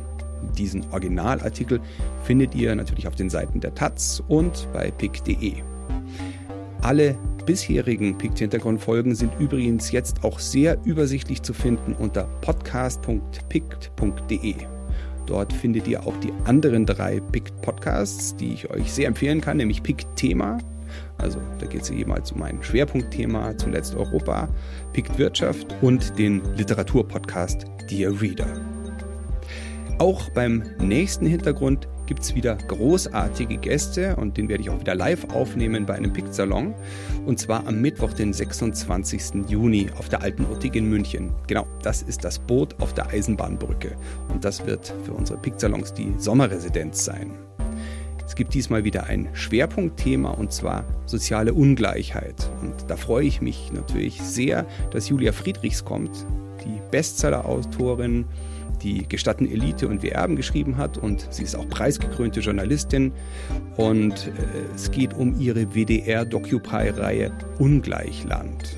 Diesen 0.57 0.85
Originalartikel 0.91 1.81
findet 2.25 2.55
ihr 2.55 2.75
natürlich 2.75 3.07
auf 3.07 3.14
den 3.14 3.31
Seiten 3.31 3.61
der 3.61 3.75
Taz 3.75 4.23
und 4.27 4.68
bei 4.73 4.91
pick.de. 4.91 5.55
Alle 6.81 7.16
bisherigen 7.47 8.18
Pict-Hintergrundfolgen 8.18 9.14
sind 9.14 9.33
übrigens 9.39 9.93
jetzt 9.93 10.25
auch 10.25 10.39
sehr 10.39 10.79
übersichtlich 10.85 11.43
zu 11.43 11.53
finden 11.53 11.95
unter 11.95 12.25
podcast.pict.de. 12.41 14.55
Dort 15.27 15.53
findet 15.53 15.87
ihr 15.87 16.07
auch 16.07 16.16
die 16.18 16.33
anderen 16.45 16.87
drei 16.87 17.20
Pict-Podcasts, 17.20 18.35
die 18.37 18.55
ich 18.55 18.70
euch 18.70 18.91
sehr 18.93 19.09
empfehlen 19.09 19.41
kann, 19.41 19.59
nämlich 19.59 19.83
Pict-Thema, 19.83 20.59
Also 21.18 21.40
da 21.59 21.66
geht 21.66 21.82
es 21.82 21.88
jemals 21.90 22.32
um 22.32 22.43
ein 22.43 22.62
Schwerpunktthema, 22.62 23.57
zuletzt 23.59 23.95
Europa, 23.95 24.49
Pikt 24.93 25.18
Wirtschaft 25.18 25.66
und 25.80 26.18
den 26.18 26.43
Literaturpodcast 26.57 27.66
Dear 27.90 28.20
Reader. 28.20 28.47
Auch 29.99 30.30
beim 30.30 30.64
nächsten 30.80 31.26
Hintergrund 31.26 31.86
gibt 32.07 32.22
es 32.22 32.34
wieder 32.34 32.57
großartige 32.57 33.57
Gäste 33.57 34.16
und 34.16 34.36
den 34.36 34.49
werde 34.49 34.62
ich 34.62 34.70
auch 34.70 34.80
wieder 34.80 34.95
live 34.95 35.24
aufnehmen 35.30 35.86
bei 35.86 35.95
einem 35.95 36.12
Pick-Salon. 36.12 36.74
Und 37.24 37.38
zwar 37.38 37.66
am 37.66 37.80
Mittwoch, 37.80 38.12
den 38.12 38.32
26. 38.32 39.49
Juni 39.49 39.90
auf 39.97 40.09
der 40.09 40.22
Alten 40.22 40.45
Uttig 40.45 40.74
in 40.74 40.88
München. 40.90 41.32
Genau, 41.47 41.66
das 41.82 42.03
ist 42.03 42.24
das 42.24 42.38
Boot 42.38 42.74
auf 42.80 42.95
der 42.95 43.09
Eisenbahnbrücke. 43.09 43.97
Und 44.28 44.45
das 44.45 44.66
wird 44.66 44.93
für 45.05 45.12
unsere 45.12 45.38
Pick-Salons 45.38 45.95
die 45.95 46.12
Sommerresidenz 46.18 47.05
sein. 47.05 47.32
Es 48.27 48.35
gibt 48.35 48.55
diesmal 48.55 48.85
wieder 48.85 49.05
ein 49.05 49.29
Schwerpunktthema 49.33 50.31
und 50.31 50.53
zwar 50.53 50.85
soziale 51.07 51.55
Ungleichheit. 51.55 52.51
Und 52.61 52.75
da 52.89 52.97
freue 52.97 53.27
ich 53.27 53.41
mich 53.41 53.73
natürlich 53.73 54.20
sehr, 54.23 54.66
dass 54.91 55.09
Julia 55.09 55.33
Friedrichs 55.33 55.85
kommt, 55.85 56.27
die 56.64 56.81
Bestseller-Autorin, 56.91 58.25
die 58.83 59.07
Gestatten 59.09 59.47
Elite 59.47 59.89
und 59.89 60.03
wir 60.03 60.12
Erben 60.12 60.37
geschrieben 60.37 60.77
hat 60.77 60.99
und 60.99 61.27
sie 61.31 61.45
ist 61.45 61.55
auch 61.55 61.68
preisgekrönte 61.68 62.41
Journalistin 62.41 63.12
und 63.77 64.29
äh, 64.29 64.75
es 64.75 64.91
geht 64.91 65.14
um 65.14 65.39
ihre 65.41 65.75
WDR-Docupy-Reihe 65.75 67.33
Ungleichland. 67.59 68.77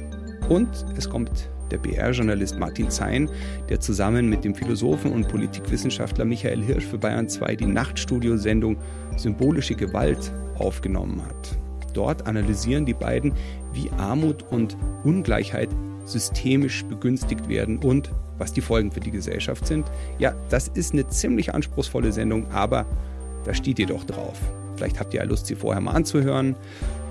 Und 0.49 0.68
es 0.97 1.09
kommt 1.09 1.49
der 1.74 1.78
BR-Journalist 1.78 2.58
Martin 2.58 2.88
Zein, 2.88 3.28
der 3.68 3.80
zusammen 3.80 4.28
mit 4.28 4.44
dem 4.44 4.54
Philosophen 4.54 5.12
und 5.12 5.28
Politikwissenschaftler 5.28 6.24
Michael 6.24 6.62
Hirsch 6.62 6.86
für 6.86 6.98
Bayern 6.98 7.28
2 7.28 7.56
die 7.56 7.66
Nachtstudiosendung 7.66 8.76
Symbolische 9.16 9.74
Gewalt 9.74 10.32
aufgenommen 10.56 11.20
hat. 11.24 11.58
Dort 11.92 12.26
analysieren 12.26 12.86
die 12.86 12.94
beiden, 12.94 13.32
wie 13.72 13.90
Armut 13.98 14.44
und 14.50 14.76
Ungleichheit 15.02 15.68
systemisch 16.04 16.84
begünstigt 16.84 17.48
werden 17.48 17.78
und 17.78 18.10
was 18.38 18.52
die 18.52 18.60
Folgen 18.60 18.92
für 18.92 19.00
die 19.00 19.10
Gesellschaft 19.10 19.66
sind. 19.66 19.86
Ja, 20.18 20.34
das 20.50 20.68
ist 20.68 20.92
eine 20.92 21.06
ziemlich 21.08 21.54
anspruchsvolle 21.54 22.12
Sendung, 22.12 22.50
aber 22.52 22.86
da 23.44 23.54
steht 23.54 23.78
ihr 23.78 23.86
doch 23.86 24.04
drauf. 24.04 24.38
Vielleicht 24.76 25.00
habt 25.00 25.14
ihr 25.14 25.20
ja 25.20 25.26
Lust, 25.26 25.46
sie 25.46 25.54
vorher 25.54 25.80
mal 25.80 25.92
anzuhören 25.92 26.56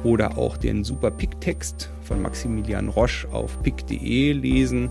oder 0.04 0.38
auch 0.38 0.58
den 0.58 0.84
super 0.84 1.12
Pick-Text 1.12 1.90
von 2.02 2.22
Maximilian 2.22 2.90
Roche 2.90 3.28
auf 3.32 3.62
pick.de 3.64 4.34
lesen. 4.34 4.90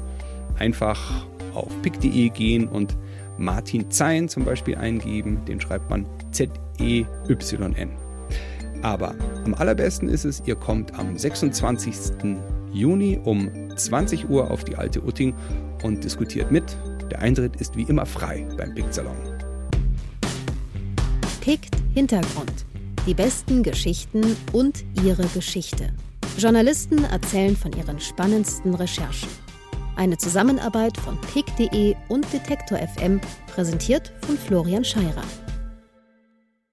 Einfach 0.59 1.27
auf 1.55 1.71
pick.de 1.83 2.29
gehen 2.31 2.69
und 2.69 2.97
Martin 3.39 3.91
Zein 3.91 4.29
zum 4.29 4.45
Beispiel 4.45 4.77
eingeben. 4.77 5.45
Den 5.47 5.61
schreibt 5.61 5.91
man 5.91 6.07
Z-E-Y-N. 6.31 7.91
Aber 8.83 9.15
am 9.45 9.55
allerbesten 9.55 10.09
ist 10.09 10.25
es, 10.25 10.43
ihr 10.47 10.57
kommt 10.57 10.99
am 10.99 11.17
26. 11.17 11.95
Juni 12.73 13.21
um 13.23 13.51
20 13.77 14.29
Uhr 14.29 14.51
auf 14.51 14.65
die 14.65 14.77
alte 14.77 15.03
Utting 15.03 15.35
und 15.83 16.03
diskutiert 16.03 16.51
mit. 16.51 16.65
Der 17.11 17.21
Eintritt 17.21 17.57
ist 17.57 17.77
wie 17.77 17.83
immer 17.83 18.07
frei 18.07 18.47
beim 18.57 18.75
Pikt 18.75 18.95
Salon. 18.95 19.17
Pikt 21.41 21.77
Hintergrund. 21.95 22.65
Die 23.05 23.15
besten 23.15 23.65
Geschichten 23.65 24.37
und 24.53 24.85
ihre 25.05 25.27
Geschichte. 25.27 25.93
Journalisten 26.39 27.03
erzählen 27.03 27.57
von 27.57 27.73
ihren 27.73 27.99
spannendsten 27.99 28.75
Recherchen. 28.75 29.29
Eine 29.97 30.19
Zusammenarbeit 30.19 30.97
von 30.97 31.21
pick.de 31.21 31.97
und 32.09 32.33
Detektor 32.33 32.79
FM, 32.79 33.21
präsentiert 33.49 34.13
von 34.25 34.39
Florian 34.39 34.85
Scheirer. 34.85 35.25